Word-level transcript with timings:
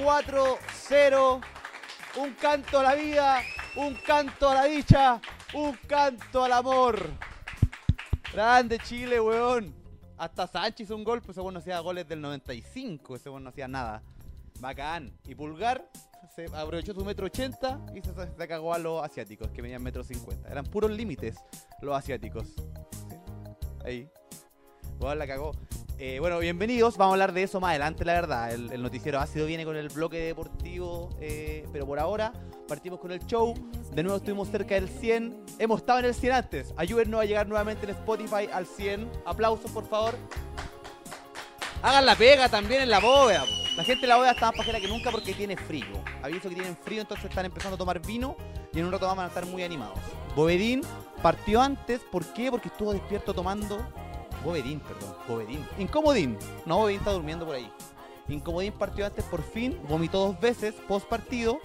Listo, 0.00 0.58
Chile 0.88 1.10
ganó 1.10 1.40
4-0. 1.40 1.40
Un 2.16 2.34
canto 2.34 2.78
a 2.80 2.82
la 2.82 2.94
vida, 2.94 3.40
un 3.76 3.94
canto 3.94 4.48
a 4.48 4.54
la 4.54 4.64
dicha, 4.64 5.20
un 5.54 5.76
canto 5.86 6.44
al 6.44 6.52
amor. 6.52 7.10
Grande 8.32 8.78
Chile, 8.78 9.20
weón. 9.20 9.74
Hasta 10.18 10.46
Sánchez 10.46 10.86
hizo 10.86 10.96
un 10.96 11.04
gol, 11.04 11.20
pues 11.20 11.30
ese 11.30 11.40
weón 11.40 11.54
no 11.54 11.60
hacía 11.60 11.78
goles 11.80 12.08
del 12.08 12.20
95, 12.20 13.16
ese 13.16 13.30
weón 13.30 13.44
no 13.44 13.50
hacía 13.50 13.68
nada. 13.68 14.02
Bacán. 14.58 15.12
Y 15.24 15.34
Pulgar 15.34 15.88
se 16.34 16.46
aprovechó 16.46 16.92
su 16.92 17.04
metro 17.04 17.26
80 17.26 17.86
y 17.94 18.02
se, 18.02 18.12
se 18.12 18.48
cagó 18.48 18.74
a 18.74 18.78
los 18.78 19.02
asiáticos, 19.04 19.50
que 19.50 19.62
medían 19.62 19.82
metro 19.82 20.02
50. 20.02 20.48
Eran 20.48 20.64
puros 20.64 20.90
límites 20.90 21.36
los 21.80 21.96
asiáticos. 21.96 22.48
Ahí. 23.84 24.08
Weón 24.98 25.18
la 25.18 25.26
cagó. 25.26 25.52
Eh, 26.02 26.18
bueno, 26.18 26.38
bienvenidos. 26.38 26.96
Vamos 26.96 27.12
a 27.12 27.14
hablar 27.16 27.34
de 27.34 27.42
eso 27.42 27.60
más 27.60 27.72
adelante, 27.72 28.06
la 28.06 28.14
verdad. 28.14 28.54
El, 28.54 28.72
el 28.72 28.80
noticiero 28.80 29.20
ácido 29.20 29.44
viene 29.44 29.66
con 29.66 29.76
el 29.76 29.90
bloque 29.90 30.16
deportivo, 30.16 31.10
eh, 31.20 31.68
pero 31.74 31.86
por 31.86 31.98
ahora 31.98 32.32
partimos 32.66 32.98
con 33.00 33.12
el 33.12 33.20
show. 33.26 33.52
De 33.92 34.02
nuevo 34.02 34.16
estuvimos 34.16 34.48
cerca 34.48 34.76
del 34.76 34.88
100. 34.88 35.44
Hemos 35.58 35.80
estado 35.80 35.98
en 35.98 36.06
el 36.06 36.14
100 36.14 36.32
antes. 36.32 36.74
Ayúdennos 36.78 37.20
a 37.20 37.26
llegar 37.26 37.46
nuevamente 37.46 37.84
en 37.84 37.90
Spotify 37.90 38.48
al 38.50 38.64
100. 38.64 39.10
Aplausos, 39.26 39.70
por 39.70 39.86
favor. 39.90 40.14
Hagan 41.82 42.06
la 42.06 42.16
pega 42.16 42.48
también 42.48 42.80
en 42.80 42.88
la 42.88 43.00
bóveda. 43.00 43.44
La 43.76 43.84
gente 43.84 44.06
en 44.06 44.08
la 44.08 44.16
bóveda 44.16 44.32
está 44.32 44.46
más 44.46 44.56
pajera 44.56 44.80
que 44.80 44.88
nunca 44.88 45.10
porque 45.10 45.34
tiene 45.34 45.58
frío. 45.58 46.02
Aviso 46.22 46.48
que 46.48 46.54
tienen 46.54 46.78
frío, 46.78 47.02
entonces 47.02 47.26
están 47.26 47.44
empezando 47.44 47.74
a 47.74 47.78
tomar 47.78 48.00
vino 48.00 48.38
y 48.72 48.78
en 48.78 48.86
un 48.86 48.92
rato 48.92 49.06
van 49.06 49.18
a 49.18 49.26
estar 49.26 49.44
muy 49.44 49.62
animados. 49.62 49.98
Bovedín 50.34 50.80
partió 51.22 51.60
antes. 51.60 52.00
¿Por 52.10 52.24
qué? 52.32 52.50
Porque 52.50 52.68
estuvo 52.68 52.94
despierto 52.94 53.34
tomando 53.34 53.86
Bovedín, 54.44 54.80
perdón, 54.80 55.14
Bovedín. 55.28 55.66
Incomodín. 55.78 56.38
No, 56.66 56.78
Bovedín 56.78 56.98
está 56.98 57.12
durmiendo 57.12 57.46
por 57.46 57.56
ahí. 57.56 57.70
Incomodín 58.28 58.72
partió 58.72 59.06
antes 59.06 59.24
por 59.24 59.42
fin, 59.42 59.78
vomitó 59.88 60.26
dos 60.26 60.40
veces 60.40 60.74
post 60.86 61.06
partido 61.08 61.60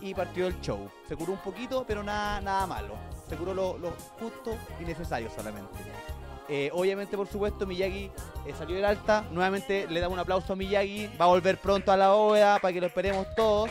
y 0.00 0.14
partió 0.14 0.46
el 0.46 0.60
show. 0.60 0.90
Se 1.08 1.16
curó 1.16 1.32
un 1.32 1.38
poquito, 1.38 1.84
pero 1.86 2.02
nada, 2.02 2.40
nada 2.40 2.66
malo. 2.66 2.94
Se 3.28 3.36
curó 3.36 3.54
lo, 3.54 3.78
lo 3.78 3.92
justo 4.20 4.56
y 4.80 4.84
necesario 4.84 5.30
solamente. 5.34 5.70
Eh, 6.48 6.70
obviamente, 6.74 7.16
por 7.16 7.28
supuesto, 7.28 7.66
Miyagi 7.66 8.10
eh, 8.46 8.54
salió 8.58 8.76
del 8.76 8.84
alta. 8.84 9.24
Nuevamente 9.30 9.86
le 9.88 10.00
damos 10.00 10.14
un 10.14 10.20
aplauso 10.20 10.52
a 10.52 10.56
Miyagi. 10.56 11.08
Va 11.20 11.24
a 11.24 11.28
volver 11.28 11.58
pronto 11.58 11.92
a 11.92 11.96
la 11.96 12.12
bóveda 12.12 12.58
para 12.58 12.74
que 12.74 12.80
lo 12.80 12.86
esperemos 12.88 13.26
todos. 13.34 13.70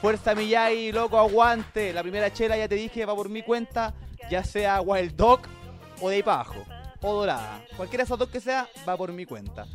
Fuerza 0.00 0.34
Miyagi, 0.34 0.92
loco, 0.92 1.18
aguante. 1.18 1.92
La 1.92 2.02
primera 2.02 2.32
chela, 2.32 2.56
ya 2.56 2.68
te 2.68 2.76
dije, 2.76 3.04
va 3.04 3.14
por 3.14 3.28
mi 3.28 3.42
cuenta. 3.42 3.94
Ya 4.30 4.42
sea 4.42 4.80
Wild 4.80 5.16
Dog 5.16 5.40
o 6.00 6.08
de 6.08 6.16
ahí 6.16 6.22
para 6.22 6.40
abajo 6.40 6.75
o 7.08 7.14
dorada. 7.20 7.64
Cualquiera 7.76 8.02
de 8.02 8.06
esos 8.06 8.18
dos 8.18 8.28
que 8.28 8.40
sea, 8.40 8.68
va 8.88 8.96
por 8.96 9.12
mi 9.12 9.24
cuenta. 9.24 9.66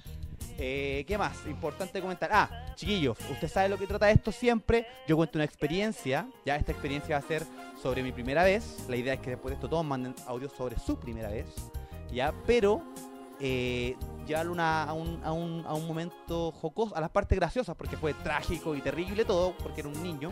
Eh, 0.57 1.05
¿Qué 1.07 1.17
más? 1.17 1.45
Importante 1.47 2.01
comentar. 2.01 2.29
Ah, 2.31 2.73
chiquillos, 2.75 3.17
usted 3.31 3.47
sabe 3.47 3.69
lo 3.69 3.77
que 3.77 3.87
trata 3.87 4.11
esto 4.11 4.31
siempre. 4.31 4.85
Yo 5.07 5.15
cuento 5.15 5.37
una 5.37 5.45
experiencia. 5.45 6.27
Ya 6.45 6.55
esta 6.55 6.71
experiencia 6.71 7.17
va 7.17 7.23
a 7.25 7.27
ser 7.27 7.45
sobre 7.81 8.03
mi 8.03 8.11
primera 8.11 8.43
vez. 8.43 8.85
La 8.87 8.95
idea 8.95 9.13
es 9.13 9.19
que 9.21 9.31
después 9.31 9.51
de 9.51 9.55
esto 9.55 9.69
todos 9.69 9.85
manden 9.85 10.13
audios 10.27 10.51
sobre 10.51 10.77
su 10.77 10.99
primera 10.99 11.29
vez. 11.29 11.47
Ya, 12.11 12.33
pero 12.45 12.81
eh, 13.39 13.95
una- 14.49 14.83
a, 14.83 14.93
un, 14.93 15.19
a, 15.23 15.31
un, 15.31 15.65
a 15.65 15.73
un 15.73 15.87
momento 15.87 16.51
jocoso, 16.51 16.95
a 16.95 17.01
las 17.01 17.09
partes 17.09 17.37
graciosas, 17.39 17.75
porque 17.75 17.97
fue 17.97 18.13
trágico 18.13 18.75
y 18.75 18.81
terrible 18.81 19.25
todo, 19.25 19.55
porque 19.57 19.79
era 19.81 19.89
un 19.89 20.03
niño. 20.03 20.29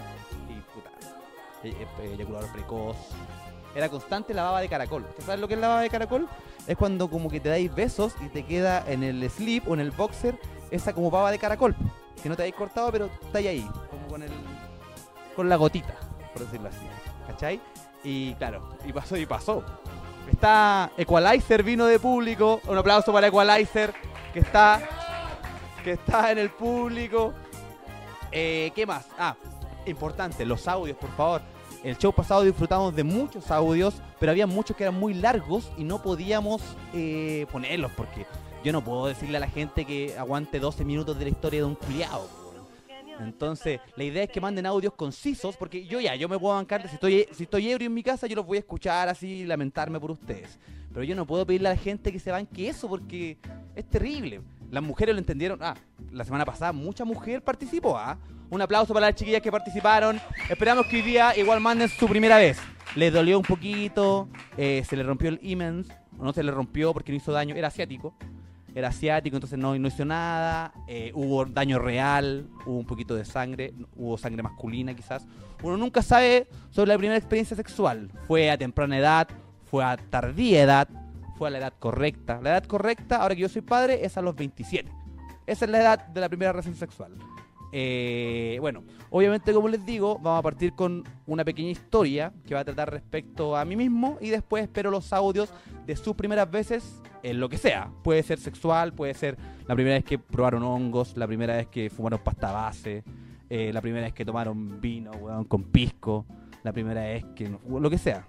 Y 0.50 0.60
puta, 0.74 0.92
eh, 1.64 1.74
eh, 2.02 2.14
eyaculador 2.14 2.52
precoz. 2.52 2.98
Era 3.76 3.90
constante 3.90 4.34
la 4.34 4.44
baba 4.44 4.62
de 4.62 4.70
caracol. 4.70 5.06
¿Usted 5.10 5.24
sabe 5.24 5.38
lo 5.38 5.48
que 5.48 5.54
es 5.54 5.60
la 5.60 5.68
baba 5.68 5.82
de 5.82 5.90
caracol? 5.90 6.28
Es 6.68 6.78
cuando 6.78 7.10
como 7.10 7.30
que 7.30 7.40
te 7.40 7.50
dais 7.50 7.74
besos 7.74 8.14
y 8.22 8.30
te 8.30 8.44
queda 8.44 8.84
en 8.88 9.04
el 9.04 9.30
slip 9.30 9.68
o 9.68 9.74
en 9.74 9.80
el 9.80 9.92
boxer 9.92 10.40
esa 10.72 10.94
como 10.94 11.12
baba 11.12 11.32
de 11.32 11.40
caracol. 11.40 11.76
Que 12.22 12.30
no 12.30 12.36
te 12.36 12.44
habéis 12.44 12.56
cortado, 12.56 12.92
pero 12.92 13.10
está 13.22 13.40
ahí, 13.40 13.68
como 13.90 14.08
con 14.08 14.24
el. 14.24 14.32
con 15.36 15.48
la 15.48 15.56
gotita, 15.56 15.96
por 16.34 16.44
decirlo 16.44 16.70
así. 16.70 16.86
¿Cachai? 17.28 17.62
Y 18.04 18.34
claro, 18.36 18.70
y 18.86 18.92
pasó 18.92 19.18
y 19.18 19.26
pasó. 19.26 19.64
Está 20.32 20.92
Equalizer 20.98 21.64
vino 21.64 21.86
de 21.86 22.00
público. 22.00 22.62
Un 22.68 22.78
aplauso 22.78 23.14
para 23.14 23.28
Equalizer, 23.28 23.94
que 24.34 24.40
está. 24.40 24.82
que 25.84 25.92
está 25.94 26.32
en 26.32 26.40
el 26.40 26.50
público. 26.50 27.34
Eh, 28.32 28.72
¿Qué 28.76 28.86
más? 28.86 29.08
Ah, 29.18 29.36
importante, 29.86 30.46
los 30.46 30.68
audios, 30.68 30.98
por 30.98 31.10
favor. 31.16 31.42
El 31.82 31.98
show 31.98 32.12
pasado 32.12 32.44
disfrutamos 32.44 32.94
de 32.94 33.06
muchos 33.06 33.50
audios, 33.52 34.02
pero 34.20 34.32
había 34.32 34.46
muchos 34.46 34.76
que 34.76 34.84
eran 34.84 35.00
muy 35.00 35.14
largos 35.14 35.72
y 35.78 35.86
no 35.86 36.02
podíamos 36.02 36.62
eh, 36.94 37.46
ponerlos 37.54 37.92
porque 37.96 38.26
yo 38.66 38.74
no 38.74 38.84
puedo 38.84 39.08
decirle 39.08 39.38
a 39.38 39.40
la 39.40 39.48
gente 39.48 39.86
que 39.86 40.18
aguante 40.18 40.60
12 40.60 40.84
minutos 40.84 41.18
de 41.18 41.26
la 41.26 41.30
historia 41.32 41.62
de 41.62 41.66
un 41.66 41.76
culiao. 41.76 42.28
Entonces, 43.22 43.80
la 43.96 44.04
idea 44.04 44.24
es 44.24 44.30
que 44.30 44.42
manden 44.42 44.66
audios 44.66 44.94
concisos, 44.94 45.56
porque 45.56 45.86
yo 45.86 46.02
ya, 46.02 46.16
yo 46.16 46.28
me 46.28 46.38
puedo 46.38 46.56
bancar, 46.56 46.88
si 46.88 46.96
estoy, 46.96 47.28
si 47.32 47.44
estoy 47.44 47.70
ebrio 47.70 47.88
en 47.88 47.94
mi 47.94 48.04
casa, 48.04 48.28
yo 48.28 48.36
los 48.36 48.46
voy 48.46 48.58
a 48.58 48.62
escuchar 48.62 49.08
así, 49.08 49.46
lamentarme 49.46 50.00
por 50.00 50.12
ustedes. 50.12 50.60
Pero 50.94 51.04
yo 51.04 51.16
no 51.16 51.26
puedo 51.26 51.46
pedirle 51.46 51.70
a 51.70 51.74
la 51.74 51.78
gente 51.78 52.12
que 52.12 52.20
se 52.20 52.32
banque 52.32 52.70
eso, 52.70 52.90
porque 52.90 53.38
es 53.76 53.86
terrible. 53.86 54.42
Las 54.72 54.84
mujeres 54.84 55.16
lo 55.16 55.20
entendieron. 55.20 55.60
Ah, 55.62 55.76
la 56.12 56.24
semana 56.24 56.46
pasada 56.46 56.72
mucha 56.72 57.06
mujer 57.06 57.42
participó, 57.42 57.98
¿ah? 57.98 58.18
Un 58.50 58.62
aplauso 58.62 58.94
para 58.94 59.08
las 59.08 59.16
chiquillas 59.16 59.42
que 59.42 59.52
participaron. 59.52 60.20
Esperamos 60.50 60.88
que 60.88 60.98
hoy 60.98 61.02
día 61.04 61.38
igual 61.38 61.60
manden 61.60 61.88
su 61.88 62.08
primera 62.08 62.38
vez. 62.38 62.58
Les 62.96 63.14
dolió 63.14 63.38
un 63.38 63.46
poquito, 63.46 64.28
eh, 64.58 64.84
se 64.88 64.96
le 64.98 65.04
rompió 65.04 65.30
el 65.30 65.40
imen, 65.44 65.86
o 66.18 66.24
no 66.24 66.34
se 66.34 66.42
le 66.42 66.52
rompió 66.52 66.92
porque 66.92 67.12
no 67.12 67.18
hizo 67.18 67.32
daño, 67.32 67.56
era 67.56 67.68
asiático. 67.68 68.16
Era 68.74 68.90
asiático, 68.90 69.36
entonces 69.36 69.58
no, 69.58 69.78
no 69.78 69.88
hizo 69.88 70.06
nada. 70.06 70.74
eh, 70.88 71.12
hubo 71.14 71.46
daño 71.46 71.80
real, 71.80 72.48
hubo 72.66 72.80
un 72.80 72.86
poquito 72.86 73.16
de 73.16 73.26
sangre, 73.26 73.74
hubo 73.96 74.18
sangre 74.18 74.42
masculina 74.42 74.96
quizás. 74.96 75.28
Uno 75.62 75.78
nunca 75.78 76.02
sabe 76.02 76.48
sobre 76.72 76.90
la 76.90 76.98
primera 76.98 77.18
experiencia 77.18 77.56
sexual. 77.56 78.12
Fue 78.28 78.50
a 78.50 78.58
temprana 78.58 78.98
edad, 78.98 79.28
fue 79.70 79.84
a 79.84 79.98
tardía 79.98 80.64
edad, 80.64 80.88
fue 81.38 81.50
a 81.50 81.52
la 81.52 81.60
edad 81.60 81.74
correcta. 81.78 82.40
La 82.42 82.52
edad 82.52 82.64
correcta, 82.64 83.18
ahora 83.18 83.36
que 83.36 83.42
yo 83.42 83.50
soy 83.50 83.62
padre, 83.62 84.06
es 84.06 84.18
a 84.18 84.22
los 84.22 84.36
27. 84.36 84.90
Esa 85.46 85.66
es 85.66 85.72
la 85.72 85.82
edad 85.82 86.08
de 86.08 86.22
la 86.22 86.30
primera 86.30 86.52
relación 86.52 86.76
sexual. 86.76 87.14
Eh, 87.72 88.58
bueno, 88.62 88.84
obviamente 89.12 89.54
como 89.54 89.68
les 89.68 89.86
digo, 89.86 90.18
vamos 90.20 90.40
a 90.40 90.44
partir 90.44 90.74
con 90.74 91.04
una 91.28 91.46
pequeña 91.46 91.70
historia 91.70 92.34
que 92.46 92.56
va 92.56 92.62
a 92.62 92.66
tratar 92.66 92.92
respecto 92.92 93.56
a 93.56 93.64
mí 93.66 93.76
mismo 93.76 94.18
y 94.22 94.30
después 94.30 94.64
espero 94.64 94.90
los 94.90 95.14
audios 95.14 95.50
de 95.86 95.96
sus 95.96 96.16
primeras 96.16 96.50
veces 96.50 97.02
en 97.22 97.40
lo 97.40 97.50
que 97.50 97.58
sea. 97.58 97.92
Puede 98.04 98.24
ser 98.24 98.40
sexual, 98.40 98.94
puede 98.94 99.14
ser 99.14 99.38
la 99.68 99.76
primera 99.76 99.96
vez 99.96 100.04
que 100.04 100.18
probaron 100.18 100.64
hongos, 100.64 101.16
la 101.16 101.28
primera 101.28 101.56
vez 101.56 101.68
que 101.68 101.90
fumaron 101.90 102.20
pasta 102.24 102.52
base, 102.52 103.04
eh, 103.50 103.72
la 103.74 103.82
primera 103.82 104.06
vez 104.06 104.14
que 104.14 104.26
tomaron 104.26 104.82
vino, 104.82 105.12
weón, 105.12 105.46
con 105.46 105.64
pisco, 105.64 106.26
la 106.64 106.74
primera 106.74 107.02
vez 107.02 107.26
que... 107.36 107.52
lo 107.68 107.90
que 107.90 107.98
sea. 107.98 108.26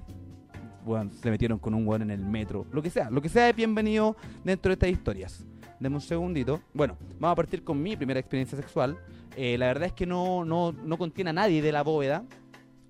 Weón, 0.85 1.13
se 1.13 1.31
metieron 1.31 1.59
con 1.59 1.75
un 1.75 1.87
weón 1.87 2.03
en 2.03 2.11
el 2.11 2.25
metro, 2.25 2.67
lo 2.73 2.83
que 2.83 2.91
sea. 2.91 3.11
Lo 3.11 3.21
que 3.21 3.29
sea 3.29 3.49
es 3.49 3.57
bienvenido 3.57 4.17
dentro 4.45 4.71
de 4.71 4.75
estas 4.75 4.91
historias. 4.91 5.45
Deme 5.81 5.97
un 5.97 6.03
segundito. 6.03 6.61
Bueno, 6.75 6.99
vamos 7.19 7.33
a 7.33 7.37
partir 7.37 7.65
con 7.65 7.83
mi 7.83 7.97
primera 7.97 8.21
experiencia 8.21 8.57
sexual. 8.57 8.99
Eh, 9.35 9.57
la 9.57 9.67
verdad 9.69 9.87
es 9.87 9.93
que 9.95 10.05
no, 10.05 10.45
no, 10.45 10.73
no 10.73 10.99
contiene 10.99 11.31
a 11.31 11.33
nadie 11.33 11.63
de 11.63 11.73
la 11.73 11.83
bóveda. 11.83 12.23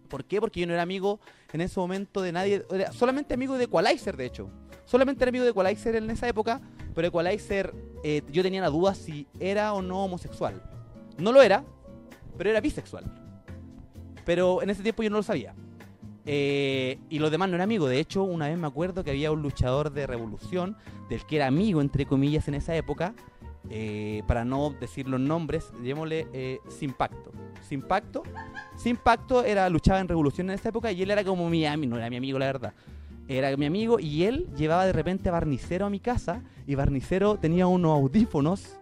¿Por 0.09 0.25
qué? 0.25 0.41
Porque 0.41 0.59
yo 0.59 0.67
no 0.67 0.73
era 0.73 0.83
amigo 0.83 1.21
en 1.53 1.61
ese 1.61 1.79
momento 1.79 2.21
de 2.21 2.33
nadie. 2.33 2.67
Solamente 2.93 3.33
amigo 3.33 3.57
de 3.57 3.65
Equalizer, 3.65 4.17
de 4.17 4.27
hecho. 4.27 4.51
Solamente 4.87 5.23
era 5.23 5.29
amigo 5.29 5.45
de 5.45 5.51
Equalizer 5.51 5.95
en 5.95 6.11
esa 6.11 6.27
época. 6.27 6.61
Pero 6.93 7.07
Equalizer, 7.07 7.73
eh, 8.03 8.23
yo 8.33 8.43
tenía 8.43 8.61
la 8.61 8.71
duda 8.71 8.93
si 8.97 9.29
era 9.39 9.73
o 9.73 9.83
no 9.83 10.05
homosexual. 10.05 10.61
No 11.17 11.31
lo 11.31 11.43
era, 11.43 11.65
pero 12.37 12.51
era 12.51 12.61
bisexual. 12.61 13.05
Pero 14.25 14.63
en 14.63 14.71
ese 14.71 14.83
tiempo 14.83 15.05
yo 15.05 15.11
no 15.11 15.19
lo 15.19 15.23
sabía. 15.23 15.55
Eh, 16.27 16.99
y 17.09 17.19
los 17.19 17.31
demás 17.31 17.49
no 17.49 17.55
eran 17.57 17.65
amigos. 17.65 17.89
De 17.91 17.99
hecho, 17.99 18.23
una 18.23 18.49
vez 18.49 18.59
me 18.59 18.67
acuerdo 18.67 19.03
que 19.05 19.11
había 19.11 19.33
un 19.33 19.43
luchador 19.43 19.93
de 19.93 20.07
revolución, 20.07 20.77
del 21.09 21.25
que 21.25 21.37
era 21.37 21.47
amigo, 21.47 21.81
entre 21.81 22.07
comillas, 22.07 22.49
en 22.49 22.55
esa 22.55 22.77
época. 22.77 23.15
eh, 23.69 24.23
para 24.27 24.45
no 24.45 24.71
decir 24.81 25.07
los 25.09 25.21
nombres, 25.21 25.71
llamémosle 25.77 26.27
eh, 26.33 26.59
Sin 26.69 26.93
Pacto. 26.93 27.31
Sin 27.69 27.83
Pacto. 27.83 28.23
Sin 28.77 28.97
Pacto 28.97 29.45
era, 29.45 29.69
luchaba 29.69 30.01
en 30.01 30.09
revolución 30.09 30.49
en 30.51 30.55
esa 30.55 30.71
época 30.71 30.91
y 30.91 31.03
él 31.03 31.11
era 31.11 31.23
como 31.25 31.49
mi 31.51 31.67
amigo, 31.67 31.91
no 31.91 31.99
era 31.99 32.09
mi 32.11 32.17
amigo, 32.17 32.39
la 32.39 32.47
verdad. 32.47 32.75
Era 33.29 33.57
mi 33.57 33.67
amigo 33.67 34.01
y 34.01 34.25
él 34.25 34.49
llevaba 34.57 34.87
de 34.87 34.93
repente 34.93 35.29
a 35.29 35.33
Barnicero 35.33 35.87
a 35.87 35.91
mi 35.91 36.01
casa 36.01 36.43
y 36.67 36.75
Barnicero 36.75 37.37
tenía 37.37 37.67
unos 37.67 37.93
audífonos 37.93 38.81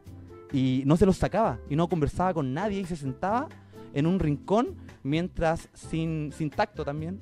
y 0.52 0.84
no 0.86 0.96
se 0.96 1.04
los 1.04 1.18
sacaba 1.18 1.58
y 1.68 1.76
no 1.76 1.88
conversaba 1.88 2.32
con 2.32 2.54
nadie 2.54 2.80
y 2.80 2.84
se 2.86 2.96
sentaba 2.96 3.48
en 3.92 4.06
un 4.06 4.18
rincón 4.18 4.76
mientras 5.08 5.68
sin, 5.74 6.32
sin 6.32 6.50
tacto 6.50 6.84
también, 6.84 7.20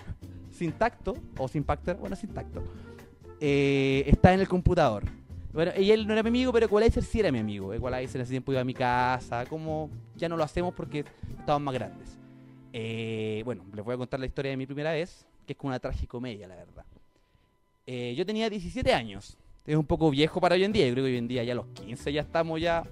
sin 0.50 0.72
tacto 0.72 1.16
o 1.38 1.48
sin 1.48 1.64
pacto, 1.64 1.94
bueno, 1.96 2.16
sin 2.16 2.30
tacto, 2.30 2.62
eh, 3.40 4.04
está 4.06 4.34
en 4.34 4.40
el 4.40 4.48
computador. 4.48 5.04
Bueno, 5.52 5.72
y 5.78 5.90
él 5.90 6.06
no 6.06 6.12
era 6.12 6.22
mi 6.22 6.28
amigo, 6.28 6.52
pero 6.52 6.66
Equalizer 6.66 7.02
sí 7.02 7.20
era 7.20 7.32
mi 7.32 7.38
amigo. 7.38 7.72
Equalizer 7.72 8.16
en 8.16 8.22
ese 8.22 8.30
tiempo 8.30 8.52
iba 8.52 8.60
a 8.60 8.64
mi 8.64 8.74
casa, 8.74 9.46
como 9.46 9.90
ya 10.14 10.28
no 10.28 10.36
lo 10.36 10.44
hacemos 10.44 10.74
porque 10.74 11.04
estaban 11.38 11.62
más 11.62 11.72
grandes. 11.72 12.18
Eh, 12.72 13.40
bueno, 13.44 13.64
les 13.74 13.82
voy 13.82 13.94
a 13.94 13.96
contar 13.96 14.20
la 14.20 14.26
historia 14.26 14.50
de 14.50 14.56
mi 14.58 14.66
primera 14.66 14.92
vez, 14.92 15.24
que 15.46 15.54
es 15.54 15.56
como 15.56 15.68
una 15.68 15.78
tragicomedia, 15.78 16.46
la 16.46 16.56
verdad. 16.56 16.84
Eh, 17.86 18.14
yo 18.16 18.26
tenía 18.26 18.50
17 18.50 18.92
años. 18.92 19.38
Es 19.64 19.76
un 19.76 19.86
poco 19.86 20.10
viejo 20.10 20.40
para 20.40 20.56
hoy 20.56 20.64
en 20.64 20.72
día. 20.72 20.86
Yo 20.86 20.92
creo 20.92 21.04
que 21.04 21.12
hoy 21.12 21.16
en 21.16 21.28
día 21.28 21.42
ya 21.42 21.52
a 21.52 21.56
los 21.56 21.66
15 21.68 22.12
ya 22.12 22.20
estamos 22.20 22.60
ya 22.60 22.84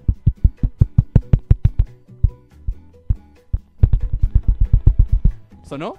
¿Sonó? 5.65 5.95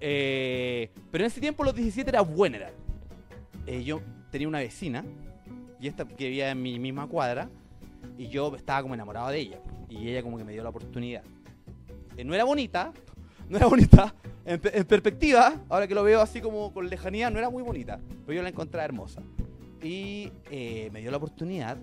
Eh, 0.00 0.90
pero 1.10 1.24
en 1.24 1.26
ese 1.26 1.40
tiempo 1.40 1.62
los 1.62 1.74
17 1.74 2.10
era 2.10 2.22
buena. 2.22 2.58
Eh, 3.66 3.84
yo 3.84 4.00
tenía 4.30 4.48
una 4.48 4.58
vecina 4.58 5.04
y 5.80 5.86
esta 5.86 6.06
que 6.06 6.24
vivía 6.24 6.50
en 6.50 6.60
mi 6.60 6.78
misma 6.78 7.06
cuadra 7.06 7.48
y 8.18 8.28
yo 8.28 8.54
estaba 8.56 8.82
como 8.82 8.94
enamorado 8.94 9.28
de 9.28 9.38
ella 9.38 9.60
y 9.88 10.08
ella 10.08 10.22
como 10.22 10.38
que 10.38 10.44
me 10.44 10.52
dio 10.52 10.62
la 10.62 10.70
oportunidad. 10.70 11.22
Eh, 12.16 12.24
no 12.24 12.34
era 12.34 12.44
bonita, 12.44 12.92
no 13.48 13.56
era 13.56 13.66
bonita. 13.66 14.14
En, 14.44 14.60
en 14.72 14.84
perspectiva, 14.84 15.60
ahora 15.68 15.86
que 15.86 15.94
lo 15.94 16.02
veo 16.02 16.20
así 16.20 16.40
como 16.40 16.72
con 16.72 16.88
lejanía, 16.88 17.30
no 17.30 17.38
era 17.38 17.50
muy 17.50 17.62
bonita, 17.62 18.00
pero 18.26 18.36
yo 18.36 18.42
la 18.42 18.48
encontraba 18.48 18.84
hermosa. 18.84 19.22
Y 19.82 20.32
eh, 20.50 20.90
me 20.92 21.00
dio 21.00 21.10
la 21.10 21.18
oportunidad 21.18 21.76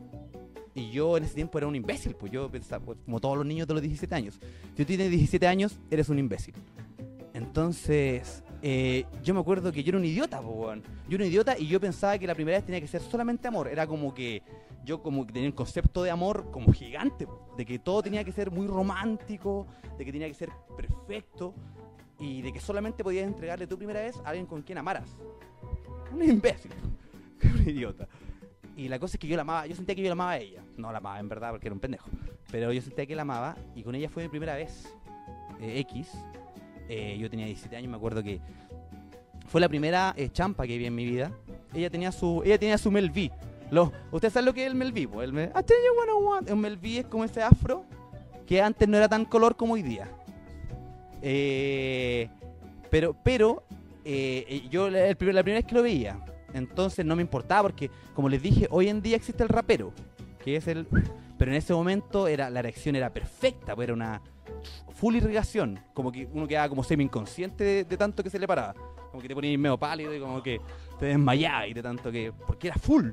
y 0.77 0.91
yo 0.91 1.17
en 1.17 1.23
ese 1.23 1.33
tiempo 1.33 1.57
era 1.57 1.65
un 1.65 1.75
imbécil, 1.75 2.13
pues 2.13 2.31
yo 2.31 2.51
pensaba, 2.51 2.85
pues, 2.85 2.99
como 3.03 3.19
todos 3.19 3.35
los 3.35 3.45
niños 3.47 3.67
de 3.67 3.73
los 3.73 3.81
17 3.81 4.13
años. 4.13 4.39
Si 4.75 4.83
tú 4.83 4.85
tienes 4.85 5.09
17 5.09 5.47
años, 5.47 5.79
eres 5.89 6.07
un 6.09 6.19
imbécil. 6.19 6.53
Entonces, 7.33 8.43
eh, 8.61 9.05
yo 9.23 9.33
me 9.33 9.39
acuerdo 9.39 9.71
que 9.71 9.83
yo 9.83 9.89
era 9.89 9.97
un 9.97 10.05
idiota, 10.05 10.39
weón. 10.39 10.83
Yo 11.09 11.15
era 11.15 11.25
un 11.25 11.31
idiota 11.31 11.57
y 11.57 11.65
yo 11.65 11.79
pensaba 11.79 12.19
que 12.19 12.27
la 12.27 12.35
primera 12.35 12.59
vez 12.59 12.65
tenía 12.65 12.79
que 12.79 12.87
ser 12.87 13.01
solamente 13.01 13.47
amor. 13.47 13.67
Era 13.67 13.87
como 13.87 14.13
que 14.13 14.43
yo 14.85 15.01
como 15.01 15.25
que 15.25 15.33
tenía 15.33 15.49
un 15.49 15.55
concepto 15.55 16.03
de 16.03 16.11
amor 16.11 16.51
como 16.51 16.71
gigante, 16.71 17.27
de 17.57 17.65
que 17.65 17.79
todo 17.79 18.03
tenía 18.03 18.23
que 18.23 18.31
ser 18.31 18.51
muy 18.51 18.67
romántico, 18.67 19.65
de 19.97 20.05
que 20.05 20.11
tenía 20.11 20.27
que 20.27 20.35
ser 20.35 20.51
perfecto 20.77 21.55
y 22.19 22.43
de 22.43 22.53
que 22.53 22.59
solamente 22.59 23.03
podías 23.03 23.25
entregarle 23.25 23.65
tu 23.65 23.77
primera 23.77 24.01
vez 24.01 24.15
a 24.23 24.29
alguien 24.29 24.45
con 24.45 24.61
quien 24.61 24.77
amaras. 24.77 25.17
Un 26.13 26.23
imbécil, 26.23 26.71
un 27.43 27.67
idiota. 27.67 28.07
Y 28.77 28.87
la 28.87 28.99
cosa 28.99 29.15
es 29.15 29.19
que 29.19 29.27
yo 29.27 29.35
la 29.35 29.41
amaba, 29.41 29.65
yo 29.65 29.75
sentía 29.75 29.95
que 29.95 30.01
yo 30.03 30.07
la 30.07 30.13
amaba 30.13 30.31
a 30.31 30.37
ella. 30.37 30.63
No 30.77 30.91
la 30.91 30.99
amaba 30.99 31.19
en 31.19 31.27
verdad 31.27 31.49
porque 31.49 31.67
era 31.67 31.73
un 31.73 31.79
pendejo. 31.79 32.09
Pero 32.51 32.71
yo 32.71 32.81
sentía 32.81 33.05
que 33.07 33.15
la 33.15 33.23
amaba 33.23 33.57
y 33.75 33.81
con 33.81 33.95
ella 33.95 34.07
fue 34.07 34.23
mi 34.23 34.29
primera 34.29 34.55
vez. 34.55 34.87
eh, 35.59 35.79
X. 35.79 36.11
Eh, 36.87 37.17
yo 37.19 37.29
tenía 37.29 37.47
17 37.47 37.75
años, 37.75 37.89
me 37.89 37.97
acuerdo 37.97 38.23
que 38.23 38.39
fue 39.47 39.59
la 39.59 39.67
primera 39.67 40.13
eh, 40.15 40.29
champa 40.29 40.67
que 40.67 40.77
vi 40.77 40.85
en 40.85 40.95
mi 40.95 41.05
vida. 41.05 41.31
Ella 41.73 41.89
tenía 41.89 42.11
su, 42.11 42.43
ella 42.45 42.57
tenía 42.59 42.77
su 42.77 42.91
Mel 42.91 43.09
B. 43.09 43.31
Lo, 43.71 43.91
¿Usted 44.11 44.29
sabe 44.29 44.45
lo 44.45 44.53
que 44.53 44.61
es 44.63 44.67
el 44.67 44.75
Mel 44.75 44.91
B? 44.93 45.07
po? 45.07 45.21
El 45.21 45.33
Mel. 45.33 45.51
El 46.47 46.79
es 46.83 47.05
como 47.07 47.23
ese 47.25 47.41
afro 47.41 47.83
que 48.45 48.61
antes 48.61 48.87
no 48.87 48.95
era 48.95 49.09
tan 49.09 49.25
color 49.25 49.55
como 49.55 49.73
hoy 49.73 49.81
día. 49.81 50.07
Eh, 51.21 52.29
pero, 52.89 53.15
pero 53.23 53.63
eh, 54.05 54.67
yo 54.69 54.89
la, 54.89 55.07
la 55.07 55.15
primera 55.15 55.41
vez 55.41 55.65
que 55.65 55.75
lo 55.75 55.81
veía, 55.83 56.19
entonces 56.53 57.05
no 57.05 57.15
me 57.15 57.21
importaba 57.21 57.63
porque, 57.63 57.89
como 58.13 58.29
les 58.29 58.41
dije, 58.41 58.67
hoy 58.69 58.89
en 58.89 59.01
día 59.01 59.15
existe 59.15 59.43
el 59.43 59.49
rapero, 59.49 59.93
que 60.43 60.55
es 60.55 60.67
el... 60.67 60.87
Pero 61.37 61.51
en 61.51 61.57
ese 61.57 61.73
momento 61.73 62.27
era, 62.27 62.49
la 62.49 62.61
reacción 62.61 62.95
era 62.95 63.13
perfecta, 63.13 63.75
pues 63.75 63.85
era 63.85 63.93
una 63.93 64.21
full 64.95 65.15
irrigación, 65.15 65.79
como 65.93 66.11
que 66.11 66.27
uno 66.33 66.47
quedaba 66.47 66.69
como 66.69 66.83
semi 66.83 67.03
inconsciente 67.03 67.63
de, 67.63 67.83
de 67.83 67.97
tanto 67.97 68.23
que 68.23 68.29
se 68.29 68.39
le 68.39 68.47
paraba, 68.47 68.73
como 69.11 69.21
que 69.21 69.27
te 69.27 69.35
ponías 69.35 69.59
medio 69.59 69.77
pálido 69.77 70.15
y 70.15 70.19
como 70.19 70.41
que 70.41 70.59
te 70.99 71.07
desmayabas 71.07 71.67
y 71.69 71.73
de 71.73 71.83
tanto 71.83 72.11
que... 72.11 72.33
porque 72.45 72.67
era 72.67 72.77
full. 72.77 73.11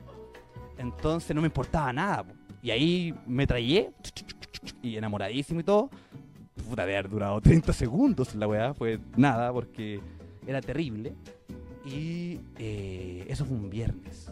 Entonces 0.79 1.35
no 1.35 1.41
me 1.41 1.47
importaba 1.47 1.93
nada. 1.93 2.25
Y 2.63 2.71
ahí 2.71 3.15
me 3.27 3.47
traía 3.47 3.91
y 4.83 4.97
enamoradísimo 4.97 5.61
y 5.61 5.65
todo. 5.65 5.91
Puta, 6.69 6.87
de 6.87 6.97
haber 6.97 7.11
durado 7.11 7.41
30 7.41 7.73
segundos 7.73 8.35
la 8.35 8.49
weá. 8.49 8.75
Fue 8.75 8.99
nada 9.17 9.53
porque 9.53 10.01
era 10.47 10.61
terrible. 10.61 11.15
Y 11.85 12.41
eh, 12.59 13.27
eso 13.29 13.45
fue 13.45 13.57
un 13.57 13.69
viernes. 13.69 14.31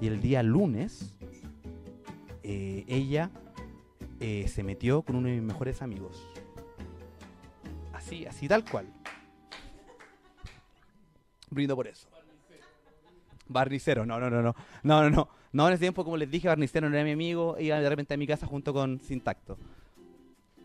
Y 0.00 0.06
el 0.06 0.20
día 0.20 0.42
lunes, 0.42 1.16
eh, 2.42 2.84
ella 2.88 3.30
eh, 4.20 4.46
se 4.48 4.62
metió 4.62 5.02
con 5.02 5.16
uno 5.16 5.28
de 5.28 5.34
mis 5.34 5.42
mejores 5.42 5.82
amigos. 5.82 6.26
Así, 7.92 8.26
así 8.26 8.48
tal 8.48 8.64
cual. 8.64 8.86
Brindo 11.50 11.76
por 11.76 11.86
eso. 11.86 12.08
Barnicero, 13.46 14.06
no, 14.06 14.18
no, 14.18 14.30
no, 14.30 14.42
no. 14.42 14.54
No, 14.82 15.02
no, 15.02 15.10
no. 15.10 15.28
No, 15.52 15.68
en 15.68 15.74
ese 15.74 15.82
tiempo, 15.82 16.02
como 16.02 16.16
les 16.16 16.30
dije, 16.30 16.48
Barnicero 16.48 16.88
no 16.88 16.96
era 16.96 17.04
mi 17.04 17.12
amigo. 17.12 17.56
Iba 17.60 17.78
de 17.78 17.88
repente 17.88 18.14
a 18.14 18.16
mi 18.16 18.26
casa 18.26 18.46
junto 18.46 18.72
con 18.72 19.00
Sintacto. 19.00 19.56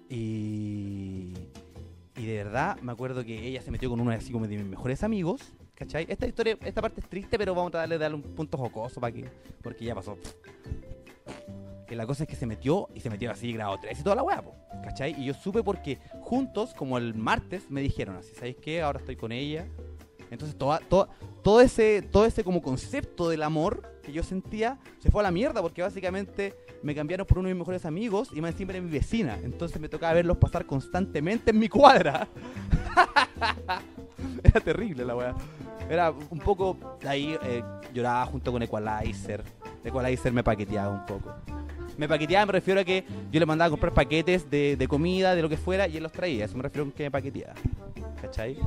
Y. 0.09 1.33
Y 2.15 2.25
de 2.25 2.43
verdad, 2.43 2.77
me 2.81 2.91
acuerdo 2.91 3.23
que 3.23 3.47
ella 3.47 3.61
se 3.61 3.71
metió 3.71 3.89
con 3.89 4.01
uno 4.01 4.11
así 4.11 4.31
como 4.31 4.47
de 4.47 4.57
mis 4.57 4.65
mejores 4.65 5.03
amigos. 5.03 5.53
¿Cachai? 5.79 6.05
Esta 6.09 6.27
historia, 6.27 6.57
esta 6.65 6.81
parte 6.81 6.99
es 6.99 7.07
triste, 7.07 7.37
pero 7.37 7.55
vamos 7.55 7.73
a 7.73 7.77
darle, 7.79 7.97
darle 7.97 8.15
un 8.17 8.21
punto 8.21 8.57
jocoso 8.57 8.99
para 8.99 9.13
que. 9.13 9.25
Porque 9.63 9.85
ya 9.85 9.95
pasó. 9.95 10.17
Que 11.87 11.95
la 11.95 12.05
cosa 12.05 12.23
es 12.23 12.29
que 12.29 12.35
se 12.35 12.45
metió 12.45 12.89
y 12.93 12.99
se 12.99 13.09
metió 13.09 13.31
así 13.31 13.51
grado 13.53 13.77
3 13.81 13.99
y 13.99 14.03
toda 14.03 14.15
la 14.17 14.23
weá, 14.23 14.43
¿cachai? 14.83 15.19
Y 15.19 15.25
yo 15.25 15.33
supe 15.33 15.63
porque 15.63 15.97
juntos, 16.21 16.73
como 16.75 16.97
el 16.99 17.15
martes, 17.15 17.71
me 17.71 17.81
dijeron 17.81 18.17
así, 18.17 18.33
¿sabéis 18.35 18.57
qué? 18.57 18.81
Ahora 18.81 18.99
estoy 18.99 19.15
con 19.15 19.31
ella. 19.31 19.65
Entonces 20.29 20.55
toda, 20.57 20.79
toda- 20.79 21.07
todo 21.41 21.61
ese, 21.61 22.03
todo 22.03 22.25
ese 22.25 22.43
como 22.43 22.61
concepto 22.61 23.29
del 23.29 23.41
amor 23.41 23.81
que 24.03 24.11
yo 24.11 24.21
sentía 24.21 24.77
se 24.99 25.09
fue 25.09 25.21
a 25.21 25.23
la 25.23 25.31
mierda 25.31 25.61
porque 25.63 25.81
básicamente 25.81 26.53
me 26.83 26.93
cambiaron 26.93 27.25
por 27.25 27.39
uno 27.39 27.47
de 27.47 27.55
mis 27.55 27.59
mejores 27.61 27.85
amigos 27.85 28.29
y 28.35 28.41
más 28.41 28.51
encima 28.51 28.73
era 28.73 28.81
mi 28.81 28.91
vecina. 28.91 29.39
Entonces 29.41 29.79
me 29.81 29.89
tocaba 29.89 30.13
verlos 30.13 30.37
pasar 30.37 30.67
constantemente 30.67 31.49
en 31.49 31.57
mi 31.57 31.69
cuadra. 31.69 32.27
era 34.43 34.59
terrible 34.61 35.05
la 35.05 35.15
weá. 35.15 35.35
Era 35.89 36.11
un 36.11 36.39
poco 36.39 36.77
ahí 37.05 37.35
eh, 37.43 37.63
lloraba 37.93 38.25
junto 38.27 38.51
con 38.51 38.61
Equalizer. 38.61 39.43
Equalizer 39.83 40.31
me 40.31 40.43
paqueteaba 40.43 40.89
un 40.89 41.05
poco. 41.05 41.33
Me 41.97 42.07
paqueteaba, 42.07 42.45
me 42.45 42.51
refiero 42.53 42.79
a 42.79 42.83
que 42.83 43.03
yo 43.31 43.39
le 43.39 43.45
mandaba 43.45 43.67
a 43.67 43.71
comprar 43.71 43.93
paquetes 43.93 44.49
de, 44.49 44.77
de 44.77 44.87
comida, 44.87 45.35
de 45.35 45.41
lo 45.41 45.49
que 45.49 45.57
fuera, 45.57 45.87
y 45.87 45.97
él 45.97 46.03
los 46.03 46.11
traía. 46.11 46.45
Eso 46.45 46.55
me 46.55 46.63
refiero 46.63 46.87
a 46.87 46.93
que 46.93 47.03
me 47.03 47.11
paqueteaba. 47.11 47.55
¿Cachai? 48.21 48.57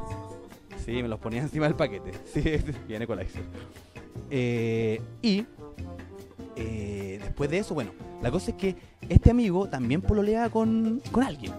Sí, 0.84 1.00
me 1.02 1.08
los 1.08 1.20
ponía 1.20 1.40
encima 1.42 1.66
del 1.66 1.76
paquete. 1.76 2.12
Sí, 2.26 2.42
viene 2.88 3.06
la 3.06 3.26
eh, 4.30 5.00
Y 5.22 5.46
eh, 6.56 7.20
después 7.22 7.48
de 7.50 7.58
eso, 7.58 7.74
bueno, 7.74 7.92
la 8.20 8.30
cosa 8.30 8.50
es 8.50 8.56
que 8.56 8.76
este 9.08 9.30
amigo 9.30 9.68
también 9.68 10.02
pololeaba 10.02 10.50
con, 10.50 11.00
con 11.10 11.22
alguien. 11.22 11.52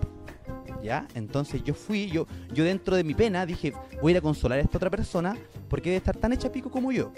Entonces 1.16 1.64
yo 1.64 1.74
fui, 1.74 2.10
yo, 2.10 2.28
yo 2.54 2.64
dentro 2.64 2.96
de 2.96 3.04
mi 3.04 3.14
pena 3.14 3.46
dije, 3.46 3.74
voy 4.02 4.12
a 4.12 4.16
ir 4.16 4.18
a 4.18 4.22
consolar 4.22 4.60
a 4.60 4.62
esta 4.62 4.78
otra 4.78 4.90
persona 4.90 5.36
porque 5.70 5.90
debe 5.90 5.98
estar 5.98 6.16
tan 6.18 6.34
hecha 6.34 6.52
pico 6.52 6.70
como 6.70 6.92
yo. 6.92 7.12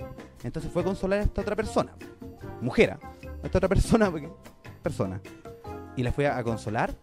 Entonces 0.43 0.72
fue 0.72 0.81
a 0.81 0.86
consolar 0.86 1.19
a 1.19 1.24
esta 1.24 1.41
otra 1.41 1.55
persona. 1.55 1.91
Mujer, 2.62 2.91
¿ah? 2.91 3.00
a 3.43 3.45
esta 3.45 3.57
otra 3.57 3.69
persona, 3.69 4.12
persona. 4.81 5.22
Y 5.98 6.03
la 6.03 6.12
fui 6.12 6.25
a, 6.25 6.43
consolar 6.43 6.93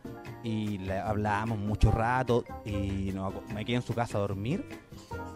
y 0.45 0.78
le 0.78 0.99
hablábamos 0.99 1.59
mucho 1.59 1.90
rato 1.90 2.45
y 2.64 3.12
me 3.54 3.64
quedé 3.64 3.76
en 3.76 3.83
su 3.83 3.95
casa 3.95 4.19
a 4.19 4.21
dormir 4.21 4.64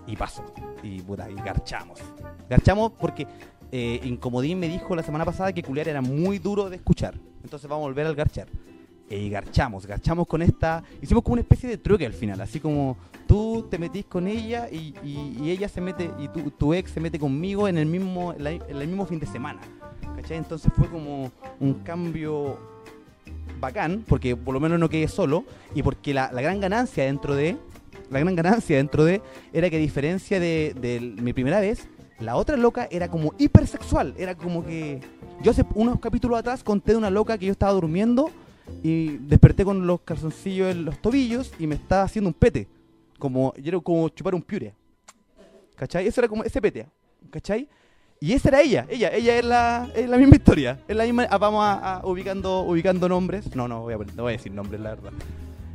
y 0.06 0.16
pasó. 0.16 0.44
Y 0.82 1.00
puta, 1.00 1.30
y 1.30 1.34
garchamos. 1.34 2.00
Garchamos 2.48 2.92
porque 2.92 3.26
eh, 3.72 4.00
Incomodín 4.04 4.60
me 4.60 4.68
dijo 4.68 4.94
la 4.94 5.02
semana 5.02 5.24
pasada 5.24 5.52
que 5.52 5.62
culiar 5.62 5.88
era 5.88 6.00
muy 6.00 6.38
duro 6.38 6.70
de 6.70 6.76
escuchar. 6.76 7.18
Entonces 7.42 7.68
vamos 7.68 7.84
a 7.84 7.88
volver 7.88 8.06
al 8.06 8.14
garchar. 8.14 8.48
Y 9.08 9.30
garchamos, 9.30 9.86
garchamos 9.86 10.26
con 10.26 10.42
esta. 10.42 10.82
Hicimos 11.00 11.22
como 11.22 11.34
una 11.34 11.42
especie 11.42 11.68
de 11.68 11.78
truque 11.78 12.04
al 12.06 12.12
final, 12.12 12.40
así 12.40 12.58
como 12.58 12.96
tú 13.28 13.66
te 13.70 13.78
metís 13.78 14.04
con 14.06 14.26
ella 14.26 14.68
y, 14.70 14.94
y- 15.04 15.36
y 15.40 15.50
ella 15.50 15.68
se 15.68 15.80
mete, 15.80 16.10
y 16.18 16.28
tu, 16.28 16.50
tu 16.50 16.74
ex 16.74 16.90
se 16.90 16.98
mete 17.00 17.18
conmigo 17.18 17.68
en 17.68 17.78
el 17.78 17.86
mismo, 17.86 18.32
en 18.32 18.46
el 18.46 18.88
mismo 18.88 19.06
fin 19.06 19.20
de 19.20 19.26
semana. 19.26 19.60
¿Cachai? 20.16 20.38
Entonces 20.38 20.72
fue 20.76 20.88
como 20.88 21.30
un 21.60 21.74
cambio 21.84 22.58
bacán, 23.60 24.04
porque 24.08 24.34
por 24.36 24.54
lo 24.54 24.60
menos 24.60 24.78
no 24.80 24.88
quedé 24.88 25.06
solo, 25.08 25.44
y 25.74 25.82
porque 25.82 26.12
la, 26.12 26.30
la 26.32 26.42
gran 26.42 26.60
ganancia 26.60 27.04
dentro 27.04 27.34
de, 27.34 27.56
la 28.10 28.18
gran 28.20 28.34
ganancia 28.34 28.76
dentro 28.76 29.04
de, 29.04 29.22
era 29.52 29.70
que 29.70 29.76
a 29.76 29.80
diferencia 29.80 30.40
de, 30.40 30.74
de 30.80 31.00
mi 31.00 31.32
primera 31.32 31.60
vez, 31.60 31.88
la 32.18 32.36
otra 32.36 32.56
loca 32.56 32.88
era 32.90 33.08
como 33.08 33.34
hipersexual, 33.38 34.14
era 34.18 34.34
como 34.34 34.64
que, 34.64 35.00
yo 35.42 35.50
hace 35.52 35.64
unos 35.74 36.00
capítulos 36.00 36.38
atrás 36.38 36.64
conté 36.64 36.92
de 36.92 36.98
una 36.98 37.10
loca 37.10 37.38
que 37.38 37.46
yo 37.46 37.52
estaba 37.52 37.72
durmiendo 37.72 38.30
y 38.82 39.18
desperté 39.18 39.64
con 39.64 39.86
los 39.86 40.00
calzoncillos 40.00 40.70
en 40.70 40.84
los 40.84 41.00
tobillos 41.00 41.52
y 41.58 41.66
me 41.66 41.74
estaba 41.76 42.02
haciendo 42.02 42.28
un 42.28 42.34
pete, 42.34 42.68
como, 43.18 43.52
era 43.56 43.78
como 43.80 44.08
chupar 44.10 44.34
un 44.34 44.42
piure, 44.42 44.74
¿cachai? 45.76 46.06
Eso 46.06 46.20
era 46.20 46.28
como 46.28 46.44
ese 46.44 46.60
pete, 46.60 46.86
¿cachai? 47.30 47.68
Y 48.18 48.32
esa 48.32 48.48
era 48.48 48.62
ella, 48.62 48.86
ella, 48.88 49.10
ella 49.12 49.38
es 49.38 49.44
la, 49.44 49.88
es 49.94 50.08
la 50.08 50.16
misma 50.16 50.36
historia, 50.36 50.78
es 50.88 50.96
la 50.96 51.04
misma, 51.04 51.26
ah, 51.30 51.36
vamos 51.38 51.62
a, 51.62 51.96
a 51.96 52.06
ubicando, 52.06 52.62
ubicando 52.62 53.08
nombres, 53.08 53.54
no, 53.54 53.68
no 53.68 53.82
voy, 53.82 53.94
a, 53.94 53.98
no 53.98 54.22
voy 54.22 54.32
a 54.32 54.36
decir 54.36 54.52
nombres, 54.52 54.80
la 54.80 54.90
verdad. 54.90 55.12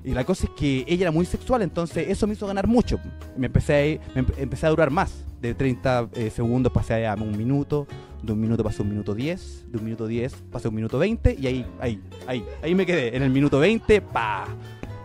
Y 0.03 0.15
la 0.15 0.24
cosa 0.24 0.45
es 0.48 0.50
que 0.57 0.83
ella 0.88 1.03
era 1.03 1.12
muy 1.12 1.25
sexual, 1.27 1.62
entonces 1.62 2.07
eso 2.10 2.25
me 2.25 2.33
hizo 2.33 2.48
ganar 2.48 2.65
mucho. 2.65 3.00
Me 3.38 3.45
empecé 3.45 4.01
a, 4.03 4.15
me 4.15 4.25
empe- 4.25 4.33
empecé 4.38 4.65
a 4.65 4.69
durar 4.69 4.89
más. 4.89 5.13
De 5.39 5.53
30 5.53 6.10
eh, 6.13 6.31
segundos 6.31 6.71
pasé 6.71 7.05
a 7.05 7.13
un 7.13 7.38
minuto, 7.38 7.86
de 8.24 8.34
un 8.34 8.40
minuto 8.40 8.63
pasé 8.63 8.82
un 8.84 8.90
minuto 8.90 9.16
10, 9.16 9.66
de 9.72 9.78
un 9.78 9.84
minuto 9.84 10.06
10 10.08 10.34
pasé 10.51 10.68
un 10.68 10.75
minuto 10.75 11.00
20 11.00 11.36
y 11.40 11.48
ahí, 11.48 11.66
ahí, 11.80 12.00
ahí, 12.28 12.44
ahí 12.62 12.75
me 12.75 12.86
quedé. 12.86 13.16
En 13.16 13.24
el 13.24 13.32
minuto 13.32 13.60
20, 13.60 14.01
pa. 14.01 14.46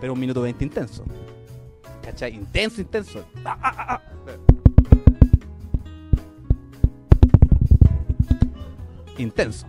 Pero 0.00 0.12
un 0.12 0.20
minuto 0.20 0.42
20 0.42 0.64
intenso. 0.64 1.04
¿Cachai? 2.02 2.34
Intenso, 2.34 2.80
intenso. 2.80 3.24
Ah, 3.44 3.58
ah, 3.62 3.74
ah, 3.78 4.02
ah. 4.02 4.02
Intenso. 9.18 9.66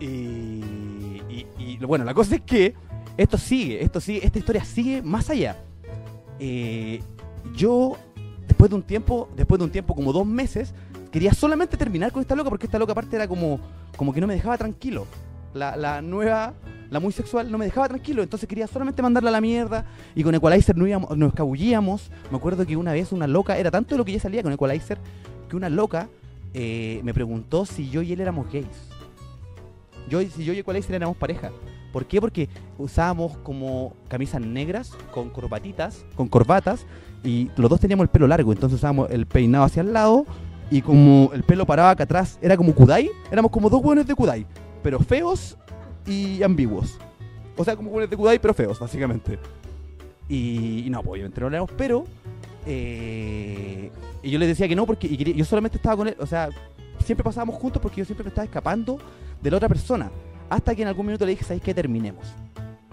Y, 0.00 0.06
y- 0.06 1.46
y, 1.58 1.76
bueno, 1.78 2.04
la 2.04 2.14
cosa 2.14 2.36
es 2.36 2.42
que 2.42 2.74
esto 3.16 3.38
sigue, 3.38 3.82
esto 3.82 4.00
sigue, 4.00 4.24
esta 4.24 4.38
historia 4.38 4.64
sigue 4.64 5.02
más 5.02 5.30
allá. 5.30 5.56
eh, 6.40 7.00
yo, 7.54 7.96
después 8.48 8.70
de 8.70 8.76
un 8.76 8.82
tiempo, 8.82 9.28
después 9.36 9.58
de 9.58 9.64
un 9.66 9.70
tiempo, 9.70 9.94
como 9.94 10.12
dos 10.12 10.26
meses, 10.26 10.74
quería 11.14 11.32
solamente 11.32 11.76
terminar 11.76 12.10
con 12.10 12.22
esta 12.22 12.34
loca, 12.34 12.50
porque 12.50 12.66
esta 12.66 12.76
loca 12.76 12.90
aparte 12.90 13.14
era 13.14 13.28
como, 13.28 13.60
como 13.96 14.12
que 14.12 14.20
no 14.20 14.26
me 14.26 14.34
dejaba 14.34 14.58
tranquilo. 14.58 15.06
La, 15.52 15.76
la 15.76 16.02
nueva, 16.02 16.54
la 16.90 16.98
muy 16.98 17.12
sexual, 17.12 17.52
no 17.52 17.56
me 17.56 17.66
dejaba 17.66 17.86
tranquilo, 17.86 18.20
entonces 18.20 18.48
quería 18.48 18.66
solamente 18.66 19.00
mandarla 19.00 19.28
a 19.28 19.32
la 19.34 19.40
mierda. 19.40 19.84
Y 20.16 20.24
con 20.24 20.34
Equalizer 20.34 20.76
no 20.76 20.88
íbamos, 20.88 21.16
nos 21.16 21.28
escabullíamos. 21.28 22.10
Me 22.32 22.36
acuerdo 22.36 22.66
que 22.66 22.76
una 22.76 22.92
vez 22.92 23.12
una 23.12 23.28
loca, 23.28 23.56
era 23.56 23.70
tanto 23.70 23.96
lo 23.96 24.04
que 24.04 24.10
ya 24.10 24.18
salía 24.18 24.42
con 24.42 24.52
Equalizer, 24.52 24.98
que 25.48 25.54
una 25.54 25.68
loca 25.68 26.08
eh, 26.52 27.00
me 27.04 27.14
preguntó 27.14 27.64
si 27.64 27.88
yo 27.88 28.02
y 28.02 28.12
él 28.12 28.20
éramos 28.20 28.52
gays. 28.52 28.66
Yo, 30.08 30.20
si 30.20 30.44
yo 30.44 30.52
y 30.52 30.58
Equalizer 30.58 30.96
éramos 30.96 31.16
pareja. 31.16 31.52
¿Por 31.92 32.06
qué? 32.06 32.20
Porque 32.20 32.48
usábamos 32.76 33.36
como 33.44 33.94
camisas 34.08 34.40
negras 34.40 34.90
con 35.12 35.30
corbatitas, 35.30 36.04
con 36.16 36.26
corbatas, 36.26 36.86
y 37.22 37.52
los 37.56 37.70
dos 37.70 37.78
teníamos 37.78 38.02
el 38.02 38.10
pelo 38.10 38.26
largo, 38.26 38.52
entonces 38.52 38.78
usábamos 38.78 39.12
el 39.12 39.26
peinado 39.26 39.64
hacia 39.64 39.82
el 39.82 39.92
lado 39.92 40.26
y 40.74 40.82
como 40.82 41.30
el 41.32 41.44
pelo 41.44 41.64
paraba 41.64 41.90
acá 41.90 42.02
atrás, 42.02 42.36
era 42.42 42.56
como 42.56 42.74
Kudai, 42.74 43.08
éramos 43.30 43.52
como 43.52 43.70
dos 43.70 43.80
buenos 43.80 44.08
de 44.08 44.14
Kudai, 44.16 44.44
pero 44.82 44.98
feos 44.98 45.56
y 46.04 46.42
ambiguos. 46.42 46.98
O 47.56 47.62
sea, 47.62 47.76
como 47.76 47.90
buenos 47.90 48.10
de 48.10 48.16
Kudai, 48.16 48.40
pero 48.40 48.52
feos, 48.54 48.80
básicamente. 48.80 49.38
Y, 50.28 50.88
no, 50.90 51.00
pues 51.04 51.12
obviamente 51.12 51.40
no 51.40 51.46
éramos, 51.46 51.70
pero... 51.78 52.06
eh, 52.66 53.92
y 54.20 54.30
yo 54.32 54.38
le 54.40 54.48
decía 54.48 54.66
que 54.66 54.74
no, 54.74 54.84
porque 54.84 55.06
yo 55.16 55.44
solamente 55.44 55.76
estaba 55.76 55.96
con 55.96 56.08
él, 56.08 56.16
o 56.18 56.26
sea, 56.26 56.48
siempre 57.04 57.22
pasábamos 57.22 57.54
juntos 57.54 57.80
porque 57.80 58.00
yo 58.00 58.04
siempre 58.04 58.24
me 58.24 58.30
estaba 58.30 58.44
escapando 58.44 58.98
de 59.40 59.50
la 59.52 59.58
otra 59.58 59.68
persona. 59.68 60.10
Hasta 60.50 60.74
que 60.74 60.82
en 60.82 60.88
algún 60.88 61.06
minuto 61.06 61.24
le 61.24 61.30
dije, 61.30 61.44
¿sabes 61.44 61.62
qué? 61.62 61.72
Terminemos. 61.72 62.26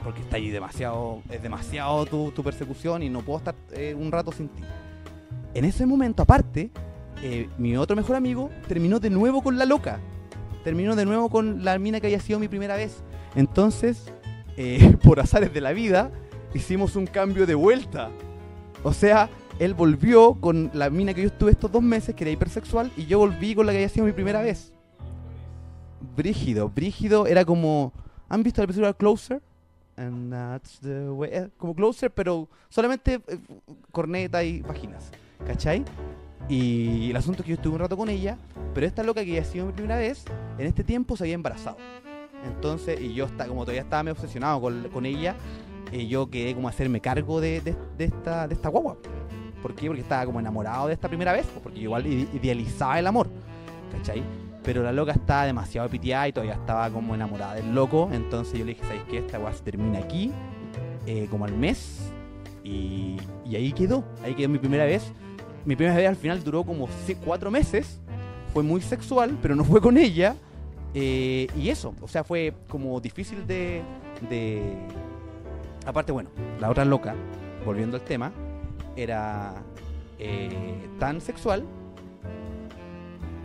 Porque 0.04 0.22
está 0.22 0.36
ahí 0.36 0.52
demasiado, 0.52 1.24
es 1.32 1.42
demasiado 1.42 2.06
tu, 2.06 2.30
tu 2.30 2.44
persecución 2.44 3.02
y 3.02 3.10
no 3.10 3.22
puedo 3.22 3.40
estar 3.40 3.56
eh, 3.72 3.96
un 3.98 4.12
rato 4.12 4.32
sin 4.32 4.50
ti. 4.50 4.62
En 5.56 5.66
ese 5.66 5.88
momento, 5.88 6.22
aparte, 6.22 6.70
eh, 7.22 7.50
mi 7.58 7.76
otro 7.78 7.96
mejor 7.96 8.16
amigo 8.16 8.50
terminó 8.68 9.00
de 9.00 9.10
nuevo 9.10 9.42
con 9.42 9.58
la 9.58 9.66
loca. 9.66 10.00
Terminó 10.64 10.96
de 10.96 11.06
nuevo 11.06 11.30
con 11.30 11.64
la 11.64 11.78
mina 11.80 12.00
que 12.00 12.08
había 12.08 12.20
sido 12.20 12.40
mi 12.40 12.48
primera 12.48 12.76
vez. 12.76 13.04
Entonces, 13.36 14.12
eh, 14.58 14.96
por 15.04 15.20
azares 15.20 15.54
de 15.54 15.62
la 15.62 15.72
vida, 15.72 16.12
hicimos 16.54 16.96
un 16.96 17.08
cambio 17.08 17.46
de 17.46 17.56
vuelta. 17.56 18.10
O 18.84 18.94
sea, 18.94 19.30
él 19.60 19.74
volvió 19.74 20.34
con 20.36 20.72
la 20.74 20.90
mina 20.90 21.14
que 21.14 21.22
yo 21.22 21.28
estuve 21.28 21.52
estos 21.52 21.72
dos 21.72 21.84
meses, 21.84 22.16
que 22.16 22.24
era 22.24 22.32
hipersexual, 22.32 22.92
y 22.98 23.06
yo 23.06 23.20
volví 23.20 23.54
con 23.56 23.66
la 23.66 23.72
que 23.72 23.80
había 23.80 23.90
sido 23.90 24.06
mi 24.06 24.12
primera 24.12 24.42
vez. 24.42 24.74
Brígido, 26.16 26.70
brígido, 26.70 27.28
era 27.28 27.46
como... 27.46 27.94
¿Han 28.30 28.44
visto 28.44 28.62
la 28.62 28.68
película 28.68 28.94
Closer? 28.94 29.42
And 29.98 30.32
that's 30.32 30.80
the 30.80 31.10
way. 31.10 31.30
eh, 31.34 31.50
Como 31.58 31.76
Closer, 31.76 32.10
pero 32.12 32.48
solamente 32.70 33.22
eh, 33.28 33.38
corneta 33.92 34.44
y 34.44 34.62
vaginas. 34.62 35.12
¿Cachai? 35.46 35.84
Y 36.50 37.10
el 37.12 37.16
asunto 37.16 37.42
es 37.42 37.46
que 37.46 37.52
yo 37.52 37.56
estuve 37.56 37.74
un 37.76 37.80
rato 37.80 37.96
con 37.96 38.10
ella, 38.10 38.38
pero 38.74 38.86
esta 38.86 39.04
loca 39.04 39.24
que 39.24 39.32
había 39.32 39.44
sido 39.46 39.66
mi 39.68 39.72
primera 39.74 39.96
vez, 39.98 40.26
en 40.58 40.68
este 40.68 40.84
tiempo 40.84 41.16
se 41.16 41.24
había 41.24 41.36
embarazado. 41.36 41.78
Entonces, 42.46 43.00
y 43.00 43.14
yo 43.14 43.26
está, 43.26 43.48
como 43.48 43.62
todavía 43.62 43.84
estaba 43.84 44.04
medio 44.04 44.14
obsesionado 44.14 44.60
con, 44.60 44.90
con 44.92 45.06
ella, 45.06 45.36
eh, 45.92 46.08
yo 46.08 46.30
quedé 46.30 46.54
como 46.56 46.68
a 46.68 46.72
hacerme 46.72 47.00
cargo 47.00 47.40
de, 47.40 47.62
de- 47.62 47.76
esta, 48.06 48.48
de 48.48 48.56
esta 48.56 48.70
guagua. 48.70 48.98
¿Por 49.62 49.76
qué? 49.76 49.88
Porque 49.88 50.02
estaba 50.02 50.26
como 50.26 50.40
enamorado 50.40 50.88
de 50.88 50.94
esta 50.94 51.08
primera 51.08 51.32
vez, 51.34 51.46
pues, 51.46 51.62
porque 51.64 51.80
igual 51.82 52.06
ide- 52.06 52.28
idealizaba 52.34 52.98
el 53.00 53.08
amor, 53.08 53.28
¿cachai? 53.92 54.24
Pero 54.64 54.84
la 54.84 54.92
loca 54.92 55.12
estaba 55.12 55.46
demasiado 55.46 55.88
piteada 55.90 56.28
y 56.28 56.34
todavía 56.34 56.56
estaba 56.56 56.90
como 56.90 57.14
enamorada 57.16 57.54
del 57.56 57.74
loco, 57.74 58.10
entonces 58.12 58.58
yo 58.58 58.66
le 58.66 58.74
dije, 58.74 58.86
¿sabes 58.86 59.04
qué? 59.10 59.20
Esta 59.20 59.38
guagua 59.38 59.56
se 59.58 59.64
termina 59.64 60.00
aquí, 60.00 60.32
eh, 61.06 61.28
como 61.30 61.46
al 61.46 61.54
mes, 61.54 62.12
y, 62.64 63.18
y 63.46 63.56
ahí 63.56 63.72
quedó, 63.72 64.04
ahí 64.24 64.34
quedó 64.34 64.50
mi 64.50 64.58
primera 64.60 64.86
vez. 64.86 65.12
Mi 65.66 65.76
primera 65.76 65.96
vez 65.98 66.08
al 66.08 66.16
final 66.16 66.44
duró 66.44 66.64
como 66.64 66.88
cuatro 67.24 67.52
meses, 67.52 68.00
fue 68.54 68.64
muy 68.64 68.82
sexual, 68.82 69.38
pero 69.42 69.56
no 69.56 69.64
fue 69.64 69.80
con 69.82 69.98
ella, 69.98 70.36
eh, 70.94 71.48
y 71.56 71.70
eso, 71.70 71.94
o 72.02 72.08
sea, 72.08 72.24
fue 72.24 72.54
como 72.68 73.00
difícil 73.00 73.46
de, 73.48 73.82
de... 74.30 74.74
Aparte, 75.86 76.12
bueno, 76.12 76.30
la 76.60 76.70
otra 76.70 76.84
loca, 76.86 77.14
volviendo 77.66 77.96
al 77.98 78.04
tema, 78.04 78.32
era 78.96 79.54
eh, 80.20 80.88
tan 81.00 81.22
sexual 81.22 81.64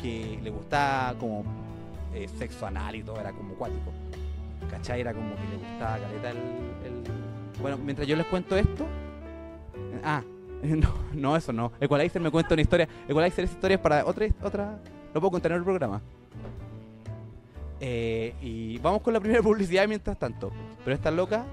que 0.00 0.38
le 0.42 0.50
gustaba 0.50 1.18
como 1.18 1.44
eh, 2.14 2.28
sexo 2.38 2.66
anal 2.66 2.96
y 2.96 3.02
todo, 3.02 3.20
era 3.20 3.32
como 3.32 3.54
cuático. 3.54 3.92
¿Cachai? 4.70 5.00
Era 5.00 5.12
como 5.14 5.34
que 5.36 5.42
le 5.42 5.56
gustaba 5.56 5.98
caleta 5.98 6.30
el, 6.30 6.36
el- 6.36 7.60
Bueno, 7.62 7.78
mientras 7.78 8.06
yo 8.08 8.16
les 8.16 8.26
cuento 8.26 8.56
esto... 8.56 8.86
Ah, 10.02 10.22
no, 10.62 10.94
no, 11.12 11.36
eso 11.36 11.52
no. 11.52 11.72
Equalizer 11.80 12.20
me 12.20 12.30
cuenta 12.30 12.54
una 12.54 12.62
historia. 12.62 12.88
Equalizer 13.08 13.44
esa 13.44 13.54
historia 13.54 13.74
es 13.76 13.80
para 13.80 14.04
otra... 14.04 14.26
otra 14.42 14.78
lo 15.14 15.20
puedo 15.20 15.30
contar 15.30 15.52
en 15.52 15.58
el 15.58 15.64
programa. 15.64 16.02
Eh, 17.80 18.34
y 18.42 18.78
vamos 18.78 19.00
con 19.00 19.14
la 19.14 19.20
primera 19.20 19.42
publicidad 19.42 19.88
mientras 19.88 20.18
tanto. 20.18 20.50
Pero 20.84 20.94
esta 20.94 21.10
loca. 21.10 21.46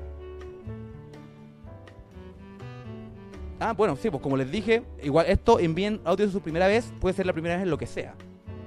Ah, 3.59 3.71
bueno, 3.71 3.95
sí, 3.95 4.09
pues 4.09 4.21
como 4.21 4.35
les 4.35 4.51
dije, 4.51 4.83
igual 5.01 5.27
esto 5.29 5.59
envíen 5.59 6.01
audio 6.03 6.29
su 6.29 6.41
primera 6.41 6.67
vez, 6.67 6.91
puede 6.99 7.15
ser 7.15 7.25
la 7.25 7.31
primera 7.31 7.55
vez 7.55 7.63
en 7.63 7.69
lo 7.69 7.77
que 7.77 7.87
sea. 7.87 8.15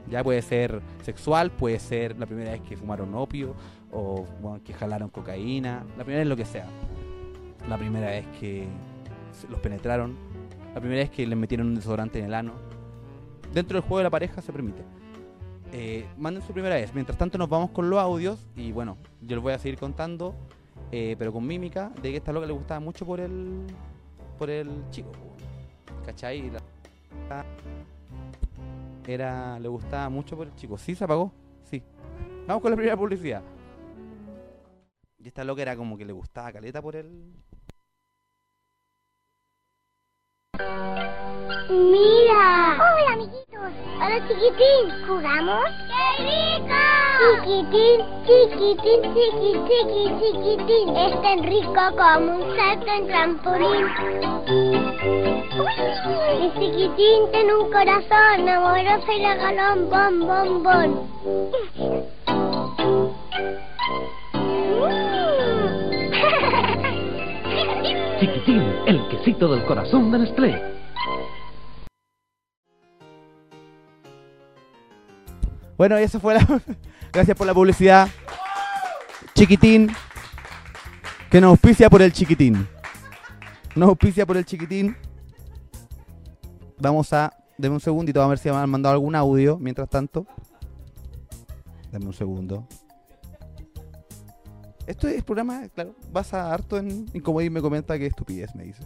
Ya 0.08 0.24
puede 0.24 0.40
ser 0.40 0.80
sexual, 1.02 1.50
puede 1.50 1.78
ser 1.78 2.18
la 2.18 2.24
primera 2.24 2.52
vez 2.52 2.62
que 2.62 2.76
fumaron 2.76 3.14
opio, 3.14 3.54
o 3.92 4.24
bueno, 4.40 4.62
que 4.64 4.72
jalaron 4.72 5.10
cocaína, 5.10 5.84
la 5.98 6.04
primera 6.04 6.20
vez 6.20 6.28
lo 6.28 6.36
que 6.36 6.46
sea. 6.46 6.66
La 7.68 7.76
primera 7.76 8.06
vez 8.06 8.24
que 8.40 8.66
los 9.50 9.60
penetraron, 9.60 10.16
la 10.76 10.80
primera 10.80 11.00
vez 11.00 11.08
que 11.10 11.26
les 11.26 11.38
metieron 11.38 11.68
un 11.68 11.74
desodorante 11.74 12.18
en 12.18 12.26
el 12.26 12.34
ano. 12.34 12.52
Dentro 13.54 13.76
del 13.76 13.82
juego 13.88 13.96
de 13.96 14.04
la 14.04 14.10
pareja 14.10 14.42
se 14.42 14.52
permite. 14.52 14.82
Eh, 15.72 16.06
manden 16.18 16.42
su 16.42 16.52
primera 16.52 16.74
vez. 16.74 16.92
Mientras 16.92 17.16
tanto 17.16 17.38
nos 17.38 17.48
vamos 17.48 17.70
con 17.70 17.88
los 17.88 17.98
audios 17.98 18.46
y 18.54 18.72
bueno, 18.72 18.98
yo 19.22 19.36
les 19.36 19.42
voy 19.42 19.54
a 19.54 19.58
seguir 19.58 19.78
contando, 19.78 20.34
eh, 20.92 21.16
pero 21.18 21.32
con 21.32 21.46
mímica, 21.46 21.88
de 22.02 22.10
que 22.10 22.16
esta 22.18 22.30
loca 22.30 22.46
le 22.46 22.52
gustaba 22.52 22.78
mucho 22.78 23.06
por 23.06 23.20
el 23.20 23.62
por 24.38 24.50
el 24.50 24.68
chico. 24.90 25.12
¿Cachai? 26.04 26.50
La- 26.50 27.44
Era, 29.06 29.58
le 29.58 29.68
gustaba 29.68 30.10
mucho 30.10 30.36
por 30.36 30.48
el 30.48 30.54
chico. 30.56 30.76
¿Sí 30.76 30.94
se 30.94 31.04
apagó? 31.04 31.32
Sí. 31.64 31.82
Vamos 32.46 32.60
con 32.60 32.70
la 32.70 32.76
primera 32.76 32.98
publicidad. 32.98 33.42
Y 35.18 35.26
esta 35.28 35.42
loca 35.42 35.62
era 35.62 35.74
como 35.74 35.96
que 35.96 36.04
le 36.04 36.12
gustaba 36.12 36.52
caleta 36.52 36.82
por 36.82 36.96
el... 36.96 37.32
Mira. 41.68 42.76
Hola, 42.78 43.12
amiguitos. 43.12 43.70
Hola, 43.96 44.18
chiquitín. 44.26 44.84
¿Jugamos? 45.06 45.64
¡Qué 45.88 46.22
rico! 46.22 46.80
Chiquitín, 47.44 47.98
chiquitín, 48.26 49.00
chiqui, 49.14 49.50
chiqui, 49.68 50.04
chiquitín. 50.20 50.86
Es 50.96 51.12
tan 51.22 51.38
rico 51.42 51.82
como 51.96 52.26
un 52.36 52.56
salto 52.56 52.90
en 52.92 53.06
trampolín. 53.06 53.84
Mi 56.40 56.48
chiquitín 56.54 57.18
tiene 57.32 57.54
un 57.54 57.70
corazón 57.70 58.48
amoroso 58.48 59.12
y 59.12 59.18
regalón, 59.24 59.90
bom, 59.90 60.14
bom, 60.26 60.62
bom. 60.62 60.90
Mm. 61.24 62.16
Chiquitín, 68.20 68.75
el 68.86 69.08
quesito 69.08 69.48
del 69.48 69.64
corazón 69.64 70.12
de 70.12 70.18
Nestlé. 70.20 70.62
Bueno, 75.76 76.00
y 76.00 76.04
esa 76.04 76.20
fue 76.20 76.34
la... 76.34 76.62
Gracias 77.12 77.36
por 77.36 77.46
la 77.46 77.52
publicidad. 77.52 78.08
Chiquitín. 79.34 79.90
Que 81.30 81.40
nos 81.40 81.50
auspicia 81.50 81.90
por 81.90 82.00
el 82.00 82.12
chiquitín. 82.12 82.66
Nos 83.74 83.88
auspicia 83.88 84.24
por 84.24 84.36
el 84.36 84.44
chiquitín. 84.44 84.96
Vamos 86.78 87.12
a... 87.12 87.32
Deme 87.58 87.74
un 87.74 87.80
segundito, 87.80 88.22
a 88.22 88.26
ver 88.28 88.38
si 88.38 88.50
me 88.50 88.56
han 88.56 88.70
mandado 88.70 88.92
algún 88.92 89.16
audio 89.16 89.58
mientras 89.58 89.88
tanto. 89.88 90.26
Dame 91.90 92.06
un 92.06 92.12
segundo. 92.12 92.68
Esto 94.86 95.08
es 95.08 95.24
programa, 95.24 95.68
claro, 95.74 95.96
basa 96.12 96.52
harto 96.52 96.78
en, 96.78 97.06
como 97.20 97.40
ahí 97.40 97.50
me 97.50 97.60
comenta 97.60 97.98
que 97.98 98.06
estupidez, 98.06 98.54
me 98.54 98.64
dice. 98.64 98.84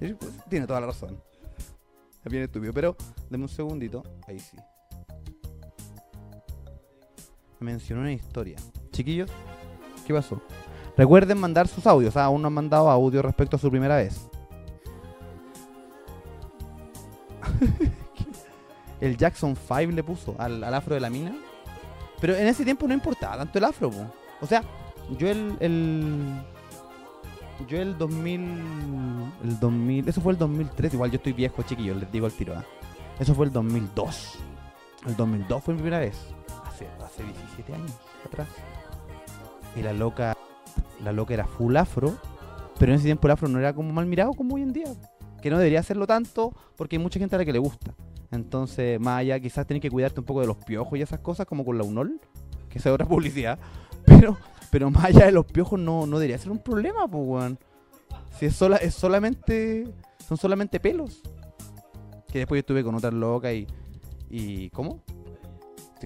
Y, 0.00 0.14
pues, 0.14 0.32
tiene 0.48 0.66
toda 0.66 0.80
la 0.80 0.88
razón. 0.88 1.20
Es 2.24 2.30
bien 2.32 2.42
estúpido, 2.42 2.72
pero 2.72 2.96
deme 3.30 3.44
un 3.44 3.48
segundito. 3.48 4.02
Ahí 4.26 4.40
sí. 4.40 4.56
mencionó 7.60 8.02
una 8.02 8.12
historia. 8.12 8.56
Chiquillos, 8.90 9.30
¿qué 10.06 10.14
pasó? 10.14 10.40
Recuerden 10.96 11.38
mandar 11.38 11.68
sus 11.68 11.86
audios. 11.86 12.16
Ah, 12.16 12.24
aún 12.24 12.42
no 12.42 12.48
han 12.48 12.54
mandado 12.54 12.90
audio 12.90 13.22
respecto 13.22 13.56
a 13.56 13.58
su 13.58 13.70
primera 13.70 13.96
vez. 13.96 14.28
el 19.00 19.16
Jackson 19.16 19.56
5 19.56 19.92
le 19.92 20.02
puso 20.02 20.34
al, 20.38 20.64
al 20.64 20.74
afro 20.74 20.94
de 20.94 21.00
la 21.00 21.10
mina. 21.10 21.36
Pero 22.20 22.34
en 22.34 22.48
ese 22.48 22.64
tiempo 22.64 22.88
no 22.88 22.94
importaba 22.94 23.36
tanto 23.36 23.58
el 23.58 23.64
afro, 23.64 23.90
po. 23.90 24.12
O 24.40 24.46
sea, 24.46 24.62
yo 25.16 25.28
el, 25.28 25.56
el. 25.60 26.42
Yo 27.66 27.80
el 27.80 27.98
2000, 27.98 28.40
el 29.42 29.58
2000, 29.58 30.08
eso 30.08 30.20
fue 30.20 30.32
el 30.32 30.38
2003, 30.38 30.94
igual 30.94 31.10
yo 31.10 31.16
estoy 31.16 31.32
viejo, 31.32 31.62
chiquillo, 31.62 31.94
les 31.94 32.10
digo 32.12 32.26
al 32.26 32.32
tiro, 32.32 32.54
¿ah? 32.56 32.64
Eso 33.18 33.34
fue 33.34 33.46
el 33.46 33.52
2002. 33.52 34.38
El 35.06 35.16
2002 35.16 35.64
fue 35.64 35.74
mi 35.74 35.80
primera 35.80 35.98
vez, 35.98 36.16
hace, 36.64 36.86
hace 37.04 37.24
17 37.24 37.74
años 37.74 37.92
atrás. 38.24 38.46
Y 39.74 39.82
la 39.82 39.92
loca, 39.92 40.36
la 41.02 41.12
loca 41.12 41.34
era 41.34 41.46
full 41.46 41.76
afro, 41.76 42.16
pero 42.78 42.92
en 42.92 42.96
ese 42.96 43.06
tiempo 43.06 43.26
el 43.26 43.32
afro 43.32 43.48
no 43.48 43.58
era 43.58 43.72
como 43.72 43.92
mal 43.92 44.06
mirado 44.06 44.34
como 44.34 44.54
hoy 44.54 44.62
en 44.62 44.72
día. 44.72 44.86
Que 45.42 45.50
no 45.50 45.58
debería 45.58 45.80
hacerlo 45.80 46.06
tanto 46.06 46.52
porque 46.76 46.96
hay 46.96 47.02
mucha 47.02 47.18
gente 47.18 47.34
a 47.34 47.38
la 47.38 47.44
que 47.44 47.52
le 47.52 47.58
gusta. 47.58 47.94
Entonces, 48.30 49.00
más 49.00 49.20
allá, 49.20 49.40
quizás 49.40 49.66
tenés 49.66 49.80
que 49.80 49.90
cuidarte 49.90 50.20
un 50.20 50.26
poco 50.26 50.40
de 50.40 50.46
los 50.46 50.56
piojos 50.58 50.98
y 50.98 51.02
esas 51.02 51.20
cosas, 51.20 51.46
como 51.46 51.64
con 51.64 51.78
la 51.78 51.84
UNOL, 51.84 52.20
que 52.68 52.78
es 52.78 52.86
otra 52.86 53.06
publicidad. 53.08 53.58
Pero, 54.18 54.36
pero 54.70 54.90
más 54.90 55.04
allá 55.04 55.26
de 55.26 55.32
los 55.32 55.46
piojos 55.46 55.78
no, 55.78 56.06
no 56.06 56.18
debería 56.18 56.38
ser 56.38 56.50
un 56.50 56.58
problema, 56.58 57.06
pues, 57.08 57.24
weón. 57.26 57.58
Si 58.38 58.46
es, 58.46 58.56
sola, 58.56 58.76
es 58.76 58.94
solamente. 58.94 59.88
Son 60.26 60.36
solamente 60.36 60.80
pelos. 60.80 61.22
Que 62.30 62.40
después 62.40 62.58
yo 62.58 62.60
estuve 62.60 62.84
con 62.84 62.94
otra 62.94 63.10
loca 63.10 63.52
y. 63.52 63.66
y 64.30 64.70
¿Cómo? 64.70 65.02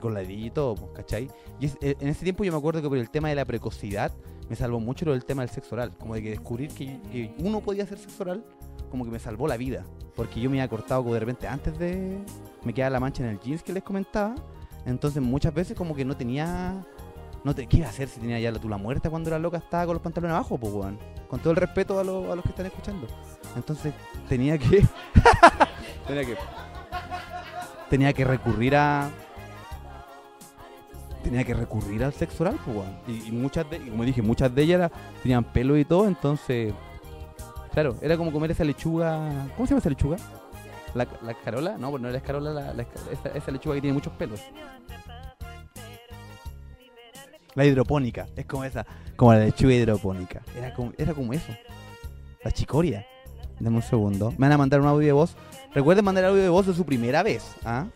Con 0.01 0.15
la 0.15 0.23
y 0.23 0.51
todo, 0.51 0.75
pues, 0.75 0.93
¿cachai? 0.95 1.29
Y 1.61 1.67
eh, 1.67 1.97
en 2.01 2.09
ese 2.09 2.25
tiempo 2.25 2.45
yo 2.45 2.53
me 2.53 2.57
acuerdo 2.57 2.81
que 2.81 2.89
por 2.89 2.97
el 2.97 3.11
tema 3.11 3.29
de 3.29 3.35
la 3.35 3.45
precocidad 3.45 4.11
me 4.49 4.57
salvó 4.57 4.81
mucho 4.81 5.05
lo 5.05 5.13
del 5.13 5.25
tema 5.25 5.43
del 5.43 5.51
sexo 5.51 5.75
oral. 5.75 5.93
Como 5.99 6.15
de 6.15 6.23
que 6.23 6.31
descubrir 6.31 6.71
que, 6.71 6.99
que 7.13 7.35
uno 7.39 7.61
podía 7.61 7.85
hacer 7.85 7.99
sexo 7.99 8.23
oral, 8.23 8.43
como 8.91 9.05
que 9.05 9.11
me 9.11 9.19
salvó 9.19 9.47
la 9.47 9.57
vida. 9.57 9.85
Porque 10.17 10.41
yo 10.41 10.49
me 10.49 10.61
había 10.61 10.69
cortado 10.69 11.03
como 11.03 11.15
de 11.15 11.21
repente 11.21 11.47
antes 11.47 11.79
de. 11.79 12.19
Me 12.65 12.73
quedaba 12.73 12.91
la 12.91 13.01
mancha 13.01 13.23
en 13.23 13.31
el 13.31 13.41
jeans 13.41 13.63
que 13.63 13.73
les 13.73 13.83
comentaba. 13.83 14.35
Entonces 14.87 15.23
muchas 15.23 15.53
veces 15.53 15.77
como 15.77 15.95
que 15.95 16.05
no 16.05 16.17
tenía. 16.17 16.85
No 17.45 17.55
te, 17.55 17.67
¿Qué 17.67 17.79
iba 17.79 17.87
a 17.87 17.91
hacer 17.91 18.09
si 18.09 18.21
tenía 18.21 18.39
ya 18.39 18.53
la 18.53 18.59
tula 18.61 18.77
muerta 18.77 19.11
cuando 19.11 19.29
la 19.31 19.39
loca 19.39 19.57
estaba 19.59 19.85
con 19.87 19.95
los 19.95 20.03
pantalones 20.03 20.35
abajo, 20.35 20.59
pues, 20.59 20.73
weón? 20.73 20.99
Con 21.29 21.41
todo 21.41 21.51
el 21.51 21.57
respeto 21.57 21.99
a, 21.99 22.05
lo- 22.05 22.31
a 22.33 22.37
los 22.37 22.43
que 22.45 22.51
están 22.51 22.67
escuchando. 22.67 23.07
Entonces 23.57 23.93
tenía 24.29 24.57
que. 24.59 24.87
tenía 26.07 26.25
que. 26.25 26.37
Tenía 27.91 28.13
que 28.13 28.25
recurrir 28.25 28.77
a. 28.77 29.11
Tenía 31.25 31.45
que 31.45 31.55
recurrir 31.55 32.03
al 32.05 32.13
sexo 32.13 32.43
oral, 32.45 32.59
pues, 32.65 32.77
weón. 32.77 32.97
Y, 33.09 33.31
muchas 33.33 33.69
de, 33.71 33.77
y 33.79 33.91
como 33.91 34.05
dije, 34.05 34.23
muchas 34.23 34.55
de 34.55 34.63
ellas 34.63 34.91
tenían 35.23 35.45
pelo 35.45 35.77
y 35.77 35.85
todo, 35.85 36.07
entonces. 36.07 36.73
Claro, 37.73 37.97
era 38.03 38.17
como 38.17 38.31
comer 38.33 38.51
esa 38.51 38.65
lechuga. 38.65 39.19
¿Cómo 39.57 39.67
se 39.67 39.71
llama 39.71 39.79
esa 39.81 39.89
lechuga? 39.91 40.17
¿La, 40.95 41.07
la 41.23 41.33
escarola? 41.33 41.77
No, 41.79 41.91
pues 41.91 42.03
no 42.03 42.09
era 42.09 42.13
la 42.13 42.19
escarola, 42.19 42.53
la, 42.53 42.75
la 42.75 42.83
esa, 42.83 43.31
esa 43.35 43.51
lechuga 43.51 43.75
que 43.77 43.81
tiene 43.81 43.95
muchos 43.95 44.13
pelos. 44.13 44.41
La 47.55 47.67
hidropónica, 47.67 48.27
es 48.35 48.47
como 48.47 48.65
esa, 48.65 48.87
como 49.17 49.35
la 49.35 49.41
lechuga 49.41 49.75
hidropónica. 49.75 50.43
Era 50.57 50.73
como, 50.73 50.93
era 50.97 51.13
como 51.13 51.33
eso. 51.33 51.53
La 52.43 52.51
chicoria. 52.51 53.07
Dame 53.61 53.77
un 53.77 53.83
segundo. 53.83 54.31
Me 54.33 54.39
van 54.39 54.53
a 54.53 54.59
mandar 54.59 54.81
un 54.81 54.87
audio 54.87 55.07
de 55.07 55.13
voz. 55.13 55.37
Recuerden 55.75 56.05
mandar 56.05 56.25
audio 56.25 56.43
de 56.43 56.49
voz 56.49 56.67
de 56.67 56.75
su 56.75 56.85
primera 56.85 57.23
vez. 57.23 57.45
¿ah? 57.65 57.87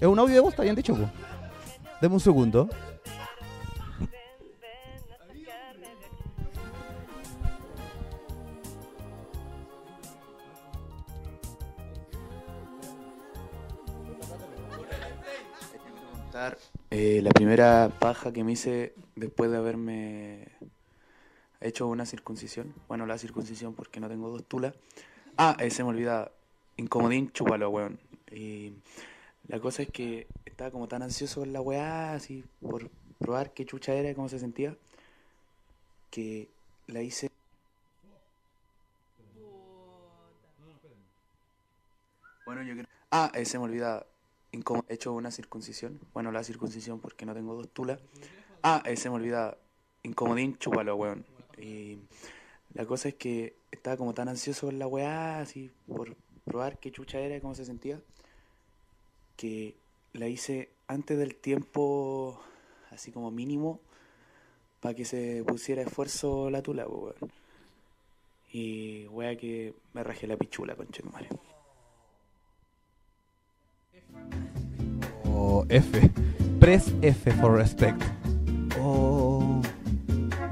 Es 0.00 0.06
un 0.06 0.18
audio 0.18 0.34
de 0.34 0.40
voz, 0.40 0.52
está 0.52 0.62
bien 0.62 0.74
dicho. 0.74 0.94
po. 0.94 2.08
Un 2.08 2.20
segundo. 2.20 2.68
Eh, 16.90 17.20
la 17.22 17.30
primera 17.30 17.90
paja 17.98 18.32
que 18.32 18.44
me 18.44 18.52
hice 18.52 18.94
después 19.16 19.50
de 19.50 19.56
haberme 19.56 20.48
hecho 21.60 21.86
una 21.86 22.06
circuncisión. 22.06 22.74
Bueno, 22.88 23.06
la 23.06 23.18
circuncisión 23.18 23.74
porque 23.74 24.00
no 24.00 24.08
tengo 24.08 24.30
dos 24.30 24.44
tulas. 24.44 24.74
Ah, 25.36 25.56
eh, 25.60 25.70
se 25.70 25.82
me 25.82 25.90
olvida. 25.90 26.32
Incomodín, 26.76 27.32
chúpalo, 27.32 27.70
weón. 27.70 27.98
Y 28.30 28.74
la 29.48 29.60
cosa 29.60 29.82
es 29.82 29.90
que 29.90 30.26
estaba 30.44 30.70
como 30.70 30.88
tan 30.88 31.02
ansioso 31.02 31.40
con 31.40 31.52
la 31.52 31.60
weá, 31.60 32.12
así, 32.12 32.44
por 32.60 32.90
probar 33.18 33.52
qué 33.52 33.66
chucha 33.66 33.94
era 33.94 34.10
y 34.10 34.14
cómo 34.14 34.28
se 34.28 34.38
sentía, 34.38 34.76
que 36.10 36.48
la 36.86 37.02
hice. 37.02 37.30
Bueno, 42.44 42.62
yo 42.62 42.74
creo. 42.74 42.86
Ah, 43.10 43.30
eh, 43.34 43.44
se 43.44 43.58
me 43.58 43.64
olvida. 43.64 44.06
Hecho 44.50 45.12
una 45.12 45.30
circuncisión. 45.30 46.00
Bueno, 46.14 46.32
la 46.32 46.42
circuncisión 46.42 47.00
porque 47.00 47.26
no 47.26 47.34
tengo 47.34 47.54
dos 47.54 47.68
tulas. 47.68 48.00
Ah, 48.62 48.82
eh, 48.86 48.96
se 48.96 49.10
me 49.10 49.16
olvida. 49.16 49.56
Incomodín, 50.02 50.56
chúpalo, 50.58 50.96
weón. 50.96 51.24
Y 51.58 51.98
la 52.74 52.86
cosa 52.86 53.08
es 53.08 53.14
que 53.14 53.54
estaba 53.70 53.96
como 53.96 54.14
tan 54.14 54.28
ansioso 54.28 54.66
con 54.66 54.78
la 54.78 54.86
weá, 54.86 55.40
así, 55.40 55.70
por 55.86 56.16
probar 56.44 56.78
qué 56.78 56.90
chucha 56.90 57.18
era 57.18 57.36
y 57.36 57.40
cómo 57.40 57.54
se 57.54 57.64
sentía, 57.64 58.00
que 59.36 59.74
la 60.12 60.28
hice 60.28 60.70
antes 60.86 61.18
del 61.18 61.34
tiempo, 61.34 62.40
así 62.90 63.12
como 63.12 63.30
mínimo, 63.30 63.80
para 64.80 64.94
que 64.94 65.04
se 65.04 65.44
pusiera 65.46 65.82
esfuerzo 65.82 66.50
la 66.50 66.62
tula, 66.62 66.86
weón. 66.86 67.14
Y 68.50 69.06
weá 69.08 69.36
que 69.36 69.74
me 69.92 70.02
rajé 70.02 70.26
la 70.26 70.36
pichula, 70.36 70.74
conchetumare. 70.74 71.28
O 75.50 75.64
F. 75.70 76.10
Press 76.60 76.94
F 77.00 77.32
for 77.40 77.56
respect. 77.56 78.02
Oh. 78.82 79.62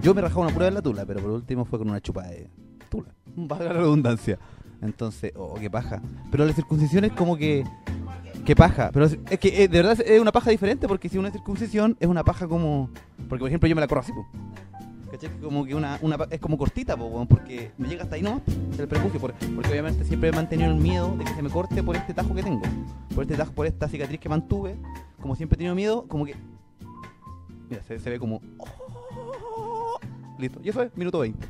Yo 0.00 0.14
me 0.14 0.22
rajaba 0.22 0.46
una 0.46 0.54
prueba 0.54 0.68
en 0.68 0.74
la 0.74 0.80
tula, 0.80 1.04
pero 1.04 1.20
por 1.20 1.32
último 1.32 1.66
fue 1.66 1.78
con 1.78 1.90
una 1.90 2.00
chupa 2.00 2.22
de 2.22 2.48
tula. 2.88 3.14
Valga 3.36 3.66
la 3.66 3.72
redundancia. 3.74 4.38
Entonces, 4.80 5.32
oh, 5.36 5.54
qué 5.56 5.68
paja. 5.68 6.00
Pero 6.30 6.46
la 6.46 6.54
circuncisión 6.54 7.04
es 7.04 7.12
como 7.12 7.36
que. 7.36 7.62
Qué 8.46 8.56
paja. 8.56 8.90
Pero 8.90 9.04
es 9.04 9.38
que 9.38 9.64
eh, 9.64 9.68
de 9.68 9.82
verdad 9.82 10.00
es 10.00 10.18
una 10.18 10.32
paja 10.32 10.50
diferente 10.50 10.88
porque 10.88 11.10
si 11.10 11.18
una 11.18 11.30
circuncisión 11.30 11.98
es 12.00 12.08
una 12.08 12.24
paja 12.24 12.48
como. 12.48 12.88
Porque 13.28 13.40
por 13.40 13.48
ejemplo 13.48 13.68
yo 13.68 13.74
me 13.74 13.82
la 13.82 13.88
corro 13.88 14.00
así. 14.00 14.12
Como 15.42 15.64
que 15.64 15.74
una, 15.74 15.98
una 16.02 16.16
es 16.30 16.40
como 16.40 16.56
cortita, 16.58 16.96
porque 16.96 17.70
me 17.78 17.88
llega 17.88 18.02
hasta 18.04 18.16
ahí 18.16 18.22
nomás, 18.22 18.42
el 18.78 18.88
prepucio. 18.88 19.20
por- 19.20 19.32
porque 19.34 19.70
obviamente 19.70 20.04
siempre 20.04 20.28
he 20.28 20.32
mantenido 20.32 20.70
el 20.70 20.76
miedo 20.76 21.14
de 21.16 21.24
que 21.24 21.34
se 21.34 21.42
me 21.42 21.50
corte 21.50 21.82
por 21.82 21.96
este 21.96 22.12
tajo 22.14 22.34
que 22.34 22.42
tengo. 22.42 22.62
Por 23.14 23.24
este 23.24 23.36
tajo, 23.36 23.52
por 23.52 23.66
esta 23.66 23.88
cicatriz 23.88 24.20
que 24.20 24.28
mantuve. 24.28 24.76
Como 25.20 25.34
siempre 25.36 25.54
he 25.56 25.58
tenido 25.58 25.74
miedo, 25.74 26.06
como 26.08 26.24
que. 26.26 26.34
Mira, 27.68 27.82
se, 27.82 27.96
ve 27.98 28.18
como. 28.18 28.40
Listo. 30.38 30.60
Y 30.62 30.68
eso 30.68 30.82
es 30.82 30.96
minuto 30.96 31.18
20. 31.20 31.46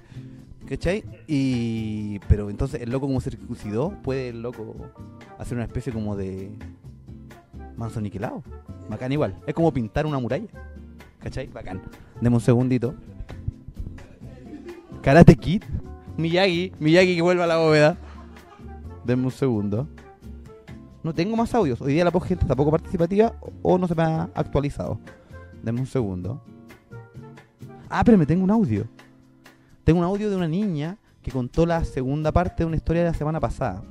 ¿Cachai? 0.69 1.05
Y. 1.27 2.19
Pero 2.29 2.51
entonces 2.51 2.81
el 2.81 2.91
loco 2.91 3.07
como 3.07 3.21
circuncidó, 3.21 3.91
puede 4.03 4.29
el 4.31 4.43
loco 4.43 4.75
hacer 5.39 5.57
una 5.57 5.65
especie 5.65 5.93
como 5.93 6.17
de. 6.17 6.51
Manso 7.77 8.01
niquelado. 8.01 8.43
Bacán 8.89 9.13
igual. 9.13 9.37
Es 9.47 9.55
como 9.55 9.73
pintar 9.73 10.07
una 10.07 10.19
muralla. 10.19 10.47
¿Cachai? 11.19 11.49
Bacán. 11.49 11.83
Deme 12.21 12.37
un 12.37 12.41
segundito. 12.41 12.95
Karate 15.07 15.37
Kid. 15.37 15.62
Miyagi. 16.16 16.73
Miyagi 16.81 17.14
que 17.14 17.23
vuelva 17.23 17.45
a 17.45 17.47
la 17.47 17.59
bóveda. 17.59 17.97
Deme 19.05 19.23
un 19.23 19.31
segundo. 19.31 19.87
No 21.05 21.14
tengo 21.14 21.37
más 21.37 21.55
audios. 21.55 21.81
Hoy 21.81 21.92
día 21.92 22.05
la 22.05 22.11
gente 22.11 22.42
está 22.42 22.57
poco 22.57 22.73
participativa 22.73 23.33
o 23.62 23.79
no 23.79 23.87
se 23.87 23.95
me 23.95 24.03
ha 24.03 24.29
actualizado. 24.35 24.99
Deme 25.62 25.79
un 25.79 25.87
segundo. 25.87 26.42
Ah, 27.88 28.03
pero 28.03 28.19
me 28.19 28.27
tengo 28.27 28.42
un 28.42 28.51
audio. 28.51 28.88
Tengo 29.85 30.01
un 30.01 30.05
audio 30.05 30.29
de 30.29 30.35
una 30.35 30.49
niña 30.49 30.99
que 31.23 31.31
contó 31.31 31.66
la 31.66 31.85
segunda 31.85 32.33
parte 32.33 32.64
de 32.64 32.66
una 32.66 32.75
historia 32.75 33.05
de 33.05 33.11
la 33.11 33.14
semana 33.14 33.38
pasada. 33.38 33.85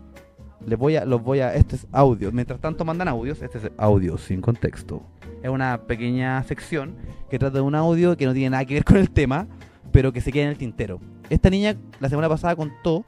Les 0.67 0.77
voy 0.77 0.97
a, 0.97 1.05
los 1.05 1.23
voy 1.23 1.39
a, 1.39 1.55
este 1.55 1.77
es 1.77 1.87
audio. 1.93 2.29
Mientras 2.33 2.59
tanto 2.59 2.83
mandan 2.83 3.07
audios, 3.07 3.41
este 3.41 3.57
es 3.59 3.71
audio 3.77 4.17
sin 4.17 4.41
contexto. 4.41 5.01
Es 5.41 5.49
una 5.49 5.83
pequeña 5.87 6.43
sección 6.43 6.97
que 7.29 7.39
trata 7.39 7.59
de 7.59 7.61
un 7.61 7.75
audio 7.75 8.17
que 8.17 8.25
no 8.25 8.33
tiene 8.33 8.49
nada 8.49 8.65
que 8.65 8.73
ver 8.73 8.83
con 8.83 8.97
el 8.97 9.09
tema, 9.11 9.47
pero 9.95 10.11
que 10.11 10.19
se 10.19 10.33
queda 10.33 10.43
en 10.43 10.49
el 10.49 10.57
tintero. 10.57 10.99
Esta 11.29 11.49
niña 11.49 11.77
la 12.01 12.09
semana 12.09 12.27
pasada 12.27 12.53
contó 12.53 13.05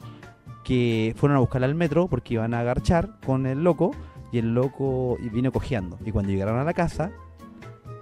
que 0.63 1.13
fueron 1.17 1.36
a 1.36 1.41
buscarla 1.41 1.67
al 1.67 1.76
metro 1.76 2.08
porque 2.08 2.36
iban 2.36 2.54
a 2.54 2.62
agarchar 2.62 3.19
con 3.26 3.45
el 3.45 3.62
loco 3.62 3.91
y 4.32 4.38
el 4.38 4.54
loco 4.54 5.17
vino 5.34 5.52
cojeando. 5.52 6.00
Y 6.06 6.13
cuando 6.13 6.32
llegaron 6.32 6.58
a 6.58 6.63
la 6.63 6.73
casa, 6.73 7.12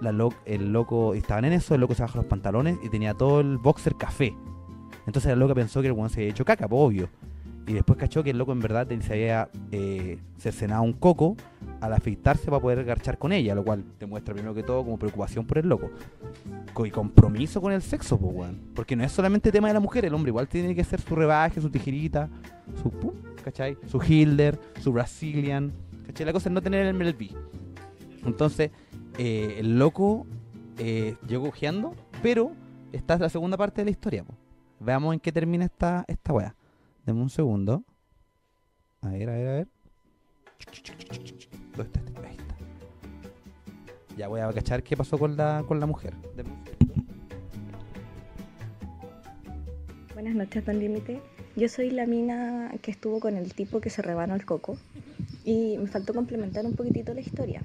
la 0.00 0.12
el 0.44 0.72
loco 0.72 1.14
estaban 1.14 1.46
en 1.46 1.54
eso, 1.54 1.74
el 1.74 1.80
loco 1.80 1.96
se 1.96 2.02
bajó 2.02 2.18
los 2.18 2.26
pantalones 2.26 2.78
y 2.80 2.88
tenía 2.88 3.14
todo 3.14 3.40
el 3.40 3.58
boxer 3.58 3.96
café. 3.96 4.36
Entonces 5.04 5.30
la 5.30 5.36
loca 5.36 5.56
pensó 5.56 5.80
que 5.80 5.88
el 5.88 5.92
weón 5.92 6.08
se 6.08 6.20
había 6.20 6.30
hecho 6.30 6.44
caca, 6.44 6.68
obvio. 6.70 7.08
Y 7.68 7.72
después 7.72 7.98
cachó 7.98 8.22
que 8.22 8.30
el 8.30 8.38
loco 8.38 8.52
en 8.52 8.60
verdad 8.60 8.86
se 9.00 9.12
había 9.12 9.48
eh, 9.72 10.18
cercenado 10.38 10.82
un 10.82 10.92
coco 10.92 11.36
al 11.80 11.92
afeitarse 11.92 12.44
para 12.46 12.60
poder 12.60 12.84
garchar 12.84 13.18
con 13.18 13.32
ella, 13.32 13.56
lo 13.56 13.64
cual 13.64 13.84
demuestra 13.98 14.34
primero 14.34 14.54
que 14.54 14.62
todo 14.62 14.84
como 14.84 14.96
preocupación 14.98 15.44
por 15.46 15.58
el 15.58 15.68
loco. 15.68 15.90
Co- 16.72 16.86
Y 16.86 16.92
compromiso 16.92 17.60
con 17.60 17.72
el 17.72 17.82
sexo, 17.82 18.18
pues 18.18 18.32
weón. 18.34 18.60
Porque 18.74 18.94
no 18.94 19.02
es 19.02 19.10
solamente 19.10 19.50
tema 19.50 19.66
de 19.68 19.74
la 19.74 19.80
mujer, 19.80 20.04
el 20.04 20.14
hombre 20.14 20.30
igual 20.30 20.46
tiene 20.46 20.74
que 20.76 20.82
hacer 20.82 21.00
su 21.00 21.16
rebaje, 21.16 21.60
su 21.60 21.68
tijerita, 21.68 22.28
su 22.80 22.90
pum, 22.90 23.12
¿cachai? 23.42 23.76
Su 23.88 24.00
Hilder, 24.00 24.58
su 24.80 24.92
Brazilian, 24.92 25.72
¿cachai? 26.06 26.24
La 26.24 26.32
cosa 26.32 26.48
es 26.48 26.52
no 26.52 26.62
tener 26.62 26.86
el 26.86 26.94
MLB. 26.94 27.30
Entonces, 28.24 28.70
eh, 29.18 29.56
el 29.58 29.76
loco 29.78 30.24
eh, 30.78 31.16
llegó 31.26 31.46
cojeando, 31.46 31.94
pero 32.22 32.52
esta 32.92 33.14
es 33.14 33.20
la 33.20 33.28
segunda 33.28 33.56
parte 33.56 33.80
de 33.80 33.86
la 33.86 33.90
historia, 33.90 34.22
po. 34.22 34.34
Veamos 34.78 35.14
en 35.14 35.20
qué 35.20 35.32
termina 35.32 35.64
esta, 35.64 36.04
esta 36.06 36.32
weá. 36.32 36.54
Deme 37.06 37.22
un 37.22 37.30
segundo. 37.30 37.84
A 39.00 39.10
ver, 39.10 39.30
a 39.30 39.32
ver, 39.34 39.46
a 39.46 39.52
ver. 39.52 39.68
¿Dónde 41.76 41.82
está 41.84 42.00
este? 42.00 42.26
Ahí 42.26 42.36
está. 42.36 42.56
Ya 44.16 44.26
voy 44.26 44.40
a 44.40 44.52
cachar 44.52 44.82
qué 44.82 44.96
pasó 44.96 45.16
con 45.16 45.36
la, 45.36 45.64
con 45.68 45.78
la 45.78 45.86
mujer. 45.86 46.14
Deme 46.34 46.50
un. 46.50 46.64
Buenas 50.14 50.34
noches, 50.34 50.66
Don 50.66 50.80
Límite. 50.80 51.20
Yo 51.54 51.68
soy 51.68 51.92
la 51.92 52.06
mina 52.06 52.74
que 52.82 52.90
estuvo 52.90 53.20
con 53.20 53.36
el 53.36 53.54
tipo 53.54 53.80
que 53.80 53.88
se 53.88 54.02
rebanó 54.02 54.34
el 54.34 54.44
coco 54.44 54.76
y 55.44 55.78
me 55.78 55.86
faltó 55.86 56.12
complementar 56.12 56.66
un 56.66 56.74
poquitito 56.74 57.14
la 57.14 57.20
historia. 57.20 57.62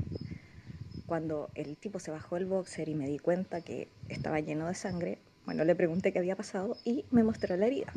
Cuando 1.07 1.49
el 1.55 1.77
tipo 1.77 1.97
se 1.97 2.11
bajó 2.11 2.37
el 2.37 2.45
boxer 2.45 2.89
y 2.89 2.93
me 2.93 3.07
di 3.07 3.17
cuenta 3.17 3.61
que 3.61 3.87
estaba 4.07 4.39
lleno 4.39 4.67
de 4.67 4.75
sangre, 4.75 5.17
bueno, 5.47 5.65
le 5.65 5.73
pregunté 5.75 6.13
qué 6.13 6.19
había 6.19 6.35
pasado 6.35 6.77
y 6.85 7.05
me 7.09 7.23
mostró 7.23 7.57
la 7.57 7.65
herida. 7.65 7.91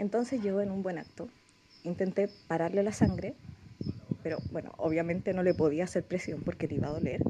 Entonces 0.00 0.42
yo 0.42 0.62
en 0.62 0.70
un 0.70 0.82
buen 0.82 0.96
acto 0.96 1.28
intenté 1.84 2.26
pararle 2.48 2.82
la 2.82 2.90
sangre, 2.90 3.34
pero 4.22 4.38
bueno, 4.50 4.72
obviamente 4.78 5.34
no 5.34 5.42
le 5.42 5.52
podía 5.52 5.84
hacer 5.84 6.04
presión 6.04 6.40
porque 6.42 6.66
le 6.66 6.76
iba 6.76 6.88
a 6.88 6.92
doler. 6.92 7.22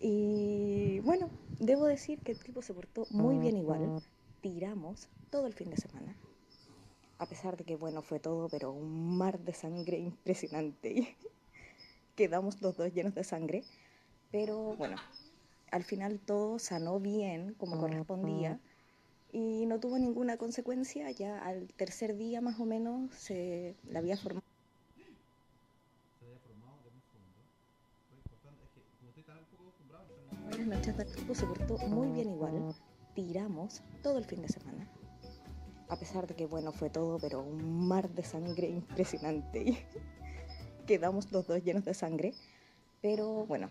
Y 0.00 0.98
bueno, 1.00 1.28
debo 1.60 1.84
decir 1.84 2.18
que 2.20 2.32
el 2.32 2.38
tipo 2.38 2.62
se 2.62 2.72
portó 2.72 3.06
muy 3.10 3.38
bien 3.38 3.58
igual. 3.58 4.02
Tiramos 4.40 5.08
todo 5.30 5.46
el 5.46 5.52
fin 5.52 5.68
de 5.68 5.76
semana. 5.76 6.16
A 7.18 7.26
pesar 7.26 7.58
de 7.58 7.64
que, 7.64 7.76
bueno, 7.76 8.00
fue 8.00 8.18
todo, 8.18 8.48
pero 8.48 8.72
un 8.72 9.18
mar 9.18 9.38
de 9.38 9.52
sangre 9.52 9.98
impresionante. 9.98 11.18
Quedamos 12.16 12.62
los 12.62 12.78
dos 12.78 12.94
llenos 12.94 13.14
de 13.14 13.24
sangre. 13.24 13.62
Pero 14.30 14.74
bueno, 14.76 14.96
al 15.70 15.84
final 15.84 16.18
todo 16.18 16.58
sanó 16.58 16.98
bien, 16.98 17.52
como 17.58 17.78
correspondía. 17.78 18.58
Y 19.32 19.66
no 19.66 19.80
tuvo 19.80 19.98
ninguna 19.98 20.36
consecuencia. 20.36 21.10
Ya 21.10 21.38
al 21.38 21.68
tercer 21.74 22.16
día, 22.16 22.40
más 22.40 22.58
o 22.60 22.64
menos, 22.64 23.14
se 23.14 23.74
la 23.88 23.98
había 23.98 24.16
formado. 24.16 24.46
Buenas 30.48 30.86
noches, 30.86 31.14
tipo 31.14 31.34
se 31.34 31.44
portó 31.46 31.76
muy 31.88 32.08
bien 32.10 32.30
igual. 32.30 32.74
Tiramos 33.14 33.82
todo 34.02 34.18
el 34.18 34.24
fin 34.24 34.42
de 34.42 34.48
semana. 34.48 34.88
A 35.88 35.96
pesar 35.96 36.26
de 36.26 36.34
que, 36.34 36.46
bueno, 36.46 36.72
fue 36.72 36.90
todo, 36.90 37.18
pero 37.18 37.42
un 37.42 37.86
mar 37.86 38.08
de 38.10 38.22
sangre 38.22 38.68
impresionante. 38.68 39.86
Quedamos 40.86 41.30
los 41.32 41.46
dos 41.46 41.62
llenos 41.62 41.84
de 41.84 41.94
sangre. 41.94 42.32
Pero 43.02 43.46
bueno, 43.46 43.70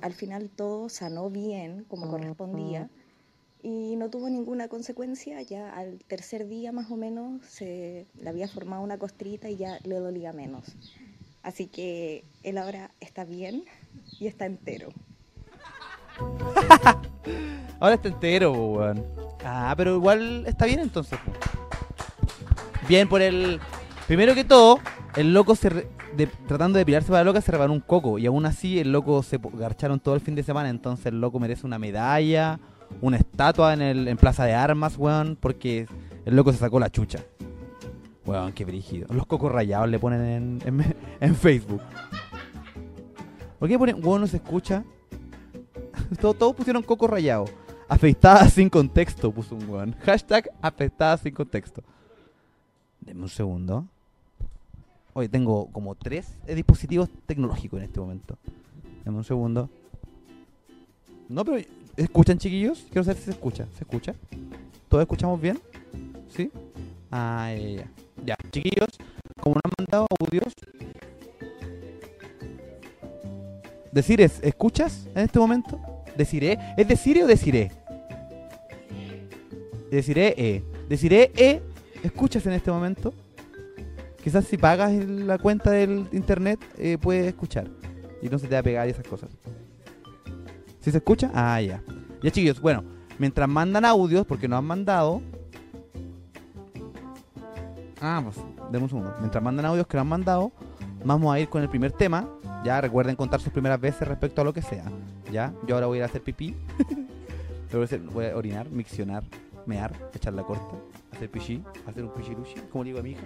al 0.00 0.12
final 0.14 0.50
todo 0.50 0.88
sanó 0.88 1.30
bien, 1.30 1.84
como 1.84 2.08
correspondía. 2.08 2.88
Y 3.62 3.96
no 3.96 4.10
tuvo 4.10 4.28
ninguna 4.30 4.68
consecuencia. 4.68 5.42
Ya 5.42 5.70
al 5.72 5.98
tercer 6.06 6.46
día, 6.46 6.72
más 6.72 6.90
o 6.90 6.96
menos, 6.96 7.42
se 7.46 8.06
le 8.20 8.28
había 8.28 8.46
formado 8.48 8.82
una 8.82 8.98
costrita 8.98 9.48
y 9.50 9.56
ya 9.56 9.78
le 9.84 9.96
dolía 9.98 10.32
menos. 10.32 10.76
Así 11.42 11.66
que 11.66 12.24
él 12.42 12.58
ahora 12.58 12.90
está 13.00 13.24
bien 13.24 13.64
y 14.20 14.26
está 14.26 14.46
entero. 14.46 14.88
Ahora 17.78 17.96
está 17.96 18.08
entero, 18.08 18.52
weón. 18.52 19.04
Ah, 19.44 19.74
pero 19.76 19.96
igual 19.96 20.44
está 20.46 20.64
bien 20.64 20.80
entonces. 20.80 21.18
Bien 22.88 23.08
por 23.08 23.20
el... 23.20 23.60
Primero 24.06 24.34
que 24.34 24.44
todo, 24.44 24.78
el 25.16 25.34
loco 25.34 25.54
se... 25.54 25.68
re- 25.68 25.88
de- 26.16 26.26
tratando 26.48 26.78
de 26.78 26.86
pirarse 26.86 27.08
para 27.08 27.20
la 27.20 27.24
loca 27.24 27.40
se 27.42 27.52
rebanó 27.52 27.74
un 27.74 27.80
coco. 27.80 28.18
Y 28.18 28.26
aún 28.26 28.46
así 28.46 28.78
el 28.78 28.92
loco 28.92 29.22
se 29.22 29.38
garcharon 29.52 30.00
todo 30.00 30.14
el 30.14 30.20
fin 30.22 30.34
de 30.34 30.42
semana. 30.42 30.70
Entonces 30.70 31.06
el 31.06 31.20
loco 31.20 31.38
merece 31.38 31.66
una 31.66 31.78
medalla, 31.78 32.58
una 33.00 33.16
estatua 33.16 33.74
en, 33.74 33.82
el, 33.82 34.16
Plaza 34.16 34.44
de 34.44 34.54
Armas, 34.54 34.96
weón. 34.96 35.36
Porque 35.40 35.86
el 36.24 36.36
loco 36.36 36.52
se 36.52 36.58
sacó 36.58 36.80
la 36.80 36.90
chucha. 36.90 37.20
Weón, 38.24 38.52
qué 38.52 38.64
brígido. 38.64 39.06
Los 39.12 39.26
cocos 39.26 39.52
rayados 39.52 39.88
le 39.88 39.98
ponen 39.98 40.60
en, 40.64 40.96
en, 41.20 41.34
Facebook. 41.36 41.82
¿Por 43.58 43.68
qué 43.68 43.78
ponen, 43.78 44.04
weón, 44.04 44.22
no 44.22 44.26
se 44.26 44.36
escucha? 44.38 44.84
Todos, 46.20 46.38
todos 46.38 46.54
pusieron 46.54 46.82
coco 46.82 47.06
rayado. 47.06 47.46
Afeitada 47.88 48.48
sin 48.48 48.68
contexto, 48.68 49.30
puso 49.30 49.54
un 49.54 49.68
weón. 49.68 49.96
Hashtag 50.04 50.50
afeitada 50.60 51.16
sin 51.18 51.32
contexto. 51.32 51.82
Deme 53.00 53.22
un 53.22 53.28
segundo. 53.28 53.86
Oye, 55.12 55.28
tengo 55.28 55.68
como 55.72 55.94
tres 55.94 56.36
dispositivos 56.46 57.08
tecnológicos 57.26 57.78
en 57.78 57.86
este 57.86 58.00
momento. 58.00 58.36
Deme 59.04 59.16
un 59.16 59.24
segundo. 59.24 59.70
No, 61.28 61.44
pero 61.44 61.64
¿escuchan, 61.96 62.38
chiquillos? 62.38 62.86
Quiero 62.90 63.04
saber 63.04 63.18
si 63.18 63.24
se 63.24 63.30
escucha. 63.32 63.66
¿Se 63.76 63.84
escucha? 63.84 64.14
¿Todos 64.88 65.02
escuchamos 65.02 65.40
bien? 65.40 65.58
¿Sí? 66.28 66.50
Ah, 67.10 67.52
ya, 67.56 67.68
ya. 67.68 67.90
Ya, 68.24 68.36
chiquillos, 68.50 68.88
como 69.40 69.56
no 69.56 69.60
han 69.64 69.72
mandado 69.78 70.06
audios. 70.20 70.52
Decires, 73.92 74.40
¿escuchas 74.42 75.06
en 75.14 75.24
este 75.24 75.38
momento? 75.38 75.80
Deciré, 76.16 76.58
¿es 76.76 76.88
deciré 76.88 77.24
o 77.24 77.26
deciré? 77.26 77.70
Deciré, 79.90 80.34
eh. 80.36 80.62
Deciré, 80.88 81.32
eh. 81.36 81.62
¿Escuchas 82.02 82.44
en 82.46 82.52
este 82.52 82.70
momento? 82.70 83.14
Quizás 84.22 84.44
si 84.44 84.56
pagas 84.56 84.92
la 84.92 85.38
cuenta 85.38 85.70
del 85.70 86.08
internet, 86.12 86.58
eh, 86.78 86.98
puedes 87.00 87.26
escuchar. 87.26 87.68
Y 88.22 88.28
no 88.28 88.38
se 88.38 88.48
te 88.48 88.54
va 88.54 88.60
a 88.60 88.62
pegar 88.62 88.88
y 88.88 88.90
esas 88.90 89.06
cosas. 89.06 89.30
¿Sí 90.86 90.92
se 90.92 90.98
escucha? 90.98 91.32
Ah, 91.34 91.60
ya. 91.60 91.82
Ya, 92.22 92.30
chiquillos, 92.30 92.60
bueno, 92.60 92.84
mientras 93.18 93.48
mandan 93.48 93.84
audios, 93.84 94.24
porque 94.24 94.46
no 94.46 94.56
han 94.56 94.64
mandado. 94.64 95.20
Ah, 98.00 98.20
pues, 98.22 98.36
denme 98.70 98.84
un 98.84 98.88
segundo. 98.88 99.12
Mientras 99.18 99.42
mandan 99.42 99.66
audios 99.66 99.88
que 99.88 99.96
no 99.96 100.02
han 100.02 100.06
mandado, 100.06 100.52
vamos 101.04 101.34
a 101.34 101.40
ir 101.40 101.48
con 101.48 101.60
el 101.60 101.68
primer 101.68 101.90
tema. 101.90 102.28
Ya 102.64 102.80
recuerden 102.80 103.16
contar 103.16 103.40
sus 103.40 103.52
primeras 103.52 103.80
veces 103.80 104.06
respecto 104.06 104.42
a 104.42 104.44
lo 104.44 104.52
que 104.52 104.62
sea. 104.62 104.84
Ya, 105.32 105.52
yo 105.66 105.74
ahora 105.74 105.88
voy 105.88 105.96
a 105.96 105.98
ir 105.98 106.02
a 106.04 106.06
hacer 106.06 106.22
pipí. 106.22 106.54
Voy 108.14 108.26
a 108.26 108.36
orinar, 108.36 108.70
miccionar, 108.70 109.24
mear, 109.66 109.92
echar 110.14 110.32
la 110.34 110.44
corta, 110.44 110.76
hacer 111.12 111.28
pichí, 111.28 111.64
hacer 111.84 112.04
un 112.04 112.10
pichiruchi, 112.10 112.54
como 112.70 112.84
le 112.84 112.90
digo 112.90 113.00
a 113.00 113.02
mi 113.02 113.10
hija. 113.10 113.24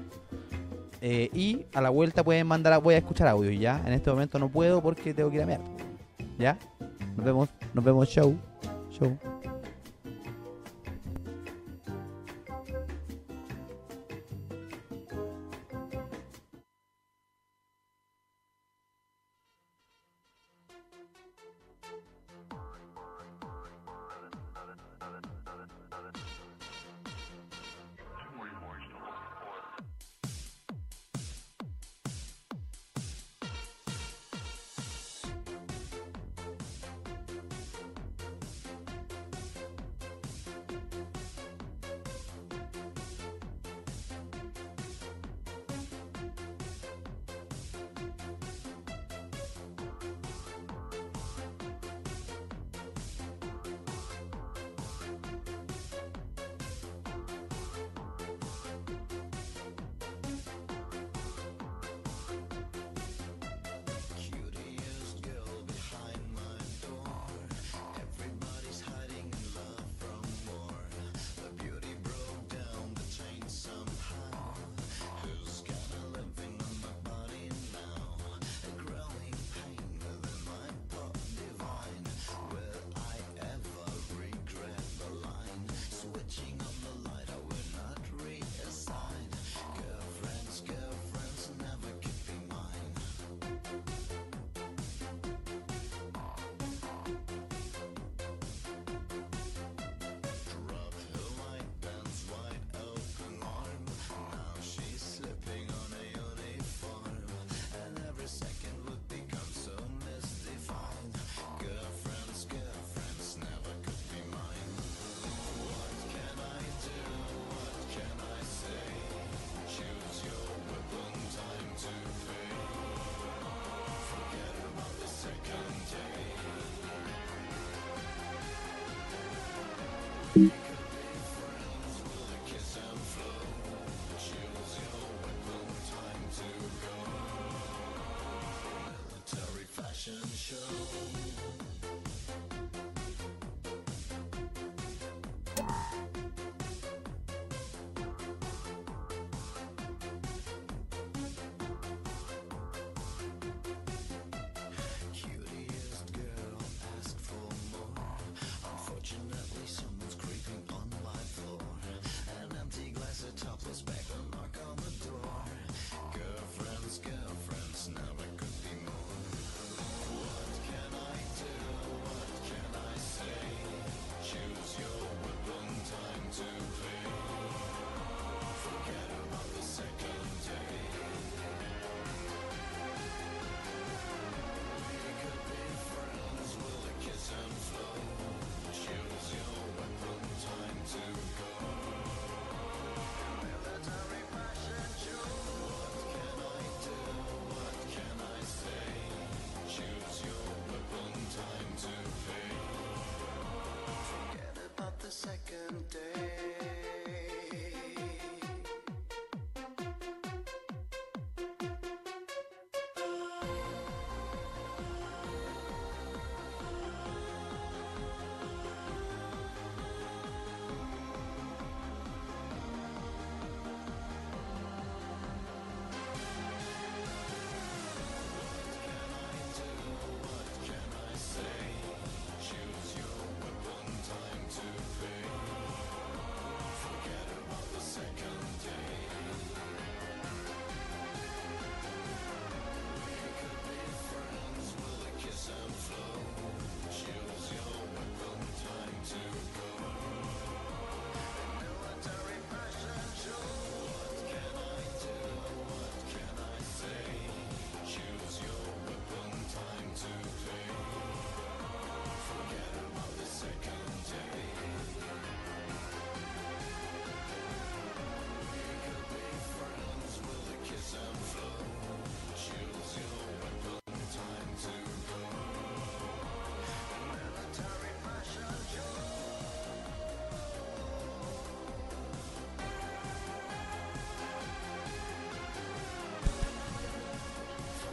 Eh, 1.02 1.28
y 1.34 1.66
a 1.74 1.82
la 1.82 1.90
vuelta 1.90 2.24
pueden 2.24 2.46
mandar, 2.46 2.72
a- 2.72 2.78
voy 2.78 2.94
a 2.94 2.98
escuchar 2.98 3.28
audio 3.28 3.50
ya. 3.50 3.82
En 3.86 3.92
este 3.92 4.08
momento 4.10 4.38
no 4.38 4.48
puedo 4.48 4.80
porque 4.82 5.12
tengo 5.12 5.28
que 5.28 5.36
ir 5.36 5.42
a 5.42 5.46
mear. 5.46 5.60
¿Ya? 6.38 6.58
Nos 7.16 7.24
vemos, 7.24 7.48
nos 7.74 7.84
vemos, 7.84 8.08
show. 8.08 8.36
Show. 8.90 9.18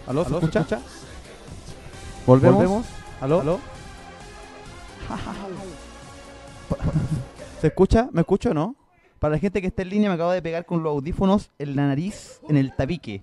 ¿Aló? 0.08 0.24
¿Se 0.24 0.34
escucha? 0.34 0.66
¿Volvemos? 2.26 2.86
¿Aló? 3.20 3.42
¿Aló? 3.42 3.60
¿Se 7.62 7.68
escucha? 7.68 8.08
¿Me 8.14 8.22
escucho 8.22 8.52
o 8.52 8.54
no? 8.54 8.78
Para 9.20 9.36
la 9.36 9.40
gente 9.40 9.60
que 9.60 9.68
está 9.68 9.82
en 9.82 9.90
línea, 9.90 10.10
me 10.10 10.16
acabo 10.16 10.32
de 10.32 10.42
pegar 10.42 10.66
con 10.66 10.82
los 10.82 10.92
audífonos 10.92 11.52
en 11.60 11.76
la 11.76 11.88
nariz, 11.88 12.40
en 12.48 12.56
el 12.56 12.74
tabique. 12.74 13.22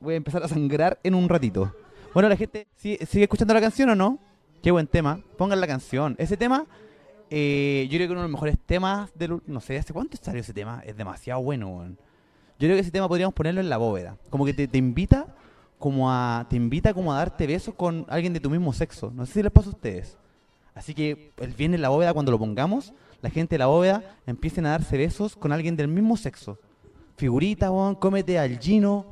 Voy 0.00 0.14
a 0.14 0.16
empezar 0.16 0.42
a 0.42 0.48
sangrar 0.48 0.98
en 1.02 1.14
un 1.14 1.28
ratito. 1.28 1.74
Bueno, 2.14 2.30
la 2.30 2.36
gente, 2.36 2.66
¿sigue, 2.76 3.04
sigue 3.04 3.24
escuchando 3.24 3.52
la 3.52 3.60
canción 3.60 3.90
o 3.90 3.94
no? 3.94 4.18
Qué 4.62 4.70
buen 4.70 4.86
tema. 4.86 5.20
Pongan 5.36 5.60
la 5.60 5.66
canción. 5.66 6.14
Ese 6.18 6.38
tema, 6.38 6.64
eh, 7.28 7.86
yo 7.90 7.98
creo 7.98 8.08
que 8.08 8.12
uno 8.12 8.22
de 8.22 8.28
los 8.28 8.32
mejores 8.32 8.56
temas 8.64 9.10
del... 9.14 9.42
No 9.46 9.60
sé, 9.60 9.76
¿hace 9.76 9.92
cuánto 9.92 10.16
salió 10.20 10.40
ese 10.40 10.54
tema? 10.54 10.82
Es 10.86 10.96
demasiado 10.96 11.42
bueno. 11.42 11.84
Yo 12.58 12.68
creo 12.68 12.74
que 12.74 12.80
ese 12.80 12.90
tema 12.90 13.06
podríamos 13.06 13.34
ponerlo 13.34 13.60
en 13.60 13.68
la 13.68 13.76
bóveda. 13.76 14.16
Como 14.30 14.46
que 14.46 14.54
te, 14.54 14.66
te 14.66 14.78
invita 14.78 15.26
como 15.78 16.10
a 16.10 16.46
te 16.48 16.56
invita 16.56 16.94
como 16.94 17.12
a 17.12 17.18
darte 17.18 17.46
besos 17.46 17.74
con 17.74 18.06
alguien 18.08 18.32
de 18.32 18.40
tu 18.40 18.50
mismo 18.50 18.72
sexo. 18.72 19.12
No 19.14 19.26
sé 19.26 19.34
si 19.34 19.42
les 19.42 19.52
pasa 19.52 19.68
a 19.68 19.72
ustedes. 19.72 20.18
Así 20.74 20.94
que 20.94 21.32
el 21.38 21.52
viernes 21.54 21.80
la 21.80 21.88
bóveda 21.88 22.12
cuando 22.12 22.32
lo 22.32 22.38
pongamos, 22.38 22.92
la 23.22 23.30
gente 23.30 23.54
de 23.54 23.58
la 23.58 23.66
bóveda 23.66 24.02
empiecen 24.26 24.66
a 24.66 24.70
darse 24.70 24.98
besos 24.98 25.34
con 25.34 25.52
alguien 25.52 25.74
del 25.74 25.88
mismo 25.88 26.16
sexo. 26.16 26.58
Figurita, 27.16 27.70
weón, 27.70 27.94
cómete 27.94 28.38
al 28.38 28.58
Gino, 28.58 29.06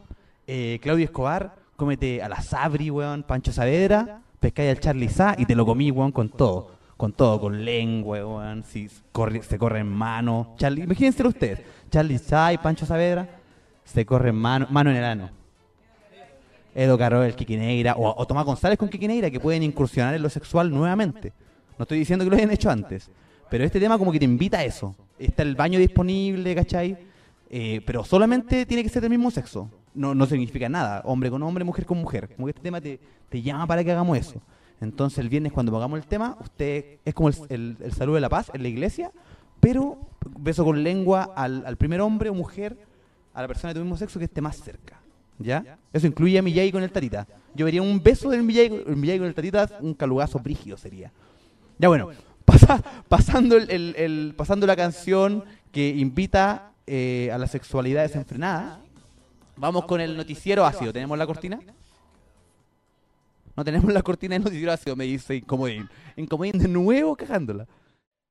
eh, 0.46 0.78
Claudio 0.82 1.06
Escobar, 1.06 1.56
cómete 1.76 2.22
a 2.22 2.28
la 2.28 2.42
Sabri, 2.42 2.90
weón, 2.90 3.22
Pancho 3.22 3.50
Saavedra, 3.50 4.20
pescáis 4.40 4.70
al 4.70 4.80
Charlie 4.80 5.08
Sa 5.08 5.34
y 5.38 5.46
te 5.46 5.54
lo 5.54 5.64
comí, 5.64 5.90
weón, 5.90 6.12
con 6.12 6.28
todo. 6.28 6.72
Con 6.98 7.12
todo, 7.12 7.40
con 7.40 7.64
lengua, 7.64 8.18
weón, 8.18 8.62
si 8.62 8.88
corre, 9.10 9.42
se 9.42 9.58
corre 9.58 9.80
en 9.80 9.88
mano. 9.88 10.54
Charlie, 10.58 10.84
imagínenselo 10.84 11.30
ustedes, 11.30 11.60
Charlie 11.90 12.18
Sa 12.18 12.52
y 12.52 12.58
Pancho 12.58 12.84
Saavedra 12.84 13.26
se 13.84 14.04
corre 14.04 14.28
en 14.28 14.36
mano, 14.36 14.66
mano 14.70 14.90
en 14.90 14.96
el 14.96 15.04
ano. 15.04 15.43
Edo 16.74 16.98
Carol, 16.98 17.34
Kiki 17.34 17.56
Neira, 17.56 17.94
o, 17.94 18.14
o 18.20 18.26
Tomás 18.26 18.44
González 18.44 18.78
con 18.78 18.88
Kiki 18.88 19.06
Neira, 19.08 19.30
que 19.30 19.40
pueden 19.40 19.62
incursionar 19.62 20.14
en 20.14 20.22
lo 20.22 20.28
sexual 20.30 20.70
nuevamente. 20.70 21.32
No 21.78 21.84
estoy 21.84 21.98
diciendo 21.98 22.24
que 22.24 22.30
lo 22.30 22.36
hayan 22.36 22.50
hecho 22.50 22.70
antes, 22.70 23.10
pero 23.50 23.64
este 23.64 23.78
tema 23.80 23.98
como 23.98 24.10
que 24.12 24.18
te 24.18 24.24
invita 24.24 24.58
a 24.58 24.64
eso. 24.64 24.94
Está 25.18 25.42
el 25.42 25.54
baño 25.54 25.78
disponible, 25.78 26.54
¿cachai? 26.54 26.96
Eh, 27.50 27.80
pero 27.86 28.04
solamente 28.04 28.66
tiene 28.66 28.82
que 28.82 28.88
ser 28.88 29.02
del 29.02 29.10
mismo 29.10 29.30
sexo. 29.30 29.70
No, 29.94 30.12
no 30.14 30.26
significa 30.26 30.68
nada, 30.68 31.02
hombre 31.04 31.30
con 31.30 31.40
hombre, 31.44 31.62
mujer 31.62 31.86
con 31.86 31.98
mujer. 31.98 32.28
Como 32.34 32.46
que 32.46 32.50
este 32.50 32.62
tema 32.62 32.80
te, 32.80 32.98
te 33.28 33.40
llama 33.42 33.66
para 33.66 33.84
que 33.84 33.92
hagamos 33.92 34.18
eso. 34.18 34.40
Entonces 34.80 35.18
el 35.20 35.28
viernes 35.28 35.52
cuando 35.52 35.70
pongamos 35.70 35.98
el 36.00 36.06
tema, 36.06 36.36
usted 36.40 36.98
es 37.04 37.14
como 37.14 37.28
el, 37.28 37.36
el- 37.48 37.76
el 37.80 37.92
saludo 37.92 38.16
de 38.16 38.20
la 38.22 38.28
paz 38.28 38.50
en 38.52 38.62
la 38.62 38.68
iglesia, 38.68 39.12
pero 39.60 39.98
beso 40.40 40.64
con 40.64 40.82
lengua 40.82 41.30
al, 41.36 41.64
al 41.64 41.76
primer 41.76 42.00
hombre 42.00 42.28
o 42.30 42.34
mujer, 42.34 42.76
a 43.32 43.42
la 43.42 43.46
persona 43.48 43.72
de 43.72 43.78
tu 43.78 43.84
mismo 43.84 43.96
sexo 43.96 44.18
que 44.18 44.24
esté 44.24 44.40
más 44.40 44.56
cerca. 44.60 45.00
¿Ya? 45.38 45.78
Eso 45.92 46.06
incluye 46.06 46.38
a 46.38 46.42
Miyagi 46.42 46.70
con 46.72 46.82
el 46.82 46.90
Tatita. 46.92 47.26
Yo 47.54 47.64
vería 47.64 47.82
un 47.82 48.02
beso 48.02 48.30
del 48.30 48.42
Miyagi, 48.42 48.82
el 48.86 48.96
Miyagi 48.96 49.18
con 49.18 49.28
el 49.28 49.34
Tatita, 49.34 49.78
un 49.80 49.94
calugazo 49.94 50.38
brígido 50.38 50.76
sería. 50.76 51.10
Ya 51.78 51.88
bueno, 51.88 52.10
pasa- 52.44 52.82
pasando, 53.08 53.56
el, 53.56 53.94
el- 53.96 54.34
pasando 54.36 54.66
la 54.66 54.76
canción 54.76 55.44
que 55.72 55.88
invita 55.88 56.72
eh, 56.86 57.30
a 57.32 57.38
la 57.38 57.46
sexualidad 57.48 58.02
desenfrenada, 58.02 58.80
vamos 59.56 59.86
con 59.86 60.00
el 60.00 60.16
noticiero 60.16 60.64
ácido. 60.64 60.92
¿Tenemos 60.92 61.18
la 61.18 61.26
cortina? 61.26 61.58
No 63.56 63.64
tenemos 63.64 63.92
la 63.92 64.02
cortina 64.02 64.34
del 64.34 64.42
noticiero 64.44 64.72
ácido, 64.72 64.96
me 64.96 65.04
dice 65.04 65.36
Incomodín. 65.36 65.88
Incomodín 66.16 66.58
de 66.58 66.68
nuevo 66.68 67.14
cagándola. 67.16 67.66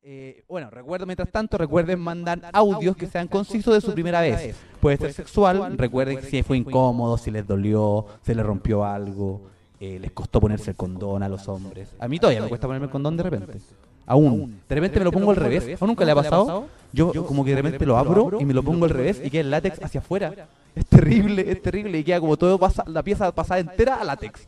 Eh, 0.06 0.44
bueno, 0.50 0.70
recuerdo 0.70 1.06
mientras 1.06 1.30
tanto, 1.32 1.58
recuerden 1.58 1.98
mandar 1.98 2.42
audios 2.52 2.98
que 2.98 3.08
sean 3.08 3.30
concisos 3.30 3.74
de 3.74 3.80
su 3.80 3.94
primera 3.94 4.20
vez. 4.20 4.54
Puede 4.82 4.98
ser 4.98 5.14
sexual, 5.14 5.78
recuerden 5.78 6.22
si 6.22 6.44
fue 6.44 6.58
incómodo, 6.58 7.18
si 7.18 7.32
les 7.32 7.48
dolió, 7.48 8.06
se 8.22 8.36
les 8.36 8.46
rompió 8.46 8.84
algo, 8.84 9.44
eh, 9.80 10.00
les 10.02 10.12
costó 10.12 10.42
ponerse 10.42 10.72
el 10.72 10.76
condón 10.76 11.24
a 11.24 11.30
los 11.30 11.48
hombres. 11.48 11.88
A 12.00 12.10
mí 12.10 12.20
todavía 12.20 12.42
me 12.42 12.50
cuesta 12.50 12.68
ponerme 12.68 12.88
el 12.88 12.92
condón 12.92 13.16
de 13.16 13.24
repente. 13.24 13.60
Aún. 14.06 14.60
De 14.68 14.76
repente 14.76 15.00
me 15.00 15.06
lo 15.06 15.12
pongo 15.14 15.32
al 15.32 15.38
revés. 15.38 15.82
¿O 15.82 15.88
nunca 15.88 16.04
le 16.04 16.12
ha 16.12 16.16
pasado? 16.16 16.68
Yo 16.92 17.26
como 17.26 17.46
que 17.46 17.52
de 17.52 17.62
repente 17.62 17.86
lo 17.86 17.98
abro 17.98 18.40
y 18.42 18.46
me 18.46 18.54
lo 18.54 18.62
pongo 18.62 18.84
al 18.84 18.92
revés 18.92 19.22
y 19.24 19.30
queda 19.30 19.42
el 19.42 19.52
látex 19.52 19.82
hacia 19.82 20.02
afuera. 20.02 20.34
Es 20.76 20.86
terrible, 20.86 21.50
es 21.50 21.62
terrible. 21.62 22.00
Y 22.00 22.04
queda 22.04 22.20
como 22.20 22.36
todo 22.36 22.60
pasa, 22.60 22.84
la 22.88 23.04
pieza 23.04 23.32
pasada 23.32 23.62
entera 23.62 23.96
a 23.96 24.04
látex. 24.04 24.48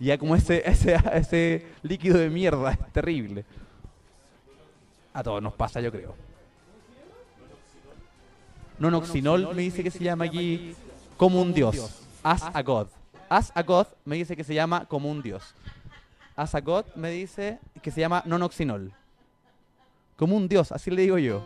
Y 0.00 0.06
ya 0.06 0.16
como 0.16 0.34
ese, 0.34 0.62
ese, 0.64 0.96
ese 1.12 1.66
líquido 1.82 2.16
de 2.16 2.30
mierda, 2.30 2.72
es 2.72 2.92
terrible. 2.92 3.44
A 5.14 5.22
todos 5.22 5.40
nos 5.40 5.54
pasa, 5.54 5.80
yo 5.80 5.90
creo. 5.90 6.14
Nonoxinol 8.78 9.54
me 9.54 9.62
dice 9.62 9.84
que 9.84 9.90
se 9.90 10.02
llama 10.02 10.24
aquí 10.24 10.74
como 11.16 11.40
un 11.40 11.54
dios. 11.54 12.02
As 12.22 12.42
a 12.42 12.62
God. 12.62 12.88
As 13.28 13.52
a 13.54 13.62
God 13.62 13.86
me 14.04 14.16
dice 14.16 14.36
que 14.36 14.44
se 14.44 14.54
llama 14.54 14.86
como 14.86 15.10
un 15.10 15.22
dios. 15.22 15.54
As 16.36 16.54
a 16.54 16.60
God 16.60 16.84
me 16.96 17.10
dice 17.10 17.60
que 17.80 17.92
se 17.92 18.00
llama 18.00 18.22
nonoxinol. 18.26 18.92
Como 20.16 20.36
un 20.36 20.48
dios, 20.48 20.72
así 20.72 20.90
le 20.90 21.02
digo 21.02 21.18
yo. 21.18 21.44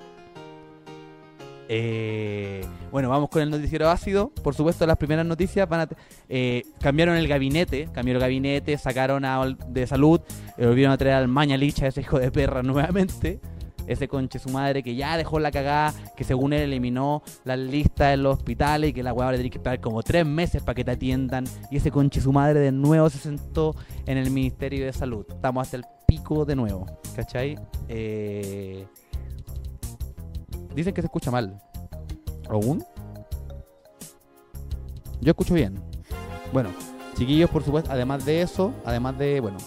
Eh, 1.71 2.65
bueno, 2.91 3.11
vamos 3.11 3.29
con 3.29 3.43
el 3.43 3.51
noticiero 3.51 3.91
ácido. 3.91 4.31
Por 4.31 4.55
supuesto, 4.55 4.87
las 4.87 4.97
primeras 4.97 5.27
noticias 5.27 5.69
van 5.69 5.81
a. 5.81 5.89
eh, 6.31 6.63
cambiaron 6.81 7.17
el 7.17 7.29
gabinete, 7.29 7.91
cambiaron 7.93 8.23
el 8.23 8.29
gabinete, 8.29 8.79
sacaron 8.79 9.27
a, 9.27 9.45
de 9.69 9.87
salud, 9.87 10.21
eh, 10.57 10.67
volvieron 10.67 10.93
a 10.95 10.97
traer 10.97 11.17
al 11.17 11.29
Mañalicha, 11.29 11.87
ese 11.87 12.01
hijo 12.01 12.19
de 12.19 12.31
perra, 12.31 12.63
nuevamente. 12.63 13.41
Ese 13.89 14.07
conche 14.07 14.39
su 14.39 14.51
madre 14.51 14.83
que 14.83 14.95
ya 14.95 15.17
dejó 15.17 15.41
la 15.41 15.51
cagada, 15.51 15.93
que 16.17 16.23
según 16.23 16.53
él 16.53 16.61
eliminó 16.61 17.23
las 17.45 17.59
listas 17.59 18.15
en 18.15 18.23
los 18.23 18.37
hospitales 18.37 18.91
y 18.91 18.93
que 18.93 19.03
la 19.03 19.13
weá 19.13 19.29
a 19.29 19.33
tener 19.33 19.51
que 19.51 19.59
esperar 19.59 19.81
como 19.81 20.03
tres 20.03 20.25
meses 20.25 20.63
para 20.63 20.75
que 20.75 20.85
te 20.85 20.93
atiendan. 20.93 21.45
Y 21.71 21.79
ese 21.79 21.91
conche 21.91 22.21
su 22.21 22.33
madre 22.33 22.61
de 22.61 22.71
nuevo 22.71 23.11
se 23.11 23.19
sentó 23.19 23.75
en 24.07 24.19
el 24.19 24.31
Ministerio 24.31 24.85
de 24.87 24.93
Salud. 24.93 25.27
Estamos 25.29 25.63
hasta 25.63 25.79
el 25.79 25.85
pico 26.07 26.45
de 26.45 26.55
nuevo, 26.55 26.87
¿cachai? 27.17 27.59
Eh, 27.89 28.87
Dicen 30.75 30.95
que 30.95 31.03
se 31.03 31.07
escucha 31.07 31.33
mal. 31.33 31.61
¿Aún? 32.49 32.85
Yo 35.21 35.31
escucho 35.31 35.55
bien. 35.55 35.75
Bueno, 36.53 36.71
chiquillos, 37.17 37.51
por 37.51 37.65
supuesto, 37.65 37.91
además 37.91 38.25
de 38.25 38.43
eso, 38.43 38.73
además 38.85 39.19
de, 39.19 39.41
bueno, 39.41 39.59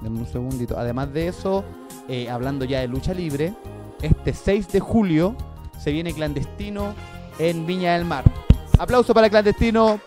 denme 0.00 0.20
un 0.20 0.26
segundito, 0.26 0.78
además 0.78 1.12
de 1.12 1.26
eso, 1.26 1.64
eh, 2.10 2.28
hablando 2.28 2.64
ya 2.64 2.80
de 2.80 2.88
lucha 2.88 3.14
libre, 3.14 3.54
este 4.02 4.34
6 4.34 4.68
de 4.72 4.80
julio 4.80 5.36
se 5.78 5.92
viene 5.92 6.12
clandestino 6.12 6.92
en 7.38 7.66
Viña 7.66 7.94
del 7.94 8.04
Mar. 8.04 8.24
Aplauso 8.80 9.14
para 9.14 9.30
clandestino. 9.30 10.00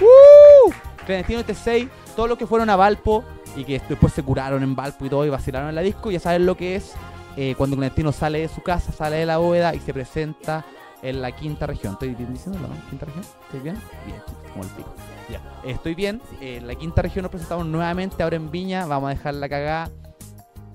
¡Uh! 0.00 0.70
Clandestino 1.04 1.40
este 1.40 1.54
6, 1.54 1.88
todos 2.14 2.28
los 2.28 2.38
que 2.38 2.46
fueron 2.46 2.70
a 2.70 2.76
Valpo 2.76 3.24
y 3.56 3.64
que 3.64 3.80
después 3.88 4.12
se 4.12 4.22
curaron 4.22 4.62
en 4.62 4.76
Valpo 4.76 5.04
y 5.04 5.08
todo 5.08 5.26
y 5.26 5.30
vacilaron 5.30 5.68
en 5.68 5.74
la 5.74 5.80
disco, 5.80 6.12
ya 6.12 6.20
saben 6.20 6.46
lo 6.46 6.56
que 6.56 6.76
es 6.76 6.92
eh, 7.36 7.56
cuando 7.58 7.74
Clandestino 7.74 8.12
sale 8.12 8.38
de 8.38 8.48
su 8.48 8.62
casa, 8.62 8.92
sale 8.92 9.16
de 9.16 9.26
la 9.26 9.38
bóveda 9.38 9.74
y 9.74 9.80
se 9.80 9.92
presenta 9.92 10.64
en 11.02 11.20
la 11.20 11.32
quinta 11.32 11.66
región. 11.66 11.94
¿Estoy 11.94 12.14
bien 12.14 12.32
diciéndolo, 12.32 12.68
no? 12.68 12.74
¿Quinta 12.88 13.06
región? 13.06 13.24
¿Estoy 13.46 13.60
bien? 13.60 13.76
Bien, 14.06 14.22
como 14.52 14.62
el 14.62 14.70
pico. 14.70 14.94
Ya, 15.28 15.40
estoy 15.64 15.96
bien. 15.96 16.20
Eh, 16.40 16.58
en 16.58 16.68
la 16.68 16.76
quinta 16.76 17.02
región 17.02 17.24
nos 17.24 17.30
presentamos 17.32 17.66
nuevamente 17.66 18.22
ahora 18.22 18.36
en 18.36 18.50
Viña. 18.50 18.86
Vamos 18.86 19.08
a 19.08 19.14
dejar 19.14 19.34
la 19.34 19.48
cagada. 19.48 19.90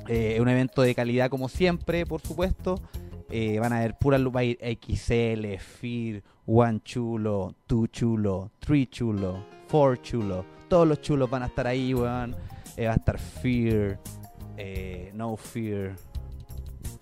Eh, 0.07 0.37
un 0.39 0.47
evento 0.47 0.81
de 0.81 0.93
calidad 0.93 1.29
como 1.29 1.49
siempre, 1.49 2.05
por 2.05 2.21
supuesto. 2.21 2.81
Eh, 3.29 3.59
van 3.59 3.73
a 3.73 3.79
ver 3.79 3.97
pura 3.97 4.17
luz. 4.17 4.35
Va 4.35 4.41
a 4.41 4.43
ir 4.43 4.59
XL, 4.61 5.57
FIR, 5.57 6.23
One 6.45 6.81
Chulo, 6.83 7.55
Two 7.65 7.87
Chulo, 7.87 8.51
Three 8.59 8.87
Chulo, 8.87 9.45
Four 9.67 10.01
Chulo. 10.01 10.45
Todos 10.67 10.87
los 10.87 11.01
chulos 11.01 11.29
van 11.29 11.43
a 11.43 11.47
estar 11.47 11.67
ahí, 11.67 11.93
weón. 11.93 12.35
Eh, 12.77 12.87
va 12.87 12.93
a 12.93 12.95
estar 12.95 13.19
Fear, 13.19 13.99
No 15.13 15.35
Fear. 15.37 15.95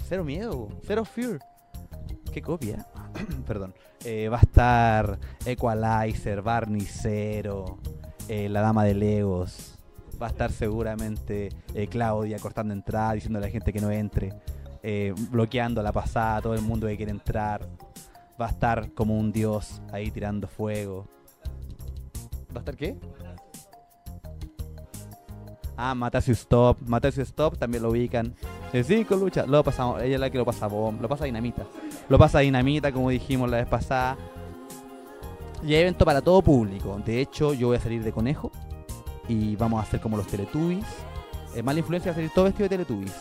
Cero 0.08 0.24
miedo, 0.24 0.70
cero 0.86 1.06
fear. 1.06 1.40
Qué 2.32 2.42
copia. 2.42 2.86
Perdón. 3.48 3.74
Va 4.06 4.38
a 4.38 4.42
estar 4.42 5.20
Equalizer, 5.46 6.42
Barney 6.42 6.82
Cero, 6.82 7.78
eh, 8.28 8.50
la 8.50 8.62
Dama 8.62 8.84
de 8.84 8.94
Legos. 8.94 9.73
Va 10.24 10.28
a 10.28 10.32
estar 10.32 10.54
seguramente 10.54 11.50
eh, 11.76 11.88
Claudia 11.88 12.40
cortando 12.40 12.74
entrada, 12.74 13.12
diciendo 13.12 13.40
a 13.40 13.42
la 13.42 13.50
gente 13.50 13.74
que 13.74 13.82
no 13.82 13.92
entre. 13.92 14.34
eh, 14.84 15.14
bloqueando 15.32 15.84
la 15.84 15.92
pasada 15.92 16.42
todo 16.42 16.54
el 16.54 16.62
mundo 16.62 16.88
que 16.88 16.96
quiere 16.96 17.12
entrar. 17.12 17.68
Va 18.40 18.48
a 18.48 18.50
estar 18.50 18.94
como 18.94 19.20
un 19.20 19.34
dios 19.34 19.82
ahí 19.92 20.12
tirando 20.12 20.48
fuego. 20.48 21.08
¿Va 22.52 22.58
a 22.58 22.60
estar 22.60 22.78
qué? 22.78 22.96
Ah, 25.76 25.94
Matasius 25.94 26.40
Stop. 26.40 26.78
Matasius 26.88 27.28
Stop 27.28 27.58
también 27.58 27.84
lo 27.84 27.90
ubican. 27.90 28.34
De 28.72 28.82
cinco 28.84 29.16
luchas. 29.16 29.46
Lo 29.48 29.62
pasamos. 29.62 30.02
Ella 30.02 30.16
es 30.16 30.20
la 30.22 30.30
que 30.30 30.38
lo 30.38 30.46
pasa 30.46 30.68
bomb. 30.68 31.02
Lo 31.02 31.10
pasa 31.10 31.26
dinamita. 31.26 31.66
Lo 32.08 32.18
pasa 32.18 32.40
dinamita, 32.40 32.94
como 32.94 33.10
dijimos 33.10 33.50
la 33.50 33.58
vez 33.58 33.68
pasada. 33.68 34.18
Y 35.64 35.74
hay 35.74 35.82
evento 35.82 36.06
para 36.06 36.22
todo 36.22 36.42
público. 36.42 36.98
De 37.06 37.20
hecho, 37.22 37.54
yo 37.54 37.68
voy 37.68 37.78
a 37.78 37.80
salir 37.80 38.04
de 38.04 38.12
conejo. 38.12 38.52
Y 39.28 39.56
vamos 39.56 39.80
a 39.80 39.84
hacer 39.84 40.00
como 40.00 40.18
los 40.18 40.28
Teletubbies. 40.28 40.86
Eh, 41.56 41.64
mala 41.64 41.80
influencia 41.80 42.12
va 42.12 42.14
a 42.14 42.16
salir 42.16 42.32
todo 42.34 42.46
vestido 42.46 42.66
de 42.66 42.70
Teletubbies. 42.70 43.14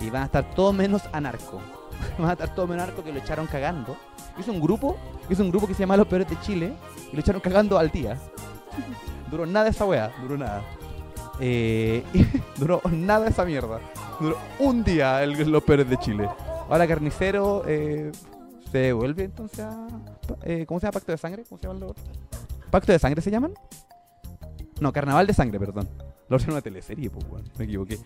Y 0.00 0.10
van 0.10 0.22
a 0.22 0.26
estar 0.26 0.54
todos 0.54 0.74
menos 0.74 1.02
anarco. 1.12 1.60
van 2.18 2.30
a 2.30 2.32
estar 2.32 2.54
todos 2.54 2.68
menos 2.68 2.84
anarco 2.84 3.02
que 3.02 3.12
lo 3.12 3.18
echaron 3.18 3.46
cagando. 3.46 3.96
Hizo 4.38 4.52
un 4.52 4.60
grupo. 4.60 4.96
Hizo 5.30 5.42
un 5.42 5.50
grupo 5.50 5.66
que 5.66 5.74
se 5.74 5.80
llama 5.80 5.96
Los 5.96 6.06
Peores 6.06 6.28
de 6.28 6.38
Chile. 6.40 6.74
Y 7.10 7.14
lo 7.16 7.20
echaron 7.20 7.40
cagando 7.40 7.78
al 7.78 7.90
día. 7.90 8.18
Duró 9.30 9.46
nada 9.46 9.68
esa 9.68 9.84
wea. 9.84 10.12
Duró 10.22 10.36
nada. 10.36 10.62
Eh, 11.40 12.02
duró 12.56 12.80
nada 12.90 13.28
esa 13.28 13.44
mierda. 13.44 13.80
Duró 14.20 14.38
un 14.58 14.82
día 14.84 15.22
el, 15.22 15.50
los 15.50 15.62
peores 15.62 15.88
de 15.88 15.98
Chile. 15.98 16.28
Ahora 16.68 16.86
Carnicero 16.86 17.62
eh, 17.66 18.10
se 18.70 18.78
devuelve 18.78 19.24
entonces 19.24 19.60
a... 19.60 19.86
eh, 20.42 20.64
¿Cómo 20.66 20.80
se 20.80 20.86
llama? 20.86 20.92
¿Pacto 20.92 21.12
de 21.12 21.18
sangre? 21.18 21.44
¿Cómo 21.48 21.60
se 21.60 21.66
llama 21.66 21.80
los 21.80 21.92
¿Pacto 22.70 22.92
de 22.92 22.98
sangre 22.98 23.20
se 23.20 23.30
llaman? 23.30 23.52
No, 24.80 24.92
Carnaval 24.92 25.26
de 25.26 25.34
sangre, 25.34 25.58
perdón. 25.58 25.88
Lo 26.28 26.38
en 26.38 26.50
una 26.50 26.60
teleserie, 26.60 27.10
pues, 27.10 27.24
weón. 27.30 27.44
Me 27.58 27.64
equivoqué. 27.64 27.98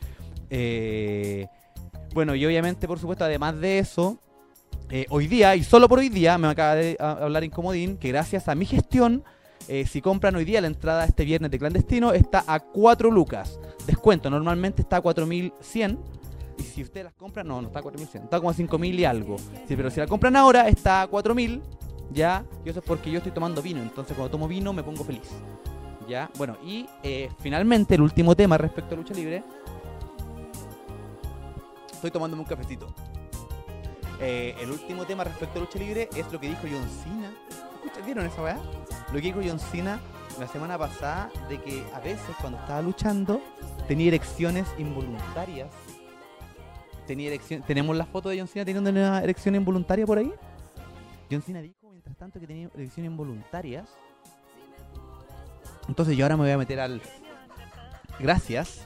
Eh, 0.51 1.47
bueno, 2.13 2.35
y 2.35 2.45
obviamente, 2.45 2.87
por 2.87 2.99
supuesto, 2.99 3.25
además 3.25 3.59
de 3.61 3.79
eso, 3.79 4.19
eh, 4.91 5.07
hoy 5.11 5.27
día, 5.27 5.55
y 5.57 5.63
solo 5.63 5.89
por 5.89 6.01
hoy 6.01 6.09
día, 6.09 6.37
me 6.39 6.49
acaba 6.49 6.75
de 6.75 6.97
hablar 6.99 7.45
Incomodín, 7.45 7.97
que 7.97 8.09
gracias 8.09 8.49
a 8.49 8.55
mi 8.55 8.67
gestión, 8.67 9.25
eh, 9.69 9.87
si 9.87 10.01
compran 10.01 10.35
hoy 10.35 10.45
día 10.45 10.61
la 10.61 10.67
entrada 10.67 11.05
este 11.05 11.25
viernes 11.25 11.51
de 11.51 11.59
clandestino, 11.59 12.13
está 12.13 12.45
a 12.47 12.61
4 12.61 13.11
lucas. 13.11 13.59
Descuento, 13.87 14.29
normalmente 14.29 14.83
está 14.83 14.97
a 14.97 15.01
4100. 15.01 15.99
Y 16.59 16.63
si 16.63 16.83
ustedes 16.83 17.05
las 17.05 17.15
compran, 17.15 17.47
no, 17.47 17.63
no 17.63 17.69
está 17.69 17.79
a 17.79 17.83
4100, 17.83 18.25
está 18.25 18.39
como 18.39 18.51
a 18.51 18.55
5000 18.55 19.01
y 19.01 19.05
algo. 19.05 19.39
Sí, 19.39 19.77
pero 19.77 19.91
si 19.91 20.01
la 20.01 20.07
compran 20.07 20.37
ahora, 20.37 20.69
está 20.69 21.03
a 21.03 21.07
4000. 21.07 21.63
Ya, 22.13 22.45
y 22.65 22.71
eso 22.71 22.81
es 22.81 22.85
porque 22.85 23.11
yo 23.11 23.19
estoy 23.19 23.33
tomando 23.33 23.63
vino. 23.63 23.81
Entonces, 23.81 24.17
cuando 24.17 24.33
tomo 24.33 24.49
vino, 24.49 24.73
me 24.73 24.83
pongo 24.83 25.05
feliz. 25.05 25.31
Ya, 26.11 26.29
bueno, 26.37 26.57
y 26.65 26.89
eh, 27.05 27.31
finalmente, 27.39 27.95
el 27.95 28.01
último 28.03 28.35
tema 28.35 28.59
respecto 28.59 28.97
a 28.97 28.99
lucha 28.99 29.15
libre. 29.15 29.45
Estoy 31.93 32.11
tomándome 32.11 32.43
un 32.43 32.49
cafecito. 32.49 32.93
Eh, 34.21 34.57
el 34.61 34.73
último 34.73 35.05
tema 35.05 35.23
respecto 35.23 35.61
a 35.61 35.63
lucha 35.63 35.79
libre 35.79 36.09
es 36.17 36.33
lo 36.33 36.41
que 36.41 36.49
dijo 36.49 36.63
John 36.63 36.89
Cena. 37.05 37.31
¿Escucha- 37.77 38.05
¿Vieron 38.05 38.27
esa 38.27 38.43
weá? 38.43 38.59
Lo 39.13 39.15
que 39.15 39.21
dijo 39.21 39.39
John 39.47 39.61
Cena 39.61 40.01
la 40.41 40.49
semana 40.49 40.77
pasada 40.77 41.31
de 41.49 41.61
que 41.63 41.85
a 41.95 42.01
veces 42.01 42.35
cuando 42.41 42.59
estaba 42.59 42.83
luchando 42.83 43.41
tenía 43.87 44.09
erecciones 44.09 44.67
involuntarias. 44.79 45.69
Tenía 47.07 47.29
erección, 47.29 47.63
tenemos 47.63 47.97
la 47.97 48.07
foto 48.07 48.31
de 48.31 48.39
John 48.41 48.49
Cena 48.49 48.65
teniendo 48.65 48.91
una 48.91 49.23
erección 49.23 49.55
involuntaria 49.55 50.05
por 50.07 50.19
ahí. 50.19 50.33
John 51.31 51.43
Cena 51.43 51.63
dijo 51.63 51.89
mientras 51.93 52.17
tanto 52.17 52.41
que 52.41 52.49
tenía 52.49 52.69
erecciones 52.75 53.13
involuntarias. 53.13 53.89
Entonces 55.91 56.17
yo 56.17 56.25
ahora 56.25 56.37
me 56.37 56.45
voy 56.45 56.53
a 56.53 56.59
meter 56.59 56.81
al. 56.81 57.03
Gracias. 58.19 58.81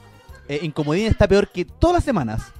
Eh, 0.47 0.59
Incomodín 0.63 1.07
está 1.07 1.27
peor 1.27 1.47
que 1.49 1.65
todas 1.65 1.95
las 1.95 2.03
semanas. 2.03 2.51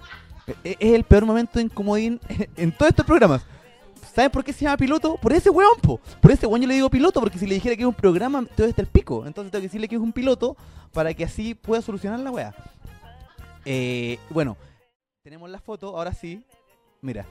Eh, 0.63 0.75
Es 0.79 0.93
el 0.93 1.03
peor 1.03 1.25
momento 1.25 1.59
de 1.59 1.63
Incomodín 1.65 2.19
en 2.55 2.71
todos 2.71 2.89
estos 2.89 3.05
programas. 3.05 3.41
¿Saben 4.13 4.31
por 4.31 4.43
qué 4.43 4.53
se 4.53 4.63
llama 4.63 4.77
piloto? 4.77 5.17
Por 5.17 5.33
ese 5.33 5.49
weón, 5.49 5.77
po. 5.81 5.99
Por 6.21 6.31
ese 6.31 6.47
weón 6.47 6.61
yo 6.61 6.67
le 6.67 6.75
digo 6.75 6.89
piloto, 6.89 7.19
porque 7.19 7.37
si 7.37 7.45
le 7.45 7.55
dijera 7.55 7.75
que 7.75 7.81
es 7.81 7.87
un 7.87 7.93
programa, 7.93 8.45
todo 8.55 8.65
está 8.67 8.81
el 8.81 8.87
pico. 8.87 9.25
Entonces 9.25 9.51
tengo 9.51 9.61
que 9.61 9.67
decirle 9.67 9.87
que 9.89 9.95
es 9.95 10.01
un 10.01 10.13
piloto 10.13 10.55
para 10.93 11.13
que 11.13 11.25
así 11.25 11.53
pueda 11.53 11.81
solucionar 11.81 12.19
la 12.19 12.31
weá. 12.31 12.55
Eh, 13.65 14.17
bueno, 14.29 14.55
tenemos 15.23 15.49
la 15.49 15.59
foto, 15.59 15.97
ahora 15.97 16.13
sí. 16.13 16.45
Mira. 17.01 17.25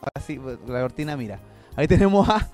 Ahora 0.00 0.26
sí, 0.26 0.40
la 0.66 0.80
cortina, 0.80 1.16
mira. 1.16 1.38
Ahí 1.76 1.86
tenemos 1.86 2.28
a. 2.28 2.48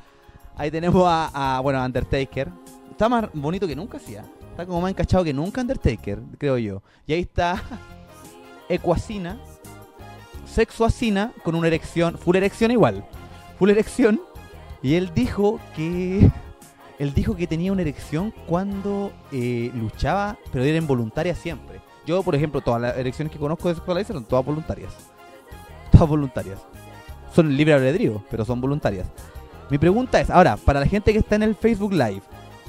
Ahí 0.56 0.70
tenemos 0.70 1.02
a, 1.06 1.56
a, 1.56 1.60
bueno, 1.60 1.80
a 1.80 1.86
Undertaker. 1.86 2.48
Está 2.92 3.08
más 3.08 3.30
bonito 3.32 3.66
que 3.66 3.74
nunca, 3.74 3.98
sí. 3.98 4.16
¿ah? 4.16 4.24
Está 4.50 4.66
como 4.66 4.82
más 4.82 4.90
encachado 4.90 5.24
que 5.24 5.32
nunca 5.32 5.62
Undertaker, 5.62 6.20
creo 6.36 6.58
yo. 6.58 6.82
Y 7.06 7.14
ahí 7.14 7.20
está 7.20 7.62
Ecuacina, 8.68 9.38
Sexuacina, 10.44 11.32
con 11.42 11.54
una 11.54 11.68
erección, 11.68 12.18
full 12.18 12.36
erección 12.36 12.70
igual. 12.70 13.02
Full 13.58 13.70
erección. 13.70 14.20
Y 14.82 14.94
él 14.94 15.10
dijo 15.14 15.58
que. 15.74 16.30
Él 16.98 17.14
dijo 17.14 17.34
que 17.34 17.48
tenía 17.48 17.72
una 17.72 17.82
erección 17.82 18.32
cuando 18.46 19.10
eh, 19.32 19.72
luchaba, 19.74 20.36
pero 20.52 20.62
era 20.62 20.78
involuntaria 20.78 21.34
siempre. 21.34 21.80
Yo, 22.06 22.22
por 22.22 22.36
ejemplo, 22.36 22.60
todas 22.60 22.80
las 22.80 22.96
erecciones 22.96 23.32
que 23.32 23.40
conozco 23.40 23.68
de 23.68 23.74
Sexualizer 23.74 24.14
son 24.14 24.24
todas 24.24 24.44
voluntarias. 24.44 24.92
Todas 25.90 26.08
voluntarias. 26.08 26.60
Son 27.34 27.56
libre 27.56 27.74
albedrío, 27.74 28.22
pero 28.30 28.44
son 28.44 28.60
voluntarias. 28.60 29.08
Mi 29.68 29.78
pregunta 29.78 30.20
es, 30.20 30.30
ahora, 30.30 30.56
para 30.56 30.78
la 30.78 30.86
gente 30.86 31.12
que 31.12 31.18
está 31.18 31.34
en 31.34 31.42
el 31.42 31.56
Facebook 31.56 31.92
Live, 31.92 32.22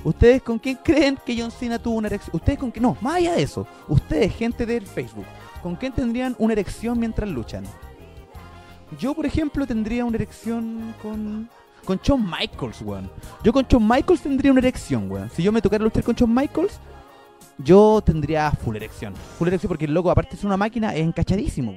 ¿ustedes 0.04 0.42
con 0.42 0.60
quién 0.60 0.78
creen 0.84 1.18
que 1.26 1.40
John 1.40 1.52
Cena 1.52 1.80
tuvo 1.80 1.96
una 1.96 2.08
erección? 2.08 2.36
¿Ustedes 2.36 2.60
con 2.60 2.72
qué? 2.72 2.80
No, 2.80 2.98
más 3.02 3.16
allá 3.16 3.34
de 3.34 3.44
eso. 3.44 3.68
Ustedes, 3.88 4.36
gente 4.36 4.66
del 4.66 4.86
Facebook, 4.86 5.26
¿con 5.62 5.76
quién 5.76 5.94
tendrían 5.94 6.36
una 6.40 6.54
erección 6.54 7.00
mientras 7.00 7.30
luchan? 7.30 7.64
Yo, 9.00 9.14
por 9.14 9.26
ejemplo, 9.26 9.66
tendría 9.66 10.06
una 10.06 10.16
erección 10.16 10.94
con. 11.02 11.50
Con 11.86 12.00
Shawn 12.02 12.24
Michaels, 12.24 12.82
weón. 12.82 13.12
Yo 13.44 13.52
con 13.52 13.66
Shawn 13.66 13.86
Michaels 13.86 14.22
tendría 14.22 14.52
una 14.52 14.62
erección, 14.62 15.12
weón. 15.12 15.30
Si 15.32 15.44
yo 15.44 15.52
me 15.52 15.62
tocara 15.62 15.84
luchar 15.84 16.04
con 16.04 16.16
Shawn 16.16 16.34
Michaels, 16.34 16.80
yo 17.58 18.02
tendría 18.02 18.52
full 18.52 18.78
erección. 18.78 19.14
Full 19.38 19.50
erección 19.50 19.68
porque 19.68 19.86
el 19.86 19.94
loco, 19.94 20.10
aparte 20.10 20.38
ser 20.38 20.46
una 20.46 20.56
máquina, 20.56 20.96
es 20.96 21.02
encachadísimo. 21.02 21.76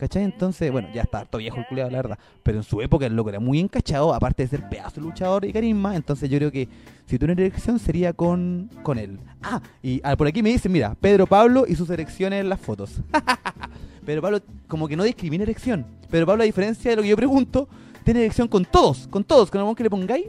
¿Cachai? 0.00 0.24
Entonces, 0.24 0.72
bueno, 0.72 0.88
ya 0.94 1.02
está 1.02 1.18
harto 1.18 1.36
viejo 1.36 1.58
el 1.58 1.66
culiado, 1.66 1.90
la 1.90 1.98
verdad. 1.98 2.18
Pero 2.42 2.56
en 2.56 2.64
su 2.64 2.80
época 2.80 3.04
el 3.04 3.14
loco 3.14 3.28
era 3.28 3.38
muy 3.38 3.60
encachado, 3.60 4.14
aparte 4.14 4.44
de 4.44 4.48
ser 4.48 4.66
pedazo 4.66 4.98
luchador 4.98 5.44
y 5.44 5.52
carisma. 5.52 5.94
Entonces 5.94 6.30
yo 6.30 6.38
creo 6.38 6.50
que 6.50 6.68
si 7.04 7.18
tuviera 7.18 7.34
una 7.34 7.42
erección 7.42 7.78
sería 7.78 8.14
con, 8.14 8.70
con 8.82 8.96
él. 8.96 9.18
Ah, 9.42 9.60
y 9.82 10.00
ah, 10.02 10.16
por 10.16 10.26
aquí 10.26 10.42
me 10.42 10.48
dicen, 10.48 10.72
mira, 10.72 10.96
Pedro 10.98 11.26
Pablo 11.26 11.66
y 11.68 11.76
sus 11.76 11.90
erecciones 11.90 12.40
en 12.40 12.48
las 12.48 12.58
fotos. 12.58 13.02
Pedro 14.06 14.22
Pablo 14.22 14.40
como 14.68 14.88
que 14.88 14.96
no 14.96 15.04
discrimina 15.04 15.42
erección. 15.42 15.84
Pedro 16.10 16.24
Pablo, 16.24 16.44
a 16.44 16.46
diferencia 16.46 16.90
de 16.92 16.96
lo 16.96 17.02
que 17.02 17.08
yo 17.08 17.16
pregunto, 17.16 17.68
tiene 18.02 18.20
erección 18.20 18.48
con 18.48 18.64
todos, 18.64 19.06
con 19.06 19.22
todos. 19.22 19.50
Con 19.50 19.60
el 19.60 19.76
que 19.76 19.82
le 19.82 19.90
pongáis, 19.90 20.28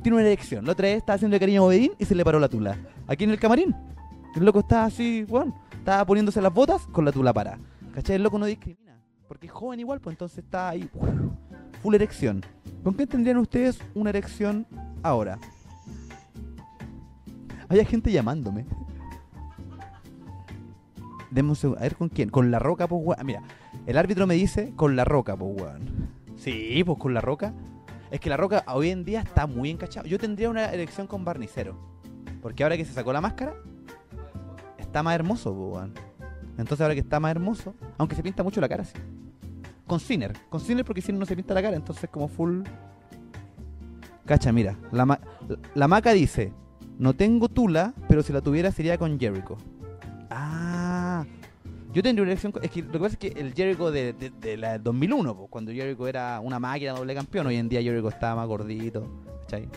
tiene 0.00 0.16
una 0.16 0.24
erección. 0.24 0.64
La 0.64 0.72
otra 0.72 0.86
vez 0.86 0.98
estaba 0.98 1.16
haciendo 1.16 1.36
cariño 1.40 1.62
a 1.62 1.64
Bobedín 1.64 1.90
y 1.98 2.04
se 2.04 2.14
le 2.14 2.24
paró 2.24 2.38
la 2.38 2.48
tula. 2.48 2.78
Aquí 3.08 3.24
en 3.24 3.30
el 3.30 3.40
camarín. 3.40 3.74
El 4.36 4.44
loco 4.44 4.60
estaba 4.60 4.84
así, 4.84 5.24
bueno, 5.24 5.60
estaba 5.72 6.04
poniéndose 6.06 6.40
las 6.40 6.54
botas 6.54 6.86
con 6.92 7.04
la 7.04 7.10
tula 7.10 7.32
para. 7.32 7.58
¿Cachai? 7.96 8.14
El 8.14 8.22
loco 8.22 8.38
no 8.38 8.46
discrimina. 8.46 8.91
Porque 9.32 9.46
es 9.46 9.52
joven 9.54 9.80
igual, 9.80 9.98
pues 9.98 10.12
entonces 10.12 10.44
está 10.44 10.68
ahí. 10.68 10.90
Full 11.80 11.94
erección. 11.94 12.44
¿Con 12.84 12.92
qué 12.92 13.06
tendrían 13.06 13.38
ustedes 13.38 13.78
una 13.94 14.10
erección 14.10 14.66
ahora? 15.02 15.38
Había 17.66 17.86
gente 17.86 18.12
llamándome. 18.12 18.66
Demos. 21.30 21.64
A 21.64 21.70
ver 21.70 21.96
con 21.96 22.10
quién. 22.10 22.28
Con 22.28 22.50
la 22.50 22.58
roca, 22.58 22.86
pues 22.86 23.00
weón. 23.02 23.24
Mira, 23.24 23.42
el 23.86 23.96
árbitro 23.96 24.26
me 24.26 24.34
dice 24.34 24.74
con 24.76 24.96
la 24.96 25.06
roca, 25.06 25.34
pues 25.34 25.62
weón. 25.62 26.10
Sí, 26.36 26.82
pues 26.84 26.98
con 26.98 27.14
la 27.14 27.22
roca. 27.22 27.54
Es 28.10 28.20
que 28.20 28.28
la 28.28 28.36
roca 28.36 28.62
hoy 28.66 28.90
en 28.90 29.02
día 29.02 29.22
está 29.22 29.46
muy 29.46 29.70
encachado. 29.70 30.06
Yo 30.06 30.18
tendría 30.18 30.50
una 30.50 30.70
erección 30.74 31.06
con 31.06 31.24
Barnicero. 31.24 31.74
Porque 32.42 32.64
ahora 32.64 32.76
que 32.76 32.84
se 32.84 32.92
sacó 32.92 33.14
la 33.14 33.22
máscara, 33.22 33.54
está 34.76 35.02
más 35.02 35.14
hermoso, 35.14 35.54
pues 35.54 35.72
weón. 35.72 35.94
Entonces 36.58 36.82
ahora 36.82 36.92
que 36.92 37.00
está 37.00 37.18
más 37.18 37.30
hermoso, 37.30 37.74
aunque 37.96 38.14
se 38.14 38.22
pinta 38.22 38.42
mucho 38.42 38.60
la 38.60 38.68
cara, 38.68 38.84
sí. 38.84 38.92
Con 39.92 40.00
Sinner. 40.00 40.32
Con 40.48 40.58
Sinner 40.58 40.86
porque 40.86 41.02
Sinner 41.02 41.18
no 41.20 41.26
se 41.26 41.36
pinta 41.36 41.52
la 41.52 41.60
cara, 41.60 41.76
entonces 41.76 42.08
como 42.08 42.26
full... 42.28 42.62
Cacha, 44.24 44.50
mira. 44.50 44.74
La, 44.90 45.04
ma- 45.04 45.20
la- 45.74 45.86
maca 45.86 46.12
dice, 46.12 46.50
no 46.98 47.12
tengo 47.12 47.50
tula, 47.50 47.92
pero 48.08 48.22
si 48.22 48.32
la 48.32 48.40
tuviera 48.40 48.70
sería 48.72 48.96
con 48.96 49.20
Jericho. 49.20 49.58
Ah. 50.30 51.26
Yo 51.92 52.02
tendría 52.02 52.22
una 52.22 52.32
elección... 52.32 52.54
Es 52.62 52.70
que 52.70 52.80
lo 52.80 52.92
que 52.92 52.98
pasa 53.00 53.12
es 53.12 53.18
que 53.18 53.38
el 53.38 53.52
Jericho 53.52 53.90
de, 53.90 54.14
de- 54.14 54.56
la 54.56 54.72
del 54.72 54.82
2001, 54.82 55.36
po, 55.36 55.46
cuando 55.48 55.70
Jericho 55.72 56.08
era 56.08 56.40
una 56.40 56.58
máquina 56.58 56.92
doble 56.92 57.14
campeón, 57.14 57.48
hoy 57.48 57.56
en 57.56 57.68
día 57.68 57.82
Jericho 57.82 58.08
está 58.08 58.34
más 58.34 58.48
gordito. 58.48 59.06
¿cachai? 59.42 59.68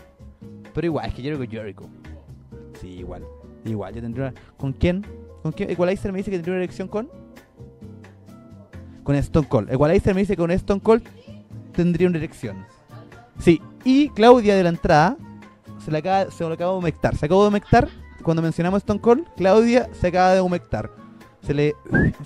Pero 0.72 0.86
igual, 0.86 1.08
es 1.08 1.14
que 1.14 1.20
Jericho 1.22 1.42
es 1.42 1.50
Jericho. 1.50 1.82
Sí, 2.80 2.88
igual. 2.88 3.22
Igual, 3.66 3.94
yo 3.94 4.00
tendría 4.00 4.28
una... 4.28 4.34
¿Con 4.56 4.72
quién? 4.72 5.04
¿Con 5.42 5.52
quién? 5.52 5.68
Equalizer 5.70 6.10
me 6.10 6.18
dice 6.20 6.30
que 6.30 6.38
tendría 6.38 6.54
una 6.54 6.64
elección 6.64 6.88
con... 6.88 7.10
Con 9.06 9.14
Stone 9.14 9.46
Cold. 9.46 9.72
Equalizer 9.72 10.16
me 10.16 10.22
dice 10.22 10.32
que 10.32 10.42
con 10.42 10.50
Stone 10.50 10.80
Cold 10.80 11.04
tendría 11.72 12.08
una 12.08 12.18
erección. 12.18 12.66
Sí, 13.38 13.62
y 13.84 14.08
Claudia 14.08 14.56
de 14.56 14.64
la 14.64 14.70
entrada 14.70 15.16
se, 15.78 15.92
la 15.92 15.98
acaba, 15.98 16.28
se 16.32 16.42
lo 16.42 16.52
acaba 16.52 16.72
de 16.72 16.78
humectar. 16.78 17.14
Se 17.14 17.26
acabó 17.26 17.42
de 17.42 17.48
humectar 17.50 17.88
cuando 18.24 18.42
mencionamos 18.42 18.78
Stone 18.78 19.00
Cold. 19.00 19.24
Claudia 19.36 19.88
se 19.92 20.08
acaba 20.08 20.32
de 20.32 20.40
humectar. 20.40 20.90
Se 21.42 21.54
le 21.54 21.76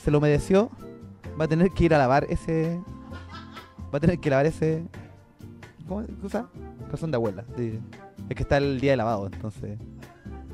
se 0.02 0.10
lo 0.10 0.16
humedeció. 0.16 0.70
Va 1.38 1.44
a 1.44 1.48
tener 1.48 1.70
que 1.70 1.84
ir 1.84 1.92
a 1.94 1.98
lavar 1.98 2.26
ese. 2.30 2.80
Va 3.92 3.98
a 3.98 4.00
tener 4.00 4.18
que 4.18 4.30
lavar 4.30 4.46
ese. 4.46 4.82
¿Cómo 5.86 6.02
se 6.06 6.26
usa? 6.26 6.48
Calzón 6.88 7.10
de 7.10 7.16
abuela. 7.16 7.44
sí. 7.58 7.78
Es 8.30 8.36
que 8.36 8.42
está 8.42 8.56
el 8.56 8.80
día 8.80 8.92
de 8.92 8.96
lavado, 8.96 9.26
entonces. 9.26 9.78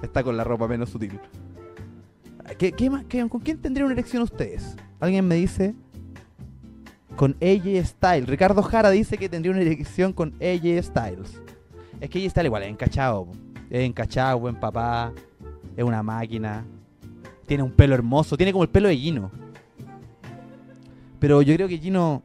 Está 0.02 0.24
con 0.24 0.36
la 0.36 0.42
ropa 0.42 0.66
menos 0.66 0.90
sutil. 0.90 1.20
¿Qué, 2.58 2.72
qué 2.72 2.90
más? 2.90 3.04
¿Con 3.28 3.40
quién 3.40 3.58
tendría 3.58 3.84
una 3.84 3.94
erección 3.94 4.24
ustedes? 4.24 4.74
Alguien 4.98 5.28
me 5.28 5.36
dice 5.36 5.76
con 7.16 7.34
AJ 7.40 7.84
Styles. 7.84 8.28
Ricardo 8.28 8.62
Jara 8.62 8.90
dice 8.90 9.18
que 9.18 9.28
tendría 9.28 9.52
una 9.52 9.62
erección 9.62 10.12
con 10.12 10.34
AJ 10.34 10.82
Styles. 10.82 11.40
Es 12.00 12.10
que 12.10 12.18
AJ 12.18 12.30
Styles 12.30 12.46
igual 12.46 12.62
es 12.62 12.68
encachado. 12.68 13.26
Es 13.70 13.84
encachado, 13.84 14.38
buen 14.38 14.54
papá. 14.54 15.12
Es 15.76 15.82
una 15.82 16.02
máquina. 16.02 16.64
Tiene 17.46 17.62
un 17.62 17.72
pelo 17.72 17.94
hermoso. 17.94 18.36
Tiene 18.36 18.52
como 18.52 18.64
el 18.64 18.70
pelo 18.70 18.88
de 18.88 18.96
Gino. 18.96 19.30
Pero 21.18 21.42
yo 21.42 21.54
creo 21.54 21.66
que 21.66 21.78
Gino. 21.78 22.22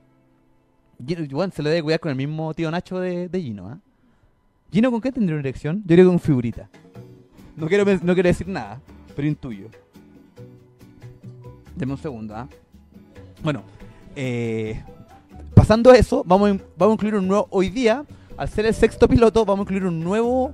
Gino 1.05 1.25
bueno, 1.31 1.53
se 1.55 1.63
le 1.63 1.69
debe 1.69 1.83
cuidar 1.83 1.99
con 1.99 2.11
el 2.11 2.17
mismo 2.17 2.53
tío 2.53 2.69
Nacho 2.69 2.99
de, 2.99 3.29
Gino. 3.33 3.69
¿ah? 3.69 3.79
¿Gino 4.71 4.91
con 4.91 5.01
qué 5.01 5.11
tendría 5.11 5.35
una 5.35 5.41
erección? 5.41 5.81
Yo 5.81 5.95
creo 5.95 6.05
que 6.05 6.09
con 6.09 6.19
figurita. 6.19 6.69
No 7.55 7.67
quiero, 7.67 7.85
no 7.85 8.13
quiero 8.13 8.27
decir 8.27 8.47
nada, 8.47 8.81
pero 9.15 9.27
intuyo. 9.27 9.67
Deme 11.75 11.93
un 11.93 11.97
segundo, 11.97 12.35
¿ah? 12.35 12.47
Bueno, 13.43 13.63
eh, 14.16 14.84
pasando 15.53 15.93
eso, 15.93 16.24
vamos 16.26 16.51
a, 16.51 16.86
incluir 16.86 17.16
un 17.16 17.28
nuevo. 17.28 17.47
Hoy 17.49 17.70
día, 17.70 18.05
al 18.38 18.49
ser 18.49 18.66
el 18.66 18.74
sexto 18.74 19.07
piloto, 19.07 19.45
vamos 19.45 19.59
a 19.59 19.64
incluir 19.64 19.86
un 19.86 20.03
nuevo. 20.03 20.53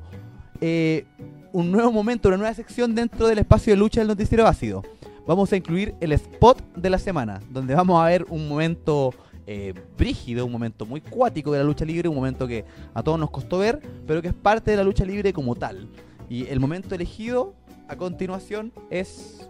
eh, 0.61 1.05
un 1.53 1.71
nuevo 1.71 1.91
momento, 1.91 2.27
una 2.27 2.37
nueva 2.37 2.53
sección 2.53 2.93
dentro 2.93 3.27
del 3.27 3.39
espacio 3.39 3.73
de 3.73 3.77
lucha 3.77 4.01
del 4.01 4.09
noticiero 4.09 4.45
ácido. 4.45 4.83
Vamos 5.25 5.51
a 5.51 5.57
incluir 5.57 5.95
el 5.99 6.11
spot 6.11 6.61
de 6.75 6.89
la 6.89 6.99
semana, 6.99 7.41
donde 7.49 7.73
vamos 7.73 7.99
a 7.99 8.05
ver 8.05 8.25
un 8.29 8.47
momento 8.47 9.13
eh, 9.47 9.73
brígido, 9.97 10.45
un 10.45 10.51
momento 10.51 10.85
muy 10.85 11.01
cuático 11.01 11.51
de 11.51 11.59
la 11.59 11.63
lucha 11.63 11.83
libre, 11.83 12.09
un 12.09 12.15
momento 12.15 12.47
que 12.47 12.63
a 12.93 13.01
todos 13.01 13.17
nos 13.17 13.31
costó 13.31 13.57
ver, 13.57 13.81
pero 14.05 14.21
que 14.21 14.27
es 14.27 14.33
parte 14.33 14.71
de 14.71 14.77
la 14.77 14.83
lucha 14.83 15.03
libre 15.03 15.33
como 15.33 15.55
tal. 15.55 15.89
Y 16.29 16.45
el 16.47 16.59
momento 16.59 16.93
elegido 16.93 17.55
a 17.87 17.95
continuación 17.95 18.71
es 18.89 19.49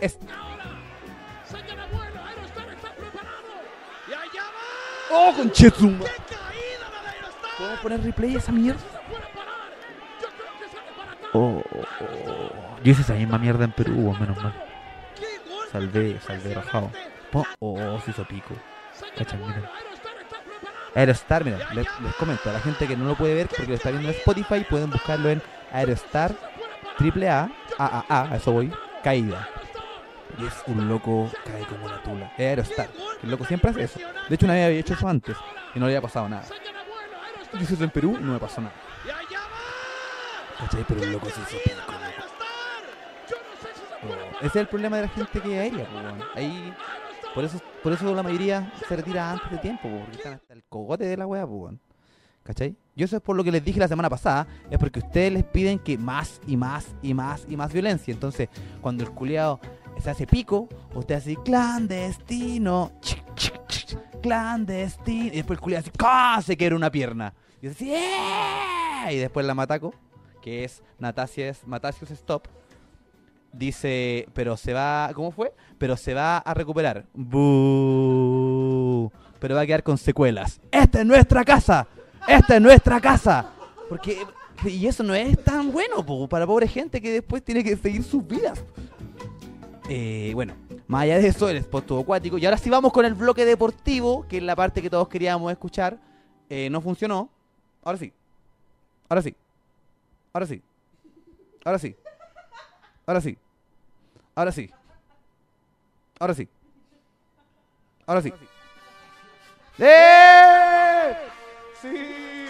este. 0.00 0.26
Señor 0.26 1.80
abuelo, 1.80 2.20
Aerostar 2.24 2.68
está 2.72 2.94
preparado. 2.94 3.52
Y 4.08 4.12
allá 4.12 4.44
va. 4.44 5.01
¡Oh, 5.12 5.32
de 5.32 5.42
Aerostar! 5.42 6.04
¿Podemos 7.58 7.80
poner 7.80 8.02
replay 8.02 8.34
a 8.34 8.38
esa 8.38 8.52
mierda? 8.52 8.80
Oh, 11.34 11.62
oh, 11.74 11.84
oh. 12.00 12.76
Yo 12.82 12.92
hice 12.92 13.02
esa 13.02 13.14
misma 13.14 13.38
mierda 13.38 13.64
en 13.64 13.72
Perú, 13.72 14.10
oh, 14.10 14.20
menos 14.20 14.36
mal. 14.42 14.52
¡Qué 15.18 15.38
golpe 15.48 15.70
Salvé, 15.70 16.20
salvé 16.20 16.54
rajado. 16.54 16.90
Po- 17.30 17.46
Oh, 17.60 17.78
oh, 17.94 18.00
se 18.04 18.10
hizo 18.10 18.24
pico. 18.24 18.54
Señor 18.92 19.14
Cacha, 19.14 19.36
abuelo, 19.36 19.54
mira. 19.56 19.70
Aerostar 20.94 21.42
mira, 21.44 21.56
les, 21.72 21.86
les 22.00 22.14
comento, 22.16 22.50
a 22.50 22.52
la 22.52 22.60
gente 22.60 22.86
que 22.86 22.96
no 22.96 23.06
lo 23.06 23.14
puede 23.16 23.34
ver 23.34 23.48
porque 23.48 23.66
lo 23.68 23.74
está 23.74 23.90
viendo 23.90 24.10
en 24.10 24.14
Spotify, 24.14 24.66
pueden 24.68 24.90
buscarlo 24.90 25.30
en 25.30 25.40
Aerostar 25.72 26.34
triple 26.98 27.30
A, 27.30 27.48
A, 27.78 27.86
A, 27.86 28.04
A, 28.10 28.32
a 28.32 28.36
eso 28.36 28.52
voy, 28.52 28.70
caída. 29.02 29.48
Y 30.38 30.46
es 30.46 30.54
un 30.66 30.88
loco, 30.88 31.30
cae 31.44 31.64
como 31.66 31.86
una 31.86 32.02
tula. 32.02 32.32
Es 32.36 32.40
Aerostar. 32.40 32.88
El 33.22 33.30
loco 33.30 33.44
siempre 33.44 33.70
hace 33.70 33.84
eso. 33.84 34.00
De 34.28 34.34
hecho, 34.34 34.46
una 34.46 34.54
vez 34.54 34.66
había 34.66 34.78
hecho 34.78 34.94
eso 34.94 35.08
antes 35.08 35.36
y 35.74 35.78
no 35.78 35.86
le 35.86 35.92
había 35.92 36.02
pasado 36.02 36.28
nada. 36.28 36.44
Yo 37.52 37.60
hice 37.60 37.74
eso 37.74 37.84
en 37.84 37.90
Perú 37.90 38.18
no 38.20 38.32
me 38.32 38.38
pasó 38.38 38.60
nada. 38.60 38.74
¿Cachai? 40.58 40.84
Pero 40.86 41.02
el 41.02 41.06
¡Qué 41.06 41.12
loco 41.12 41.26
se 41.26 41.40
hizo 41.40 41.76
loco. 41.76 41.92
Oh. 44.04 44.36
Ese 44.38 44.46
es 44.46 44.56
el 44.56 44.66
problema 44.66 44.96
de 44.96 45.02
la 45.02 45.08
gente 45.08 45.40
que 45.40 45.54
es 45.54 45.60
aérea, 45.60 45.86
pues. 45.88 46.26
Ahí, 46.34 46.74
por 47.34 47.44
eso, 47.44 47.60
por 47.82 47.92
eso 47.92 48.14
la 48.14 48.22
mayoría 48.22 48.72
se 48.88 48.96
retira 48.96 49.32
antes 49.32 49.50
de 49.50 49.58
tiempo, 49.58 49.88
po, 49.88 50.00
porque 50.00 50.16
están 50.16 50.32
hasta 50.34 50.54
el 50.54 50.64
cogote 50.64 51.04
de 51.04 51.16
la 51.16 51.26
weá, 51.26 51.46
pues, 51.46 51.60
weón. 51.60 51.80
¿Cachai? 52.42 52.76
Yo 52.96 53.04
eso 53.04 53.16
es 53.16 53.22
por 53.22 53.36
lo 53.36 53.44
que 53.44 53.52
les 53.52 53.64
dije 53.64 53.78
la 53.78 53.86
semana 53.86 54.10
pasada, 54.10 54.46
es 54.68 54.78
porque 54.78 54.98
ustedes 54.98 55.32
les 55.32 55.44
piden 55.44 55.78
que 55.78 55.96
más 55.96 56.40
y 56.46 56.56
más 56.56 56.94
y 57.00 57.14
más 57.14 57.46
y 57.48 57.56
más 57.56 57.72
violencia. 57.72 58.12
Entonces, 58.12 58.48
cuando 58.80 59.04
el 59.04 59.10
culiado 59.10 59.60
se 60.00 60.10
hace 60.10 60.26
pico, 60.26 60.68
usted 60.94 61.14
hace 61.16 61.36
clandestino, 61.36 62.92
clandestino, 64.22 65.26
y 65.26 65.36
después 65.36 65.58
el 65.58 65.60
culiado 65.62 65.84
así, 65.86 66.46
se 66.46 66.56
quiebra 66.56 66.76
una 66.76 66.90
pierna. 66.90 67.34
Y 67.60 67.68
así, 67.68 67.92
"¡Eh!", 67.94 69.12
y 69.12 69.16
después 69.16 69.46
la 69.46 69.54
mataco, 69.54 69.94
que 70.40 70.64
es 70.64 70.82
Natasias, 70.98 71.66
Matasius 71.66 72.10
Stop, 72.10 72.48
dice, 73.52 74.28
pero 74.32 74.56
se 74.56 74.72
va, 74.72 75.10
¿cómo 75.14 75.30
fue? 75.30 75.54
Pero 75.78 75.96
se 75.96 76.14
va 76.14 76.38
a 76.38 76.54
recuperar. 76.54 77.06
Bú. 77.14 79.12
Pero 79.38 79.54
va 79.54 79.62
a 79.62 79.66
quedar 79.66 79.82
con 79.82 79.98
secuelas. 79.98 80.60
Esta 80.70 81.00
es 81.00 81.06
nuestra 81.06 81.44
casa. 81.44 81.86
Esta 82.26 82.56
es 82.56 82.62
nuestra 82.62 83.00
casa. 83.00 83.50
Porque 83.88 84.24
y 84.64 84.86
eso 84.86 85.02
no 85.02 85.12
es 85.14 85.42
tan 85.42 85.72
bueno 85.72 86.06
po, 86.06 86.28
para 86.28 86.46
pobre 86.46 86.68
gente 86.68 87.00
que 87.00 87.10
después 87.10 87.42
tiene 87.42 87.64
que 87.64 87.76
seguir 87.76 88.04
sus 88.04 88.24
vidas. 88.26 88.62
Eh, 89.88 90.30
bueno, 90.34 90.54
más 90.86 91.02
allá 91.02 91.18
de 91.18 91.28
eso, 91.28 91.48
el 91.48 91.56
spot 91.58 91.90
acuático. 91.92 92.38
Y 92.38 92.44
ahora 92.44 92.58
sí 92.58 92.70
vamos 92.70 92.92
con 92.92 93.04
el 93.04 93.14
bloque 93.14 93.44
deportivo, 93.44 94.26
que 94.28 94.38
es 94.38 94.42
la 94.42 94.56
parte 94.56 94.80
que 94.80 94.90
todos 94.90 95.08
queríamos 95.08 95.50
escuchar. 95.50 95.98
Eh, 96.48 96.68
no 96.70 96.80
funcionó. 96.80 97.28
Ahora 97.82 97.98
sí. 97.98 98.12
Ahora 99.08 99.22
sí. 99.22 99.34
Ahora 100.32 100.46
sí. 100.46 100.62
Ahora 101.64 101.78
sí. 101.78 101.96
Ahora 103.06 103.20
sí. 103.20 103.38
Ahora 104.34 104.52
sí. 104.52 104.70
Ahora 106.18 106.34
sí. 106.34 106.48
Ahora 108.06 108.22
sí. 108.22 108.32
¡Eh! 109.78 111.16
¡Sí! 111.80 112.46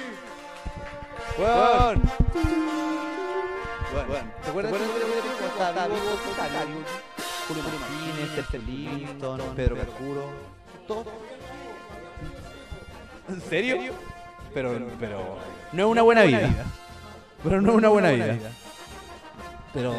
Weón. 1.38 2.02
Weón. 3.94 4.32
¿Te 4.42 4.50
acuerdas 4.50 4.72
Octavio? 5.72 7.11
Julio 7.48 7.62
Martínez, 7.64 8.66
Livingston, 8.66 9.40
Pedro 9.56 9.76
Carcuro? 9.76 10.30
Todo. 10.86 11.04
¿En 13.28 13.40
serio? 13.40 13.76
Pero, 14.54 14.78
pero. 15.00 15.38
No 15.72 15.82
es 15.84 15.88
una 15.88 16.02
buena 16.02 16.22
vida. 16.22 16.50
Pero 17.42 17.60
no 17.60 17.70
es 17.72 17.76
una 17.78 17.88
buena 17.88 18.10
vida. 18.10 18.38
Pero. 19.72 19.94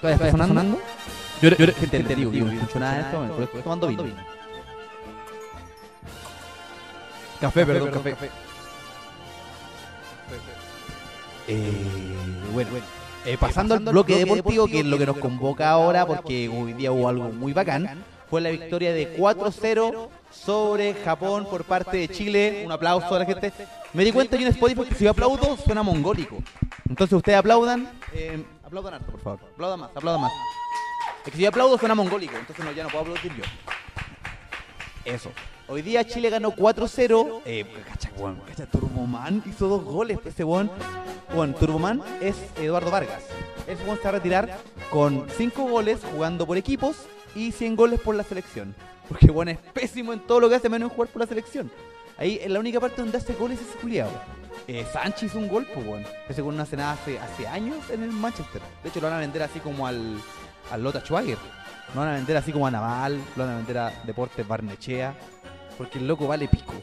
¿Todavía 0.00 0.26
está 0.26 0.46
sonando? 0.46 0.80
Yo, 1.40 1.50
yo, 1.50 1.66
yo 1.66 1.72
te, 1.72 2.04
te 2.04 2.14
digo, 2.14 2.32
yo 2.32 2.44
no 2.44 2.52
escucho 2.52 2.78
nada 2.78 3.08
en 3.08 3.14
momento, 3.14 3.34
pero 3.34 3.44
estoy 3.44 3.62
tomando 3.62 3.86
vino. 3.88 4.04
Café, 7.40 7.66
perdón, 7.66 7.90
café. 7.90 8.16
Eh, 11.48 11.72
bueno, 12.52 12.70
eh, 13.24 13.36
pasando 13.38 13.74
al 13.74 13.80
bloque 13.80 14.16
deportivo, 14.16 14.66
que 14.66 14.80
es 14.80 14.86
lo 14.86 14.98
que 14.98 15.06
nos 15.06 15.18
convoca 15.18 15.70
ahora, 15.70 16.06
porque 16.06 16.48
hoy 16.48 16.72
día 16.72 16.92
hubo 16.92 17.08
algo 17.08 17.30
muy 17.30 17.52
bacán, 17.52 18.04
fue 18.28 18.40
la 18.40 18.50
victoria 18.50 18.92
de 18.92 19.16
4-0 19.16 20.08
sobre 20.30 20.94
Japón 20.94 21.46
por 21.48 21.64
parte 21.64 21.98
de 21.98 22.08
Chile. 22.08 22.62
Un 22.64 22.72
aplauso 22.72 23.14
a 23.14 23.18
la 23.18 23.26
gente. 23.26 23.52
Me 23.92 24.04
di 24.04 24.12
cuenta 24.12 24.36
que 24.36 24.44
en 24.44 24.48
Spotify 24.48 24.84
que 24.88 24.94
si 24.94 25.04
yo 25.04 25.10
aplaudo 25.10 25.56
suena 25.56 25.82
mongólico. 25.82 26.38
Entonces 26.88 27.14
ustedes 27.14 27.38
aplaudan. 27.38 27.88
Eh, 28.14 28.42
aplaudan 28.64 28.94
harto, 28.94 29.12
por 29.12 29.20
favor. 29.20 29.40
Aplaudan 29.52 29.80
más, 29.80 29.90
aplaudan 29.94 30.22
más. 30.22 30.32
Es 31.24 31.30
que 31.30 31.36
si 31.36 31.42
yo 31.42 31.48
aplaudo 31.50 31.78
suena 31.78 31.94
mongólico, 31.94 32.36
entonces 32.36 32.64
no, 32.64 32.72
ya 32.72 32.84
no 32.84 32.88
puedo 32.88 33.02
aplaudir 33.02 33.32
yo. 33.36 33.44
Eso. 35.04 35.30
Hoy 35.72 35.80
día 35.80 36.06
Chile 36.06 36.28
ganó 36.28 36.50
4-0. 36.50 37.40
Eh, 37.46 37.64
cacha, 37.88 38.10
weón, 38.18 38.38
cacha, 38.46 38.66
Turboman 38.66 39.42
hizo 39.46 39.68
dos 39.68 39.82
goles. 39.82 40.18
Ese 40.22 40.44
weón, 40.44 40.70
bueno, 41.34 41.54
Turboman 41.54 42.02
es 42.20 42.36
Eduardo 42.58 42.90
Vargas. 42.90 43.22
Ese 43.66 43.82
weón 43.84 43.96
se 43.96 44.02
va 44.02 44.10
a 44.10 44.12
retirar 44.12 44.58
con 44.90 45.24
5 45.34 45.62
goles 45.62 46.00
jugando 46.12 46.46
por 46.46 46.58
equipos 46.58 47.06
y 47.34 47.52
100 47.52 47.76
goles 47.76 48.00
por 48.00 48.14
la 48.14 48.22
selección. 48.22 48.74
Porque 49.08 49.30
weón 49.30 49.48
es 49.48 49.56
pésimo 49.72 50.12
en 50.12 50.20
todo 50.20 50.40
lo 50.40 50.50
que 50.50 50.56
hace, 50.56 50.68
menos 50.68 50.90
en 50.90 50.94
jugar 50.94 51.08
por 51.08 51.20
la 51.20 51.26
selección. 51.26 51.72
Ahí 52.18 52.38
es 52.42 52.50
la 52.50 52.60
única 52.60 52.78
parte 52.78 53.00
donde 53.00 53.16
hace 53.16 53.32
goles 53.32 53.58
es 53.58 53.66
ese 53.70 53.78
culiado. 53.78 54.12
Eh, 54.68 54.84
Sánchez 54.92 55.30
hizo 55.30 55.38
un 55.38 55.48
gol, 55.48 55.66
pues 55.72 55.86
weón. 55.86 56.04
Ese 56.28 56.42
weón 56.42 56.58
no 56.58 56.64
hace 56.64 56.76
nada 56.76 56.92
hace, 56.92 57.18
hace 57.18 57.48
años 57.48 57.78
en 57.88 58.02
el 58.02 58.10
Manchester. 58.12 58.60
De 58.82 58.90
hecho, 58.90 59.00
lo 59.00 59.06
van 59.06 59.16
a 59.16 59.20
vender 59.20 59.42
así 59.42 59.58
como 59.58 59.86
al, 59.86 60.20
al 60.70 60.82
Lota 60.82 61.00
Schwager. 61.00 61.38
Lo 61.94 62.00
van 62.00 62.10
a 62.10 62.12
vender 62.12 62.36
así 62.36 62.52
como 62.52 62.66
a 62.66 62.70
Naval, 62.70 63.18
lo 63.36 63.44
van 63.44 63.54
a 63.54 63.56
vender 63.56 63.78
a 63.78 63.90
Deportes 64.04 64.46
Barnechea, 64.46 65.14
porque 65.76 65.98
el 65.98 66.06
loco 66.06 66.26
vale 66.26 66.48
pico. 66.48 66.74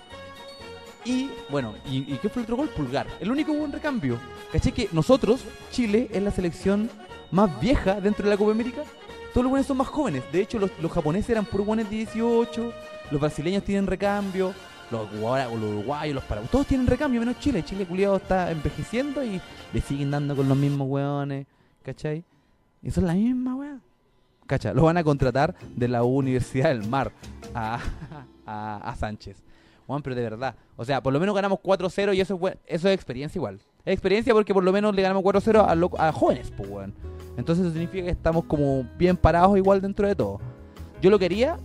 Y 1.05 1.29
bueno, 1.49 1.73
¿y, 1.85 2.03
qué 2.17 2.29
fue 2.29 2.41
el 2.41 2.43
otro 2.43 2.57
gol? 2.57 2.69
Pulgar. 2.69 3.07
El 3.19 3.31
único 3.31 3.53
buen 3.53 3.71
recambio. 3.71 4.19
¿Caché 4.51 4.71
que 4.71 4.89
nosotros, 4.91 5.41
Chile, 5.71 6.09
es 6.11 6.21
la 6.21 6.31
selección 6.31 6.89
más 7.31 7.59
vieja 7.59 8.01
dentro 8.01 8.25
de 8.25 8.31
la 8.31 8.37
Copa 8.37 8.51
América? 8.51 8.83
Todos 9.33 9.43
los 9.43 9.49
buenos 9.49 9.67
son 9.67 9.77
más 9.77 9.87
jóvenes. 9.87 10.23
De 10.31 10.41
hecho, 10.41 10.59
los, 10.59 10.71
los 10.81 10.91
japoneses 10.91 11.29
eran 11.29 11.45
puros 11.45 11.65
buenos 11.65 11.89
de 11.89 11.95
18, 11.95 12.73
los 13.11 13.21
brasileños 13.21 13.63
tienen 13.63 13.87
recambio, 13.87 14.53
los, 14.91 15.11
los 15.13 15.53
uruguayos, 15.53 16.15
los 16.15 16.23
paraguayos, 16.23 16.51
todos 16.51 16.67
tienen 16.67 16.87
recambio, 16.87 17.19
menos 17.19 17.39
Chile. 17.39 17.63
Chile, 17.63 17.85
culiado, 17.85 18.17
está 18.17 18.51
envejeciendo 18.51 19.23
y 19.23 19.39
le 19.73 19.81
siguen 19.81 20.11
dando 20.11 20.35
con 20.35 20.49
los 20.49 20.57
mismos 20.57 20.87
weones. 20.89 21.45
¿Cachai? 21.83 22.23
Y 22.81 22.91
son 22.91 23.07
la 23.07 23.13
misma 23.13 23.55
weá. 23.55 23.79
Cacha, 24.45 24.73
lo 24.73 24.83
van 24.83 24.97
a 24.97 25.03
contratar 25.03 25.55
de 25.75 25.87
la 25.87 26.03
Universidad 26.03 26.69
del 26.69 26.87
Mar 26.87 27.11
a, 27.53 27.79
a, 28.49 28.95
Sánchez. 28.95 29.43
Juan, 29.87 30.01
pero 30.01 30.15
de 30.15 30.21
verdad. 30.21 30.55
O 30.75 30.85
sea, 30.85 31.01
por 31.01 31.13
lo 31.13 31.19
menos 31.19 31.33
ganamos 31.33 31.59
4-0 31.59 32.15
y 32.15 32.21
eso 32.21 32.39
es, 32.47 32.57
eso 32.65 32.87
es 32.87 32.93
experiencia 32.93 33.39
igual. 33.39 33.59
Es 33.85 33.93
experiencia 33.93 34.33
porque 34.33 34.53
por 34.53 34.63
lo 34.63 34.71
menos 34.71 34.93
le 34.95 35.01
ganamos 35.01 35.23
4-0 35.23 35.95
a, 35.97 36.11
jóvenes, 36.11 36.53
weón. 36.57 36.93
Entonces 37.37 37.65
eso 37.65 37.73
significa 37.73 38.03
que 38.05 38.11
estamos 38.11 38.45
como 38.45 38.85
bien 38.97 39.17
parados 39.17 39.57
igual 39.57 39.81
dentro 39.81 40.07
de 40.07 40.15
todo. 40.15 40.39
Yo 41.01 41.09
lo 41.09 41.17
quería, 41.17 41.57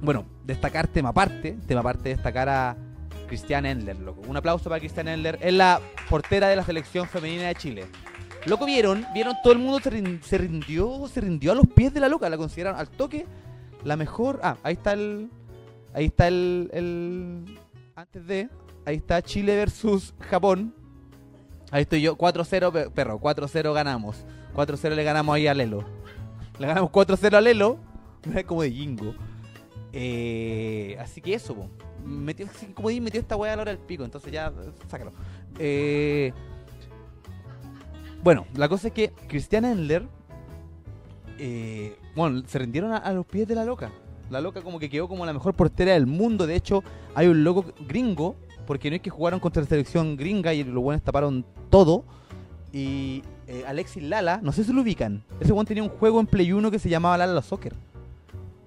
bueno, 0.00 0.24
destacar 0.44 0.86
tema 0.86 1.10
aparte, 1.10 1.58
tema 1.66 1.80
aparte 1.80 2.10
destacar 2.10 2.48
a 2.48 2.76
Cristian 3.26 3.66
Endler, 3.66 3.98
loco. 3.98 4.22
Un 4.26 4.36
aplauso 4.36 4.68
para 4.70 4.78
Cristian 4.78 5.08
Endler. 5.08 5.38
Es 5.42 5.52
la 5.52 5.80
portera 6.08 6.48
de 6.48 6.56
la 6.56 6.64
selección 6.64 7.06
femenina 7.06 7.48
de 7.48 7.54
Chile. 7.56 7.86
Loco, 8.46 8.64
vieron, 8.64 9.04
vieron, 9.12 9.34
todo 9.42 9.52
el 9.52 9.58
mundo 9.58 9.80
se, 9.80 10.22
se 10.22 10.38
rindió, 10.38 11.08
se 11.08 11.20
rindió 11.20 11.52
a 11.52 11.54
los 11.56 11.66
pies 11.66 11.92
de 11.92 11.98
la 11.98 12.08
loca, 12.08 12.30
la 12.30 12.36
consideraron 12.36 12.78
al 12.78 12.88
toque 12.88 13.26
la 13.86 13.96
mejor. 13.96 14.40
Ah, 14.42 14.56
ahí 14.62 14.74
está 14.74 14.92
el. 14.92 15.30
Ahí 15.96 16.04
está 16.06 16.28
el. 16.28 16.68
el- 16.74 17.58
antes 17.94 18.26
de. 18.26 18.50
Ahí 18.84 18.96
está 18.96 19.22
Chile 19.22 19.56
versus 19.56 20.12
Japón. 20.30 20.74
Ahí 21.70 21.82
estoy 21.82 22.02
yo, 22.02 22.16
4-0, 22.16 22.70
pe- 22.70 22.90
perro, 22.90 23.18
4-0 23.18 23.72
ganamos. 23.72 24.24
4-0 24.54 24.94
le 24.94 25.02
ganamos 25.04 25.34
ahí 25.34 25.46
a 25.46 25.54
Lelo. 25.54 25.84
Le 26.58 26.66
ganamos 26.66 26.90
4-0 26.90 27.34
a 27.34 27.40
Lelo. 27.40 27.78
Como 28.46 28.60
de 28.62 28.70
Jingo. 28.70 29.14
Eh, 29.94 30.98
así 31.00 31.22
que 31.22 31.32
eso. 31.32 31.56
Metió, 32.04 32.46
como 32.74 32.90
di, 32.90 33.00
metió 33.00 33.18
esta 33.18 33.34
weá 33.34 33.54
a 33.54 33.56
la 33.56 33.62
hora 33.62 33.72
del 33.72 33.80
pico, 33.80 34.04
entonces 34.04 34.30
ya, 34.30 34.52
sácalo. 34.88 35.12
Eh, 35.58 36.32
bueno, 38.22 38.46
la 38.54 38.68
cosa 38.68 38.88
es 38.88 38.94
que 38.94 39.12
Christian 39.28 39.64
Endler, 39.64 40.06
eh, 41.38 41.96
bueno, 42.14 42.42
se 42.46 42.58
rindieron 42.58 42.92
a, 42.92 42.98
a 42.98 43.12
los 43.12 43.26
pies 43.26 43.48
de 43.48 43.54
la 43.56 43.64
loca. 43.64 43.90
La 44.30 44.40
loca 44.40 44.62
como 44.62 44.78
que 44.78 44.90
quedó 44.90 45.08
como 45.08 45.24
la 45.24 45.32
mejor 45.32 45.54
portera 45.54 45.92
del 45.92 46.06
mundo. 46.06 46.46
De 46.46 46.56
hecho, 46.56 46.82
hay 47.14 47.28
un 47.28 47.44
loco 47.44 47.64
gringo, 47.86 48.36
porque 48.66 48.90
no 48.90 48.96
es 48.96 49.02
que 49.02 49.10
jugaron 49.10 49.40
contra 49.40 49.62
la 49.62 49.68
selección 49.68 50.16
gringa 50.16 50.52
y 50.52 50.64
los 50.64 50.82
buenos 50.82 51.02
taparon 51.02 51.44
todo. 51.70 52.04
Y 52.72 53.22
eh, 53.46 53.64
Alexis 53.66 54.02
Lala, 54.02 54.40
no 54.42 54.52
sé 54.52 54.64
si 54.64 54.72
lo 54.72 54.82
ubican. 54.82 55.22
Ese 55.40 55.52
buen 55.52 55.66
tenía 55.66 55.82
un 55.82 55.88
juego 55.88 56.20
en 56.20 56.26
Play 56.26 56.52
1 56.52 56.70
que 56.70 56.78
se 56.78 56.88
llamaba 56.88 57.16
Lala 57.16 57.42
Soccer. 57.42 57.74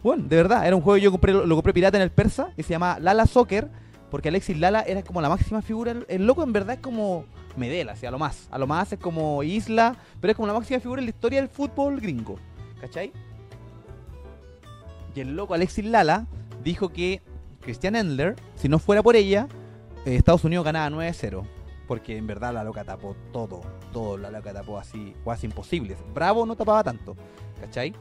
Bueno, 0.01 0.24
de 0.28 0.36
verdad, 0.38 0.66
era 0.66 0.76
un 0.76 0.82
juego 0.82 0.95
que 0.95 1.01
yo 1.01 1.12
compré, 1.12 1.34
lo 1.34 1.55
compré 1.55 1.74
pirata 1.74 1.97
en 1.97 2.03
el 2.03 2.12
persa 2.12 2.51
y 2.55 2.64
se 2.64 2.70
llamaba 2.70 2.99
Lala 2.99 3.26
Soccer, 3.26 3.70
porque 4.10 4.30
Alexis 4.30 4.57
Lala 4.57 4.82
era 4.82 5.03
como 5.03 5.22
la 5.22 5.28
máxima 5.28 5.62
figura. 5.62 5.93
El 6.07 6.26
loco 6.26 6.43
en 6.43 6.53
verdad 6.53 6.76
es 6.76 6.82
como 6.82 7.26
Medela, 7.57 7.91
así, 7.91 8.05
a 8.05 8.12
lo 8.12 8.18
más. 8.18 8.47
A 8.49 8.57
lo 8.57 8.66
más 8.66 8.93
es 8.93 8.99
como 8.99 9.43
Isla, 9.43 9.97
pero 10.22 10.32
es 10.32 10.38
como 10.38 10.47
la 10.47 10.53
máxima 10.53 10.80
figura 10.80 11.01
en 11.01 11.05
la 11.05 11.12
historia 11.12 11.41
del 11.41 11.49
fútbol 11.49 11.99
gringo. 11.99 12.38
¿Cachai? 12.80 13.12
Y 15.16 15.22
el 15.22 15.36
loco 15.36 15.53
Alexis 15.53 15.86
Lala 15.86 16.28
dijo 16.64 16.89
que 16.89 17.22
Christian 17.62 17.95
Endler, 17.95 18.36
si 18.55 18.70
no 18.70 18.80
fuera 18.80 19.03
por 19.03 19.16
ella, 19.16 19.47
eh, 20.05 20.16
Estados 20.16 20.43
Unidos 20.43 20.66
ganaba 20.66 20.89
9-0. 20.95 21.43
Porque 21.88 22.18
en 22.18 22.28
verdad 22.28 22.53
la 22.53 22.64
loca 22.64 22.84
tapó 22.84 23.16
todo, 23.34 23.62
todo 23.91 24.18
la 24.18 24.30
loca 24.30 24.53
tapó 24.53 24.78
así, 24.78 25.16
cosas 25.24 25.43
imposibles. 25.43 25.97
Bravo 26.14 26.45
no 26.45 26.55
tapaba 26.55 26.84
tanto, 26.84 27.16
¿cachai? 27.60 27.95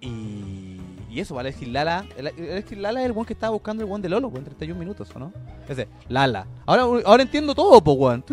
Y, 0.00 0.80
y 1.08 1.20
eso, 1.20 1.38
Alexis 1.38 1.68
Lala, 1.68 2.04
Alexis 2.18 2.76
Lala 2.76 3.00
es 3.00 3.06
el 3.06 3.12
buen 3.12 3.24
que 3.24 3.32
estaba 3.32 3.52
buscando 3.52 3.82
el 3.82 3.88
buen 3.88 4.02
de 4.02 4.08
Lolo, 4.08 4.30
en 4.34 4.44
31 4.44 4.78
minutos, 4.78 5.08
¿o 5.14 5.18
no? 5.18 5.32
Ese, 5.68 5.88
Lala. 6.08 6.46
Ahora, 6.66 6.82
ahora 7.06 7.22
entiendo 7.22 7.54
todo, 7.54 7.80
po, 7.80 7.92
weón. 7.92 8.24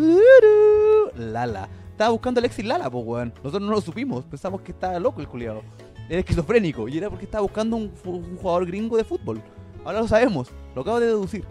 Lala. 1.16 1.68
Estaba 1.92 2.10
buscando 2.10 2.38
a 2.38 2.42
Alexis 2.42 2.64
Lala, 2.64 2.90
po, 2.90 2.98
weón. 2.98 3.32
Nosotros 3.36 3.62
no 3.62 3.70
lo 3.70 3.80
supimos, 3.80 4.24
pensamos 4.24 4.60
que 4.60 4.72
estaba 4.72 4.98
loco 4.98 5.20
el 5.20 5.28
culiado. 5.28 5.62
Era 6.08 6.20
esquizofrénico 6.20 6.88
y 6.88 6.98
era 6.98 7.08
porque 7.08 7.24
estaba 7.24 7.42
buscando 7.42 7.76
un, 7.76 7.90
jugador 8.36 8.66
gringo 8.66 8.96
de 8.96 9.04
fútbol. 9.04 9.40
Ahora 9.84 10.00
lo 10.00 10.08
sabemos, 10.08 10.50
lo 10.74 10.82
acabo 10.82 11.00
de 11.00 11.06
deducir. 11.06 11.44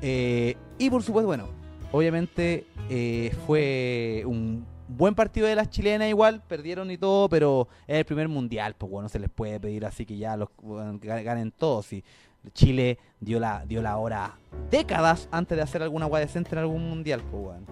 Eh, 0.00 0.56
y 0.78 0.90
por 0.90 1.02
supuesto, 1.02 1.26
bueno, 1.26 1.48
obviamente 1.92 2.66
eh, 2.90 3.34
fue 3.46 4.22
un 4.26 4.66
buen 4.88 5.14
partido 5.14 5.46
de 5.46 5.54
las 5.54 5.70
chilenas 5.70 6.08
igual, 6.08 6.42
perdieron 6.46 6.90
y 6.90 6.98
todo, 6.98 7.28
pero 7.28 7.68
es 7.86 7.98
el 7.98 8.04
primer 8.04 8.28
mundial, 8.28 8.74
pues 8.76 8.90
bueno, 8.90 9.04
no 9.04 9.08
se 9.08 9.18
les 9.18 9.30
puede 9.30 9.58
pedir 9.60 9.86
así 9.86 10.04
que 10.04 10.16
ya 10.16 10.36
los 10.36 10.48
bueno, 10.62 10.98
ganen 11.00 11.50
todos. 11.52 11.92
Y 11.92 12.04
Chile 12.52 12.98
dio 13.20 13.40
la, 13.40 13.64
dio 13.66 13.80
la 13.80 13.96
hora 13.96 14.36
décadas 14.70 15.28
antes 15.30 15.56
de 15.56 15.62
hacer 15.62 15.82
alguna 15.82 16.06
guay 16.06 16.24
decente 16.24 16.50
en 16.52 16.58
algún 16.58 16.88
mundial, 16.88 17.22
pues 17.30 17.42
bueno. 17.42 17.66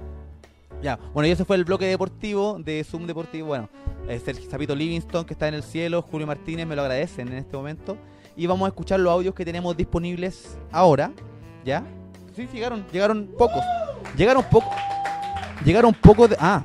Ya, 0.82 0.98
bueno, 1.14 1.28
y 1.28 1.30
ese 1.30 1.44
fue 1.44 1.54
el 1.54 1.64
bloque 1.64 1.86
deportivo 1.86 2.58
de 2.58 2.82
Zoom 2.82 3.06
Deportivo. 3.06 3.46
Bueno, 3.46 3.68
eh, 4.08 4.18
Sergio 4.18 4.50
Zapito 4.50 4.74
Livingston, 4.74 5.24
que 5.24 5.32
está 5.32 5.46
en 5.46 5.54
el 5.54 5.62
cielo, 5.62 6.02
Julio 6.02 6.26
Martínez, 6.26 6.66
me 6.66 6.74
lo 6.74 6.82
agradecen 6.82 7.28
en 7.28 7.34
este 7.34 7.56
momento. 7.56 7.96
Y 8.36 8.46
vamos 8.46 8.66
a 8.66 8.68
escuchar 8.68 8.98
los 8.98 9.12
audios 9.12 9.32
que 9.32 9.44
tenemos 9.44 9.76
disponibles 9.76 10.58
ahora, 10.72 11.12
¿ya? 11.64 11.84
Sí, 12.34 12.48
llegaron, 12.52 12.84
llegaron 12.92 13.28
pocos. 13.38 13.62
Llegaron 14.16 14.42
pocos. 14.50 14.72
Llegaron 15.64 15.94
pocos 15.94 16.30
de. 16.30 16.36
Ah, 16.40 16.64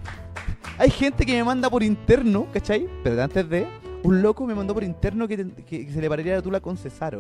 hay 0.80 0.90
gente 0.90 1.24
que 1.24 1.34
me 1.34 1.44
manda 1.44 1.70
por 1.70 1.84
interno, 1.84 2.48
¿cachai? 2.52 2.88
Pero 3.04 3.22
antes 3.22 3.48
de. 3.48 3.68
Un 4.04 4.22
loco 4.22 4.46
me 4.46 4.56
mandó 4.56 4.74
por 4.74 4.84
interno 4.84 5.28
que, 5.28 5.36
se 5.68 6.02
le 6.02 6.10
pararía 6.10 6.36
la 6.36 6.42
tula 6.42 6.60
con 6.60 6.78
Cesaro. 6.78 7.20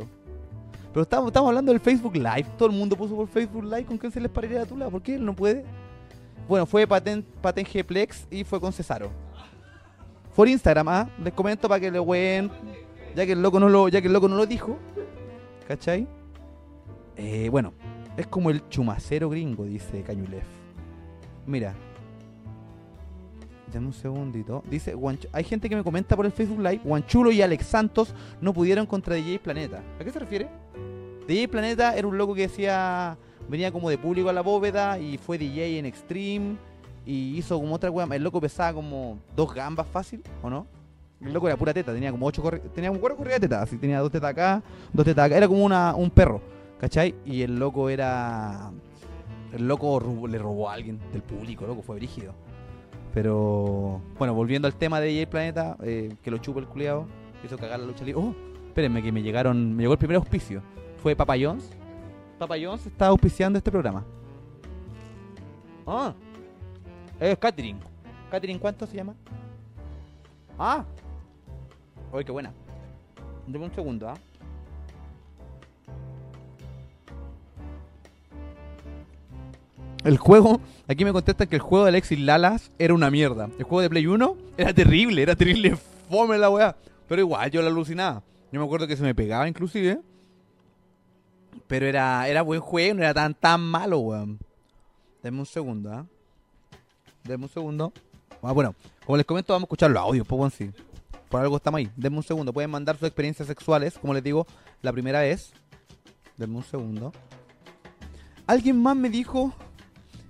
Pero 0.93 1.03
estamos, 1.03 1.27
estamos 1.27 1.49
hablando 1.49 1.71
del 1.71 1.81
Facebook 1.81 2.15
Live. 2.15 2.45
Todo 2.57 2.69
el 2.69 2.75
mundo 2.75 2.95
puso 2.95 3.15
por 3.15 3.27
Facebook 3.27 3.65
Live 3.65 3.85
con 3.85 3.99
que 3.99 4.09
se 4.09 4.19
les 4.19 4.31
pararía 4.31 4.59
la 4.59 4.65
tula. 4.65 4.89
¿Por 4.89 5.01
qué 5.01 5.15
él 5.15 5.25
no 5.25 5.35
puede? 5.35 5.63
Bueno, 6.47 6.65
fue 6.65 6.87
Paten, 6.87 7.23
Paten 7.41 7.65
Gplex 7.65 8.27
y 8.31 8.43
fue 8.43 8.59
con 8.59 8.71
Cesaro. 8.71 9.11
Por 10.35 10.47
Instagram, 10.47 10.87
¿ah? 10.87 11.09
Les 11.23 11.33
comento 11.33 11.67
para 11.67 11.79
que 11.79 11.91
le 11.91 11.99
ween. 11.99 12.49
ya 13.15 13.25
que 13.25 13.33
el 13.33 13.41
loco 13.41 13.59
no 13.59 13.67
lo, 13.67 13.89
ya 13.89 14.01
que 14.01 14.07
el 14.07 14.13
loco 14.13 14.27
no 14.27 14.35
lo 14.35 14.45
dijo, 14.45 14.77
¿cachai? 15.67 16.07
Eh, 17.15 17.49
bueno, 17.49 17.73
es 18.15 18.27
como 18.27 18.49
el 18.49 18.67
chumacero 18.69 19.29
gringo, 19.29 19.65
dice 19.65 20.03
Cañulef. 20.03 20.45
Mira. 21.45 21.73
Dame 23.73 23.87
un 23.87 23.93
segundito. 23.93 24.63
Dice, 24.69 24.95
hay 25.33 25.43
gente 25.43 25.67
que 25.67 25.75
me 25.75 25.83
comenta 25.83 26.15
por 26.15 26.25
el 26.25 26.31
Facebook 26.31 26.59
Live, 26.59 26.81
Guanchulo 26.83 27.31
y 27.31 27.41
Alex 27.41 27.65
Santos 27.65 28.13
no 28.39 28.53
pudieron 28.53 28.85
contra 28.85 29.15
DJ 29.15 29.39
Planeta. 29.39 29.83
¿A 29.99 30.03
qué 30.03 30.11
se 30.11 30.19
refiere? 30.19 30.47
DJ 31.27 31.49
Planeta 31.49 31.95
era 31.95 32.07
un 32.07 32.17
loco 32.17 32.33
que 32.33 32.41
decía, 32.43 33.17
venía 33.49 33.71
como 33.71 33.89
de 33.89 33.97
público 33.97 34.29
a 34.29 34.33
la 34.33 34.41
bóveda 34.41 34.99
y 34.99 35.17
fue 35.17 35.37
DJ 35.37 35.79
en 35.79 35.85
Extreme 35.85 36.55
y 37.05 37.37
hizo 37.37 37.59
como 37.59 37.75
otra 37.75 37.89
weá. 37.91 38.07
El 38.15 38.23
loco 38.23 38.39
pesaba 38.41 38.73
como 38.73 39.17
dos 39.35 39.53
gambas 39.53 39.87
fácil, 39.87 40.21
¿o 40.43 40.49
no? 40.49 40.65
El 41.21 41.33
loco 41.33 41.47
era 41.47 41.57
pura 41.57 41.73
teta, 41.73 41.93
tenía 41.93 42.11
como 42.11 42.25
ocho 42.27 42.43
corri- 42.43 42.61
tenía 42.75 42.91
cuatro 42.91 43.17
corridas 43.17 43.41
de 43.41 43.47
teta, 43.47 43.61
así 43.63 43.77
tenía 43.77 43.99
dos 43.99 44.11
tetas 44.11 44.29
acá, 44.31 44.61
dos 44.93 45.03
tetas 45.05 45.25
acá, 45.25 45.37
era 45.37 45.47
como 45.47 45.63
una, 45.63 45.95
un 45.95 46.09
perro, 46.11 46.41
¿cachai? 46.79 47.15
Y 47.25 47.41
el 47.41 47.57
loco 47.57 47.89
era. 47.89 48.71
El 49.53 49.67
loco 49.67 49.99
le 50.27 50.37
robó 50.37 50.69
a 50.69 50.73
alguien 50.73 50.99
del 51.13 51.21
público, 51.23 51.65
loco, 51.65 51.81
fue 51.81 51.95
brígido. 51.95 52.33
Pero 53.13 54.01
bueno, 54.19 54.33
volviendo 54.33 54.67
al 54.67 54.75
tema 54.75 54.99
de 54.99 55.07
DJ 55.07 55.27
Planeta, 55.27 55.77
eh, 55.81 56.13
que 56.21 56.29
lo 56.29 56.37
chupa 56.37 56.59
el 56.59 56.67
culiado, 56.67 57.07
hizo 57.43 57.57
cagar 57.57 57.79
la 57.79 57.85
lucha 57.87 58.03
libre. 58.05 58.21
Oh, 58.21 58.35
espérenme 58.67 59.01
que 59.01 59.11
me 59.11 59.23
llegaron, 59.23 59.75
me 59.75 59.83
llegó 59.83 59.93
el 59.93 59.99
primer 59.99 60.17
auspicio. 60.17 60.61
Fue 61.01 61.15
Papa 61.15 61.35
John's. 61.41 61.69
Papa 62.37 62.55
John's 62.61 62.85
está 62.85 63.07
auspiciando 63.07 63.57
este 63.57 63.71
programa. 63.71 64.05
Ah, 65.85 66.13
es 67.19 67.37
catering. 67.37 67.79
¿Catering 68.29 68.59
cuánto 68.59 68.85
se 68.85 68.97
llama? 68.97 69.15
Ah, 70.59 70.83
Uy, 72.11 72.23
qué 72.23 72.31
buena. 72.31 72.53
Deme 73.45 73.65
un 73.65 73.73
segundo, 73.73 74.09
¿ah? 74.09 74.17
El 80.03 80.17
juego, 80.17 80.61
aquí 80.87 81.03
me 81.03 81.11
contestan 81.11 81.47
que 81.47 81.55
el 81.55 81.61
juego 81.61 81.85
de 81.85 81.89
Alexis 81.89 82.19
Lalas 82.19 82.71
era 82.79 82.93
una 82.93 83.11
mierda. 83.11 83.49
El 83.57 83.65
juego 83.65 83.81
de 83.81 83.89
Play 83.89 84.07
1 84.07 84.37
era 84.57 84.73
terrible, 84.73 85.21
era 85.21 85.35
terrible 85.35 85.75
fome 86.09 86.37
la 86.37 86.49
weá. 86.49 86.75
Pero 87.09 87.21
igual, 87.21 87.51
yo 87.51 87.61
lo 87.61 87.67
alucinaba. 87.67 88.23
Yo 88.51 88.59
me 88.59 88.65
acuerdo 88.65 88.87
que 88.87 88.95
se 88.95 89.03
me 89.03 89.13
pegaba 89.13 89.47
inclusive. 89.47 89.99
Pero 91.67 91.85
era, 91.85 92.27
era 92.27 92.41
buen 92.41 92.61
juego, 92.61 92.95
no 92.95 93.01
era 93.03 93.13
tan 93.13 93.33
tan 93.33 93.61
malo, 93.61 93.99
weón. 93.99 94.39
Deme 95.21 95.39
un 95.39 95.45
segundo, 95.45 95.91
¿ah? 95.91 96.05
Deme 97.23 97.43
un 97.43 97.49
segundo. 97.49 97.93
Ah, 98.41 98.53
bueno, 98.53 98.75
como 99.05 99.17
les 99.17 99.25
comento, 99.25 99.53
vamos 99.53 99.65
a 99.65 99.67
escuchar 99.67 99.91
los 99.91 100.01
audios, 100.01 100.25
pues, 100.25 100.53
sí. 100.53 100.71
Por 101.29 101.41
algo 101.41 101.57
estamos 101.57 101.79
ahí. 101.79 101.89
Denme 101.95 102.17
un 102.17 102.23
segundo. 102.23 102.53
Pueden 102.53 102.71
mandar 102.71 102.95
sus 102.97 103.07
experiencias 103.07 103.47
sexuales, 103.47 103.97
como 103.97 104.13
les 104.13 104.23
digo, 104.23 104.47
la 104.81 104.93
primera 104.93 105.19
vez. 105.19 105.51
Denme 106.37 106.55
un 106.55 106.63
segundo. 106.63 107.11
Alguien 108.45 108.81
más 108.81 108.95
me 108.95 109.09
dijo. 109.09 109.53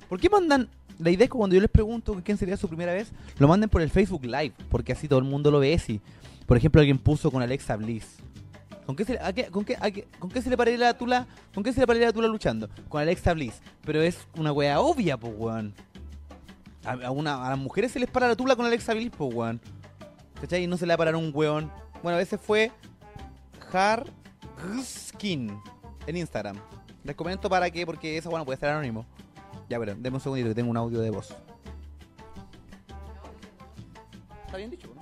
¿Por 0.09 0.19
qué 0.19 0.29
mandan.? 0.29 0.69
La 0.97 1.11
idea 1.11 1.25
es 1.25 1.29
que 1.29 1.37
cuando 1.37 1.55
yo 1.55 1.61
les 1.61 1.69
pregunto 1.69 2.19
quién 2.23 2.39
sería 2.39 2.57
su 2.57 2.67
primera 2.67 2.91
vez, 2.91 3.11
lo 3.37 3.47
manden 3.47 3.69
por 3.69 3.83
el 3.83 3.91
Facebook 3.91 4.25
Live, 4.25 4.53
porque 4.69 4.93
así 4.93 5.07
todo 5.07 5.19
el 5.19 5.25
mundo 5.25 5.51
lo 5.51 5.59
ve. 5.59 5.77
Si, 5.77 6.01
por 6.47 6.57
ejemplo, 6.57 6.81
alguien 6.81 6.97
puso 6.97 7.29
con 7.29 7.43
Alexa 7.43 7.75
Bliss. 7.75 8.17
¿Con 8.87 8.95
qué, 8.95 9.03
se, 9.03 9.13
le- 9.13 9.19
a 9.19 9.27
a 9.27 9.33
qué- 9.33 9.49
¿Con 10.17 10.29
qué 10.31 10.41
se 10.41 10.49
le 10.49 10.55
pararía 10.57 10.77
la 10.79 10.97
tula? 10.97 11.27
¿Con 11.53 11.61
qué 11.61 11.73
se 11.73 11.81
le 11.81 11.85
pararía 11.85 12.07
la 12.07 12.13
tula 12.13 12.27
luchando? 12.29 12.69
Con 12.87 13.01
Alexa 13.01 13.33
Bliss. 13.33 13.61
Pero 13.85 14.01
es 14.01 14.17
una 14.37 14.53
wea 14.53 14.79
obvia, 14.79 15.17
pues, 15.17 15.33
weón. 15.37 15.73
A, 16.85 16.93
a 16.93 17.11
una, 17.11 17.45
a 17.45 17.49
las 17.49 17.59
mujeres 17.59 17.91
se 17.91 17.99
les 17.99 18.09
para 18.09 18.29
la 18.29 18.35
tula 18.37 18.55
con 18.55 18.65
Alexa 18.65 18.93
Bliss, 18.93 19.11
pues, 19.15 19.33
weón. 19.33 19.59
¿Cachai? 20.39 20.63
Y 20.63 20.67
no 20.67 20.77
se 20.77 20.85
le 20.85 20.91
va 20.91 20.95
a 20.95 20.97
parar 20.99 21.15
un 21.17 21.31
weón. 21.33 21.69
Bueno, 22.01 22.15
a 22.15 22.19
veces 22.19 22.39
fue 22.41 22.71
Skin 24.81 25.59
en 26.07 26.17
Instagram. 26.17 26.55
Les 27.03 27.15
comento 27.15 27.49
para 27.49 27.69
qué, 27.69 27.85
porque 27.85 28.17
esa 28.17 28.29
bueno 28.29 28.45
puede 28.45 28.57
ser 28.57 28.69
anónimo. 28.69 29.05
Ya, 29.69 29.79
pero 29.79 29.95
denme 29.95 30.15
un 30.15 30.21
segundito 30.21 30.47
que 30.49 30.55
tengo 30.55 30.71
un 30.71 30.77
audio 30.77 30.99
de 31.01 31.09
voz. 31.09 31.35
¿Está 34.45 34.57
bien 34.57 34.69
dicho, 34.69 34.87
no? 34.95 35.01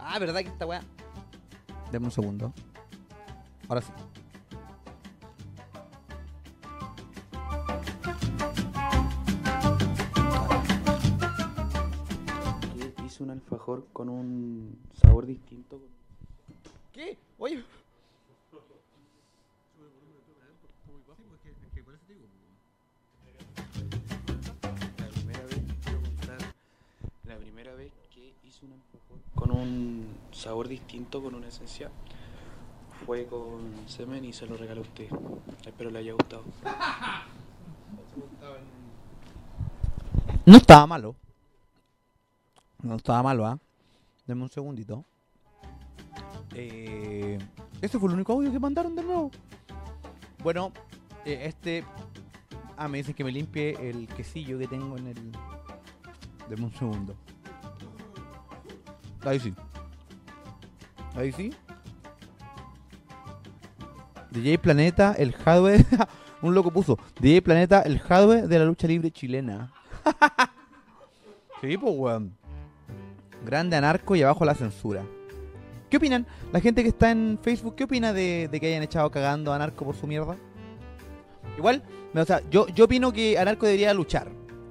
Ah, 0.00 0.18
¿verdad 0.18 0.40
que 0.40 0.48
esta 0.48 0.66
weá? 0.66 0.82
Denme 1.92 2.06
un 2.06 2.10
segundo. 2.10 2.54
Ahora 3.68 3.82
sí. 3.82 3.92
Hice 13.04 13.22
un 13.22 13.30
alfajor 13.30 13.86
con 13.92 14.08
un 14.08 14.78
sabor 15.02 15.26
distinto. 15.26 15.82
¿Qué? 16.94 17.18
Oye. 17.38 17.62
La 27.24 27.36
primera 27.36 27.74
vez, 27.74 27.92
que 28.14 28.34
hice 28.44 28.66
un 28.66 28.72
alfajor 28.72 29.18
con 29.34 29.50
un 29.50 30.06
sabor 30.32 30.68
distinto, 30.68 31.22
con 31.22 31.34
una 31.34 31.48
esencia, 31.48 31.90
fue 33.06 33.26
con 33.26 33.72
semen 33.86 34.24
y 34.24 34.32
se 34.32 34.46
lo 34.46 34.56
regalé 34.56 34.80
a 34.80 34.82
usted. 34.82 35.08
Espero 35.66 35.90
le 35.90 36.00
haya 36.00 36.12
gustado. 36.12 36.44
No 40.44 40.56
estaba 40.56 40.86
malo. 40.86 41.14
No 42.82 42.96
estaba 42.96 43.22
malo, 43.22 43.46
¿ah? 43.46 43.58
Denme 44.26 44.42
un 44.42 44.50
segundito. 44.50 45.04
Eh, 46.54 47.38
este 47.80 47.98
fue 47.98 48.08
el 48.08 48.14
único 48.16 48.32
audio 48.32 48.52
que 48.52 48.58
mandaron 48.58 48.94
de 48.94 49.02
nuevo. 49.04 49.30
Bueno, 50.42 50.72
eh, 51.24 51.44
este. 51.44 51.84
Ah, 52.76 52.88
me 52.88 52.98
dicen 52.98 53.14
que 53.14 53.24
me 53.24 53.32
limpie 53.32 53.76
el 53.88 54.08
quesillo 54.08 54.58
que 54.58 54.66
tengo 54.66 54.98
en 54.98 55.06
el. 55.06 55.32
Denme 56.48 56.64
un 56.66 56.74
segundo. 56.74 57.16
Ahí 59.24 59.40
sí. 59.40 59.54
Ahí 61.14 61.32
sí. 61.32 61.52
DJ 64.30 64.58
Planeta, 64.58 65.14
el 65.18 65.32
hardware. 65.32 65.84
un 66.42 66.54
loco 66.54 66.70
puso. 66.70 66.98
DJ 67.20 67.42
Planeta, 67.42 67.82
el 67.82 67.98
hardware 68.00 68.48
de 68.48 68.58
la 68.58 68.64
lucha 68.64 68.86
libre 68.86 69.10
chilena. 69.10 69.72
sí, 71.60 71.76
pues, 71.76 71.94
weón. 71.96 72.36
Grande 73.44 73.76
anarco 73.76 74.16
y 74.16 74.22
abajo 74.22 74.44
la 74.44 74.54
censura. 74.54 75.04
¿Qué 75.90 75.98
opinan? 75.98 76.26
La 76.52 76.60
gente 76.60 76.82
que 76.82 76.88
está 76.88 77.10
en 77.10 77.38
Facebook, 77.42 77.74
¿qué 77.76 77.84
opina 77.84 78.12
de, 78.12 78.48
que 78.50 78.66
hayan 78.66 78.82
echado 78.82 79.10
cagando 79.10 79.52
a 79.52 79.56
Anarco 79.56 79.84
por 79.84 79.94
su 79.94 80.06
mierda? 80.06 80.38
Igual, 81.58 81.82
o 82.14 82.24
sea, 82.24 82.40
yo, 82.50 82.66
yo 82.68 82.86
opino 82.86 83.12
que 83.12 83.38
Anarco 83.38 83.66
debería 83.66 83.92
luchar. 83.92 84.28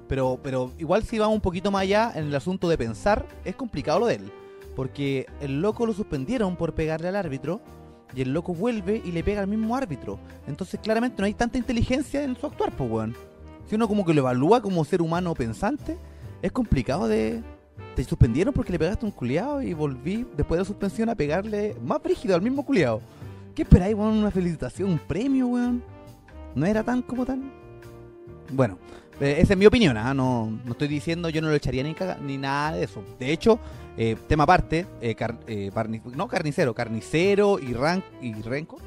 Pero, 0.08 0.40
pero 0.42 0.72
igual 0.78 1.04
si 1.04 1.20
vamos 1.20 1.36
un 1.36 1.40
poquito 1.40 1.70
más 1.70 1.82
allá 1.82 2.12
en 2.16 2.24
el 2.24 2.34
asunto 2.34 2.68
de 2.68 2.76
pensar, 2.76 3.24
es 3.44 3.54
complicado 3.54 4.00
lo 4.00 4.06
de 4.06 4.16
él. 4.16 4.32
Porque 4.74 5.26
el 5.40 5.60
loco 5.60 5.86
lo 5.86 5.92
suspendieron 5.92 6.56
por 6.56 6.74
pegarle 6.74 7.08
al 7.08 7.16
árbitro. 7.16 7.60
Y 8.14 8.20
el 8.20 8.32
loco 8.34 8.54
vuelve 8.54 9.00
y 9.02 9.12
le 9.12 9.24
pega 9.24 9.40
al 9.40 9.46
mismo 9.46 9.74
árbitro. 9.74 10.18
Entonces 10.46 10.78
claramente 10.82 11.16
no 11.20 11.26
hay 11.26 11.34
tanta 11.34 11.56
inteligencia 11.56 12.22
en 12.22 12.36
su 12.36 12.46
actuar, 12.46 12.70
pues 12.76 12.90
weón. 12.90 13.16
Si 13.68 13.74
uno 13.74 13.88
como 13.88 14.04
que 14.04 14.12
lo 14.12 14.20
evalúa 14.20 14.60
como 14.60 14.84
ser 14.84 15.00
humano 15.00 15.34
pensante, 15.34 15.96
es 16.42 16.52
complicado 16.52 17.08
de... 17.08 17.42
Te 17.96 18.04
suspendieron 18.04 18.52
porque 18.52 18.72
le 18.72 18.78
pegaste 18.78 19.04
a 19.04 19.08
un 19.08 19.12
culiado 19.12 19.62
y 19.62 19.72
volví 19.74 20.26
después 20.36 20.58
de 20.58 20.62
la 20.62 20.64
suspensión 20.66 21.08
a 21.08 21.14
pegarle 21.14 21.74
más 21.82 22.02
brígido 22.02 22.34
al 22.34 22.42
mismo 22.42 22.64
culiado. 22.64 23.00
¿Qué 23.54 23.62
esperáis, 23.62 23.94
weón? 23.94 24.18
¿Una 24.18 24.30
felicitación? 24.30 24.90
¿Un 24.90 24.98
premio, 24.98 25.46
weón? 25.46 25.82
¿No 26.54 26.66
era 26.66 26.82
tan 26.82 27.00
como 27.00 27.24
tan...? 27.24 27.50
Bueno, 28.50 28.76
esa 29.26 29.52
es 29.54 29.58
mi 29.58 29.66
opinión, 29.66 29.96
¿ah? 29.96 30.14
no, 30.14 30.50
no 30.64 30.72
estoy 30.72 30.88
diciendo 30.88 31.28
yo 31.28 31.40
no 31.42 31.48
lo 31.48 31.54
echaría 31.54 31.82
ni, 31.82 31.94
ni 32.26 32.38
nada 32.38 32.72
de 32.76 32.84
eso. 32.84 33.02
De 33.18 33.32
hecho, 33.32 33.58
eh, 33.96 34.16
tema 34.26 34.44
aparte, 34.44 34.86
eh, 35.00 35.14
car- 35.14 35.38
eh, 35.46 35.70
no 36.14 36.28
carnicero, 36.28 36.74
carnicero 36.74 37.58
y, 37.58 37.72
ran 37.74 38.02
y 38.20 38.32
Rencor, 38.34 38.80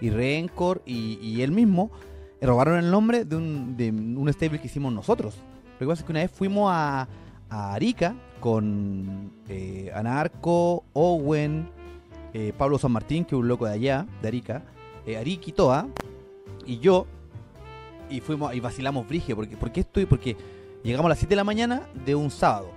y 0.00 0.10
Rencor 0.10 0.82
y, 0.84 1.40
él 1.42 1.52
mismo 1.52 1.90
eh, 2.40 2.46
robaron 2.46 2.78
el 2.78 2.90
nombre 2.90 3.24
de 3.24 3.36
un, 3.36 3.76
de 3.76 3.90
un 3.90 4.28
stable 4.32 4.60
que 4.60 4.66
hicimos 4.66 4.92
nosotros. 4.92 5.36
Lo 5.78 5.86
que 5.86 5.86
pasa 5.86 6.00
es 6.02 6.06
que 6.06 6.12
una 6.12 6.20
vez 6.20 6.30
fuimos 6.30 6.70
a, 6.72 7.08
a 7.48 7.74
Arica 7.74 8.14
con 8.40 9.30
eh, 9.48 9.90
Anarco, 9.94 10.84
Owen, 10.92 11.68
eh, 12.34 12.52
Pablo 12.56 12.78
San 12.78 12.92
Martín, 12.92 13.24
que 13.24 13.34
es 13.34 13.40
un 13.40 13.48
loco 13.48 13.66
de 13.66 13.72
allá, 13.72 14.06
de 14.22 14.28
Arica, 14.28 14.62
eh, 15.06 15.16
Ariki 15.16 15.52
Toa, 15.52 15.86
y 16.66 16.78
yo, 16.78 17.06
y 18.10 18.20
fuimos 18.20 18.54
y 18.54 18.60
vacilamos 18.60 19.06
brige, 19.08 19.34
porque, 19.34 19.56
¿por 19.56 19.72
qué 19.72 19.80
estoy? 19.80 20.06
Porque 20.06 20.36
llegamos 20.82 21.06
a 21.06 21.10
las 21.10 21.18
7 21.18 21.30
de 21.30 21.36
la 21.36 21.44
mañana 21.44 21.82
de 22.04 22.14
un 22.14 22.30
sábado. 22.30 22.70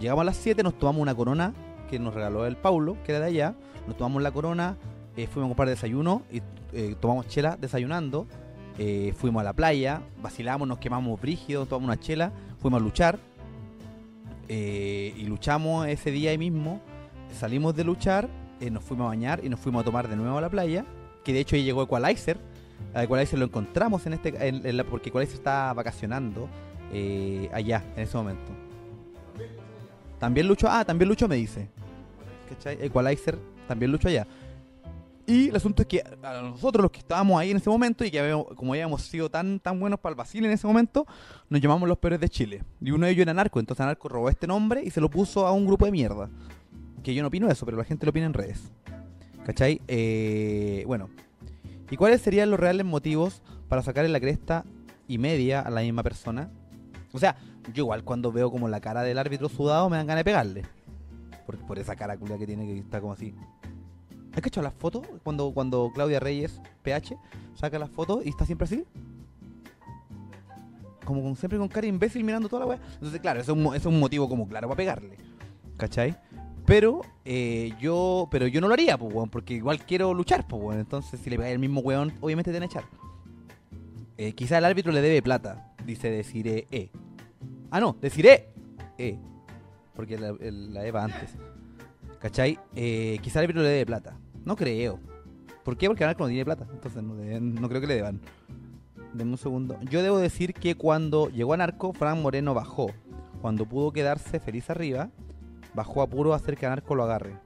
Llegamos 0.00 0.22
a 0.22 0.24
las 0.24 0.36
7, 0.36 0.62
nos 0.62 0.78
tomamos 0.78 1.02
una 1.02 1.14
corona 1.14 1.52
que 1.90 1.98
nos 1.98 2.14
regaló 2.14 2.46
el 2.46 2.56
Paulo, 2.56 2.96
que 3.04 3.12
era 3.12 3.20
de 3.20 3.26
allá, 3.26 3.54
nos 3.86 3.96
tomamos 3.96 4.22
la 4.22 4.30
corona, 4.30 4.76
eh, 5.16 5.26
fuimos 5.26 5.48
a 5.48 5.50
comprar 5.50 5.68
desayuno 5.68 6.22
y 6.30 6.42
eh, 6.72 6.94
tomamos 7.00 7.28
chela 7.28 7.56
desayunando, 7.56 8.26
eh, 8.78 9.14
fuimos 9.16 9.40
a 9.40 9.44
la 9.44 9.52
playa, 9.52 10.02
vacilamos, 10.22 10.68
nos 10.68 10.78
quemamos 10.78 11.20
brígido, 11.20 11.66
tomamos 11.66 11.94
una 11.94 12.00
chela, 12.00 12.32
fuimos 12.58 12.80
a 12.80 12.84
luchar, 12.84 13.18
y 14.48 15.24
luchamos 15.24 15.88
ese 15.88 16.12
día 16.12 16.30
ahí 16.30 16.38
mismo, 16.38 16.80
salimos 17.36 17.74
de 17.74 17.82
luchar, 17.82 18.28
nos 18.70 18.84
fuimos 18.84 19.06
a 19.06 19.08
bañar 19.08 19.40
y 19.44 19.48
nos 19.48 19.58
fuimos 19.58 19.82
a 19.82 19.84
tomar 19.84 20.08
de 20.08 20.14
nuevo 20.14 20.38
a 20.38 20.40
la 20.40 20.48
playa. 20.48 20.84
Que 21.24 21.32
de 21.32 21.40
hecho 21.40 21.56
ahí 21.56 21.64
llegó 21.64 21.82
Equalizer. 21.82 22.38
A 22.94 23.02
Equalizer 23.04 23.38
lo 23.38 23.44
encontramos 23.44 24.06
en 24.06 24.14
este 24.14 24.48
en- 24.48 24.66
en 24.66 24.76
la- 24.76 24.84
porque 24.84 25.10
Equalizer 25.10 25.36
estaba 25.36 25.72
vacacionando 25.74 26.48
eh, 26.92 27.50
allá 27.52 27.84
en 27.96 28.02
ese 28.04 28.16
momento. 28.16 28.52
También 30.18 30.46
Lucho, 30.48 30.66
ah, 30.70 30.84
también 30.84 31.08
Lucho 31.08 31.28
me 31.28 31.36
dice. 31.36 31.68
¿Cachai? 32.48 32.78
Equalizer 32.80 33.38
también 33.68 33.92
Lucho 33.92 34.08
allá. 34.08 34.26
Y 35.26 35.48
el 35.48 35.56
asunto 35.56 35.82
es 35.82 35.88
que 35.88 36.04
a 36.22 36.40
nosotros 36.42 36.82
los 36.84 36.92
que 36.92 37.00
estábamos 37.00 37.38
ahí 37.40 37.50
en 37.50 37.56
ese 37.56 37.68
momento 37.68 38.04
y 38.04 38.10
que 38.12 38.20
habíamos- 38.20 38.46
como 38.54 38.72
habíamos 38.72 39.02
sido 39.02 39.28
tan 39.28 39.58
tan 39.58 39.78
buenos 39.80 39.98
para 39.98 40.12
el 40.12 40.16
Basil 40.16 40.44
en 40.44 40.52
ese 40.52 40.66
momento, 40.66 41.04
nos 41.50 41.60
llamamos 41.60 41.88
los 41.88 41.98
peores 41.98 42.20
de 42.20 42.28
Chile. 42.28 42.62
Y 42.80 42.92
uno 42.92 43.06
de 43.06 43.12
ellos 43.12 43.22
era 43.22 43.34
Narco, 43.34 43.58
entonces 43.58 43.84
Narco 43.84 44.08
robó 44.08 44.28
este 44.30 44.46
nombre 44.46 44.82
y 44.84 44.90
se 44.90 45.00
lo 45.00 45.10
puso 45.10 45.46
a 45.46 45.52
un 45.52 45.66
grupo 45.66 45.84
de 45.84 45.90
mierda. 45.90 46.30
Que 47.02 47.12
yo 47.12 47.22
no 47.22 47.28
opino 47.28 47.48
eso, 47.50 47.66
pero 47.66 47.76
la 47.76 47.84
gente 47.84 48.06
lo 48.06 48.10
opina 48.10 48.26
en 48.26 48.34
redes. 48.34 48.70
¿Cachai? 49.44 49.80
Eh, 49.88 50.84
bueno. 50.86 51.10
¿Y 51.90 51.96
cuáles 51.96 52.20
serían 52.20 52.50
los 52.50 52.58
reales 52.58 52.84
motivos 52.84 53.42
para 53.68 53.82
sacarle 53.82 54.10
la 54.10 54.20
cresta 54.20 54.64
y 55.06 55.18
media 55.18 55.60
a 55.60 55.70
la 55.70 55.82
misma 55.82 56.02
persona? 56.02 56.50
O 57.12 57.18
sea, 57.18 57.36
yo 57.72 57.84
igual 57.84 58.04
cuando 58.04 58.32
veo 58.32 58.50
como 58.50 58.68
la 58.68 58.80
cara 58.80 59.02
del 59.02 59.18
árbitro 59.18 59.48
sudado 59.48 59.88
me 59.88 59.96
dan 59.96 60.06
ganas 60.06 60.20
de 60.20 60.24
pegarle. 60.24 60.62
Por, 61.66 61.78
esa 61.78 61.94
cara 61.94 62.16
culia 62.16 62.38
que 62.38 62.46
tiene 62.46 62.66
que 62.66 62.78
está 62.78 63.00
como 63.00 63.12
así. 63.12 63.34
¿Has 64.34 64.40
cachado 64.40 64.64
las 64.64 64.74
fotos? 64.74 65.06
Cuando, 65.22 65.52
cuando 65.52 65.90
Claudia 65.94 66.18
Reyes, 66.18 66.60
PH, 66.82 67.16
saca 67.54 67.78
las 67.78 67.88
fotos 67.88 68.26
y 68.26 68.30
está 68.30 68.44
siempre 68.44 68.64
así. 68.64 68.84
Como 71.04 71.36
siempre 71.36 71.58
con 71.58 71.68
cara 71.68 71.86
imbécil 71.86 72.24
mirando 72.24 72.48
toda 72.48 72.60
la 72.60 72.66
weá. 72.66 72.80
Entonces, 72.94 73.20
claro, 73.20 73.40
eso 73.40 73.52
es 73.52 73.58
un, 73.58 73.74
es 73.76 73.86
un 73.86 74.00
motivo 74.00 74.28
como 74.28 74.48
claro 74.48 74.66
para 74.68 74.76
pegarle. 74.76 75.16
¿Cachai? 75.76 76.16
Pero 76.66 77.02
eh, 77.24 77.72
yo 77.80 78.28
pero 78.30 78.46
yo 78.48 78.60
no 78.60 78.66
lo 78.68 78.74
haría, 78.74 78.98
pues, 78.98 79.14
porque 79.30 79.54
igual 79.54 79.84
quiero 79.86 80.12
luchar, 80.12 80.46
pues. 80.46 80.78
Entonces, 80.78 81.20
si 81.20 81.30
le 81.30 81.36
pegáis 81.36 81.54
el 81.54 81.60
mismo 81.60 81.80
weón, 81.80 82.12
obviamente 82.20 82.50
te 82.50 82.56
van 82.56 82.64
a 82.64 82.66
echar. 82.66 82.84
Eh, 84.18 84.32
quizá 84.32 84.58
el 84.58 84.64
árbitro 84.64 84.92
le 84.92 85.00
debe 85.00 85.22
plata, 85.22 85.72
dice 85.84 86.10
Desiree 86.10 86.66
E. 86.70 86.90
Ah, 87.70 87.80
no, 87.80 87.96
Desiree 88.00 88.48
E. 88.98 89.18
Porque 89.94 90.18
la, 90.18 90.34
la 90.40 90.86
Eva 90.86 91.04
antes. 91.04 91.36
¿Cachai? 92.18 92.58
Eh, 92.74 93.18
quizá 93.22 93.38
el 93.38 93.44
árbitro 93.44 93.62
le 93.62 93.68
debe 93.68 93.86
plata. 93.86 94.18
No 94.44 94.56
creo. 94.56 94.98
¿Por 95.64 95.76
qué? 95.76 95.86
Porque 95.86 96.04
Anarco 96.04 96.24
no 96.24 96.28
tiene 96.28 96.44
plata. 96.44 96.66
Entonces 96.72 97.02
no, 97.02 97.14
no 97.14 97.68
creo 97.68 97.80
que 97.80 97.86
le 97.86 97.94
deban. 97.94 98.20
Deme 99.12 99.32
un 99.32 99.38
segundo. 99.38 99.78
Yo 99.90 100.02
debo 100.02 100.18
decir 100.18 100.54
que 100.54 100.74
cuando 100.74 101.28
llegó 101.28 101.54
a 101.54 101.56
Narco, 101.56 101.92
Fran 101.92 102.20
Moreno 102.22 102.54
bajó. 102.54 102.90
Cuando 103.40 103.66
pudo 103.66 103.92
quedarse 103.92 104.40
feliz 104.40 104.70
arriba, 104.70 105.10
bajó 105.76 106.02
a 106.02 106.08
puro 106.08 106.32
a 106.32 106.36
hacer 106.36 106.56
que 106.56 106.66
Narco 106.66 106.96
lo 106.96 107.04
agarre. 107.04 107.38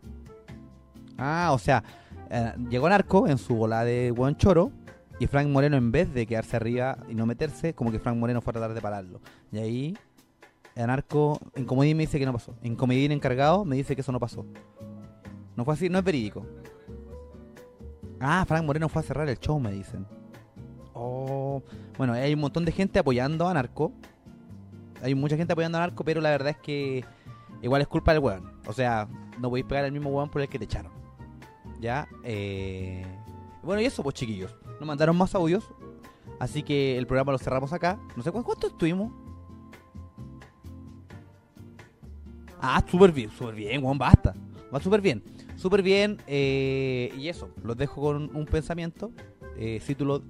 Ah, 1.18 1.50
o 1.52 1.58
sea, 1.58 1.82
eh, 2.30 2.54
llegó 2.70 2.88
Narco 2.88 3.28
en 3.28 3.36
su 3.36 3.56
bola 3.56 3.84
de 3.84 4.10
buen 4.12 4.36
choro. 4.36 4.72
Y 5.18 5.26
Frank 5.26 5.48
Moreno, 5.48 5.76
en 5.76 5.92
vez 5.92 6.14
de 6.14 6.24
quedarse 6.24 6.56
arriba 6.56 6.96
y 7.06 7.14
no 7.14 7.26
meterse, 7.26 7.74
como 7.74 7.92
que 7.92 7.98
Frank 7.98 8.16
Moreno 8.16 8.40
fue 8.40 8.52
a 8.52 8.54
tratar 8.54 8.72
de 8.72 8.80
pararlo. 8.80 9.20
Y 9.52 9.58
ahí, 9.58 9.98
Anarco, 10.74 11.38
en 11.54 11.66
Comodín 11.66 11.98
me 11.98 12.04
dice 12.04 12.18
que 12.18 12.24
no 12.24 12.32
pasó. 12.32 12.54
En 12.62 12.74
Comodín 12.74 13.12
encargado 13.12 13.66
me 13.66 13.76
dice 13.76 13.94
que 13.94 14.00
eso 14.00 14.12
no 14.12 14.18
pasó. 14.18 14.46
No 15.56 15.66
fue 15.66 15.74
así, 15.74 15.90
no 15.90 15.98
es 15.98 16.04
verídico. 16.04 16.46
Ah, 18.18 18.44
Frank 18.48 18.64
Moreno 18.64 18.88
fue 18.88 19.00
a 19.00 19.02
cerrar 19.02 19.28
el 19.28 19.38
show, 19.38 19.60
me 19.60 19.72
dicen. 19.72 20.06
Oh, 20.94 21.62
bueno, 21.98 22.14
hay 22.14 22.32
un 22.32 22.40
montón 22.40 22.64
de 22.64 22.72
gente 22.72 22.98
apoyando 22.98 23.46
a 23.46 23.52
Narco. 23.52 23.92
Hay 25.02 25.14
mucha 25.14 25.36
gente 25.36 25.52
apoyando 25.52 25.76
a 25.76 25.82
Narco, 25.82 26.02
pero 26.02 26.22
la 26.22 26.30
verdad 26.30 26.50
es 26.50 26.58
que 26.58 27.04
igual 27.62 27.82
es 27.82 27.88
culpa 27.88 28.12
del 28.12 28.22
weón. 28.22 28.52
O 28.66 28.72
sea, 28.72 29.08
no 29.38 29.48
podéis 29.48 29.66
pegar 29.66 29.84
al 29.84 29.92
mismo 29.92 30.10
weón 30.10 30.28
por 30.30 30.42
el 30.42 30.48
que 30.48 30.58
te 30.58 30.64
echaron. 30.64 30.92
Ya, 31.80 32.08
eh... 32.24 33.04
Bueno, 33.62 33.82
y 33.82 33.84
eso, 33.86 34.02
pues 34.02 34.14
chiquillos. 34.14 34.54
Nos 34.78 34.86
mandaron 34.86 35.16
más 35.16 35.34
audios. 35.34 35.64
Así 36.38 36.62
que 36.62 36.96
el 36.96 37.06
programa 37.06 37.32
lo 37.32 37.38
cerramos 37.38 37.72
acá. 37.72 37.98
No 38.16 38.22
sé 38.22 38.32
cu- 38.32 38.42
cuánto 38.42 38.68
estuvimos. 38.68 39.12
Ah, 42.60 42.82
súper 42.90 43.12
bien, 43.12 43.30
súper 43.30 43.54
bien, 43.54 43.82
weón, 43.84 43.98
basta. 43.98 44.34
Va 44.74 44.80
súper 44.80 45.00
bien. 45.00 45.22
Súper 45.56 45.82
bien. 45.82 46.18
eh, 46.26 47.12
y 47.16 47.28
eso, 47.28 47.50
los 47.62 47.76
dejo 47.76 48.00
con 48.00 48.34
un 48.36 48.46
pensamiento. 48.46 49.10
Eh, 49.56 49.80
si 49.84 49.94
tú 49.94 50.04
lo. 50.04 50.22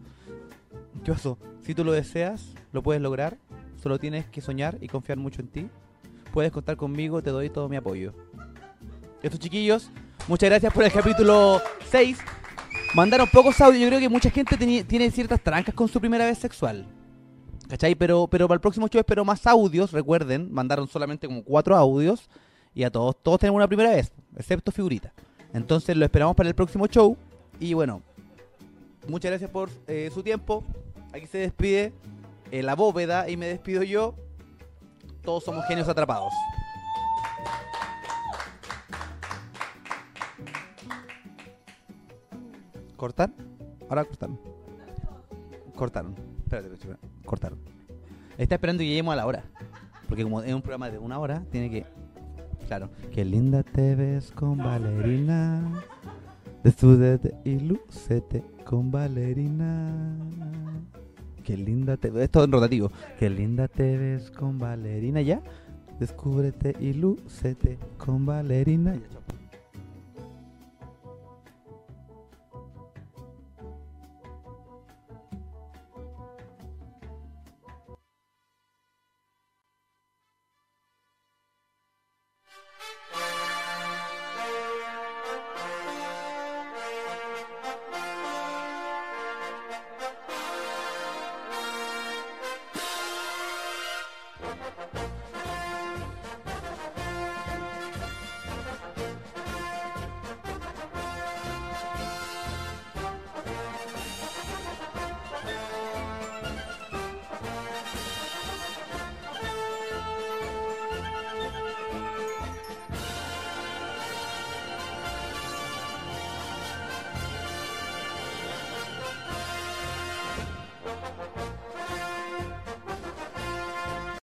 ¿Qué 1.04 1.12
pasó? 1.12 1.38
Si 1.62 1.74
tú 1.74 1.84
lo 1.84 1.92
deseas, 1.92 2.54
lo 2.72 2.82
puedes 2.82 3.02
lograr. 3.02 3.38
Solo 3.82 3.98
tienes 3.98 4.26
que 4.26 4.40
soñar 4.40 4.76
y 4.80 4.88
confiar 4.88 5.18
mucho 5.18 5.40
en 5.40 5.48
ti. 5.48 5.68
Puedes 6.32 6.52
contar 6.52 6.76
conmigo, 6.76 7.22
te 7.22 7.30
doy 7.30 7.50
todo 7.50 7.68
mi 7.68 7.76
apoyo. 7.76 8.12
Estos 9.22 9.40
chiquillos, 9.40 9.90
muchas 10.28 10.48
gracias 10.48 10.72
por 10.72 10.84
el 10.84 10.92
capítulo 10.92 11.60
6. 11.90 12.18
Mandaron 12.94 13.28
pocos 13.28 13.60
audios. 13.60 13.82
Yo 13.82 13.88
creo 13.88 14.00
que 14.00 14.08
mucha 14.08 14.30
gente 14.30 14.56
tiene 14.56 15.10
ciertas 15.10 15.40
trancas 15.42 15.74
con 15.74 15.88
su 15.88 16.00
primera 16.00 16.24
vez 16.24 16.38
sexual. 16.38 16.86
¿Cachai? 17.68 17.94
Pero, 17.94 18.26
pero 18.26 18.48
para 18.48 18.56
el 18.56 18.60
próximo 18.60 18.88
show 18.88 18.98
espero 18.98 19.24
más 19.24 19.46
audios. 19.46 19.92
Recuerden, 19.92 20.52
mandaron 20.52 20.88
solamente 20.88 21.28
como 21.28 21.44
cuatro 21.44 21.76
audios. 21.76 22.28
Y 22.74 22.82
a 22.82 22.90
todos, 22.90 23.16
todos 23.22 23.38
tenemos 23.40 23.58
una 23.58 23.68
primera 23.68 23.90
vez, 23.90 24.12
excepto 24.36 24.72
figurita. 24.72 25.12
Entonces 25.52 25.96
lo 25.96 26.04
esperamos 26.04 26.34
para 26.34 26.48
el 26.48 26.54
próximo 26.54 26.86
show. 26.86 27.16
Y 27.60 27.74
bueno, 27.74 28.02
muchas 29.06 29.30
gracias 29.30 29.50
por 29.50 29.70
eh, 29.86 30.10
su 30.12 30.22
tiempo. 30.22 30.64
Aquí 31.12 31.26
se 31.26 31.38
despide 31.38 31.92
eh, 32.50 32.62
la 32.62 32.74
bóveda 32.74 33.28
y 33.28 33.36
me 33.36 33.46
despido 33.46 33.82
yo. 33.84 34.14
Todos 35.22 35.44
somos 35.44 35.64
genios 35.66 35.88
atrapados. 35.88 36.32
¿Cortar? 42.96 43.30
Ahora 43.88 44.04
cortaron. 44.04 44.40
Cortaron. 45.74 46.14
Espérate, 46.44 46.74
espérate, 46.74 47.08
cortaron. 47.24 47.58
Está 48.36 48.56
esperando 48.56 48.80
que 48.80 48.88
lleguemos 48.88 49.12
a 49.12 49.16
la 49.16 49.26
hora. 49.26 49.44
Porque 50.08 50.22
como 50.22 50.42
es 50.42 50.52
un 50.52 50.60
programa 50.60 50.90
de 50.90 50.98
una 50.98 51.18
hora, 51.18 51.44
tiene 51.50 51.70
que... 51.70 51.86
Claro. 52.66 52.90
Qué 53.12 53.24
linda 53.24 53.62
te 53.62 53.94
ves 53.94 54.30
con 54.32 54.58
Valerina. 54.58 55.62
Desnúdate 56.62 57.34
y 57.44 57.58
lúcete 57.58 58.44
con 58.64 58.90
Valerina. 58.90 60.16
Qué 61.44 61.56
linda 61.56 61.96
te 61.96 62.10
ves. 62.10 62.24
Esto 62.24 62.44
en 62.44 62.52
rotativo. 62.52 62.90
Qué 63.18 63.30
linda 63.30 63.68
te 63.68 63.96
ves 63.96 64.30
con 64.30 64.58
Valerina. 64.58 65.20
¿Ya? 65.22 65.42
Descúbrete 65.98 66.76
y 66.80 66.92
lúcete 66.94 67.78
con 67.98 68.26
Valerina. 68.26 68.94
Ya. 68.94 69.39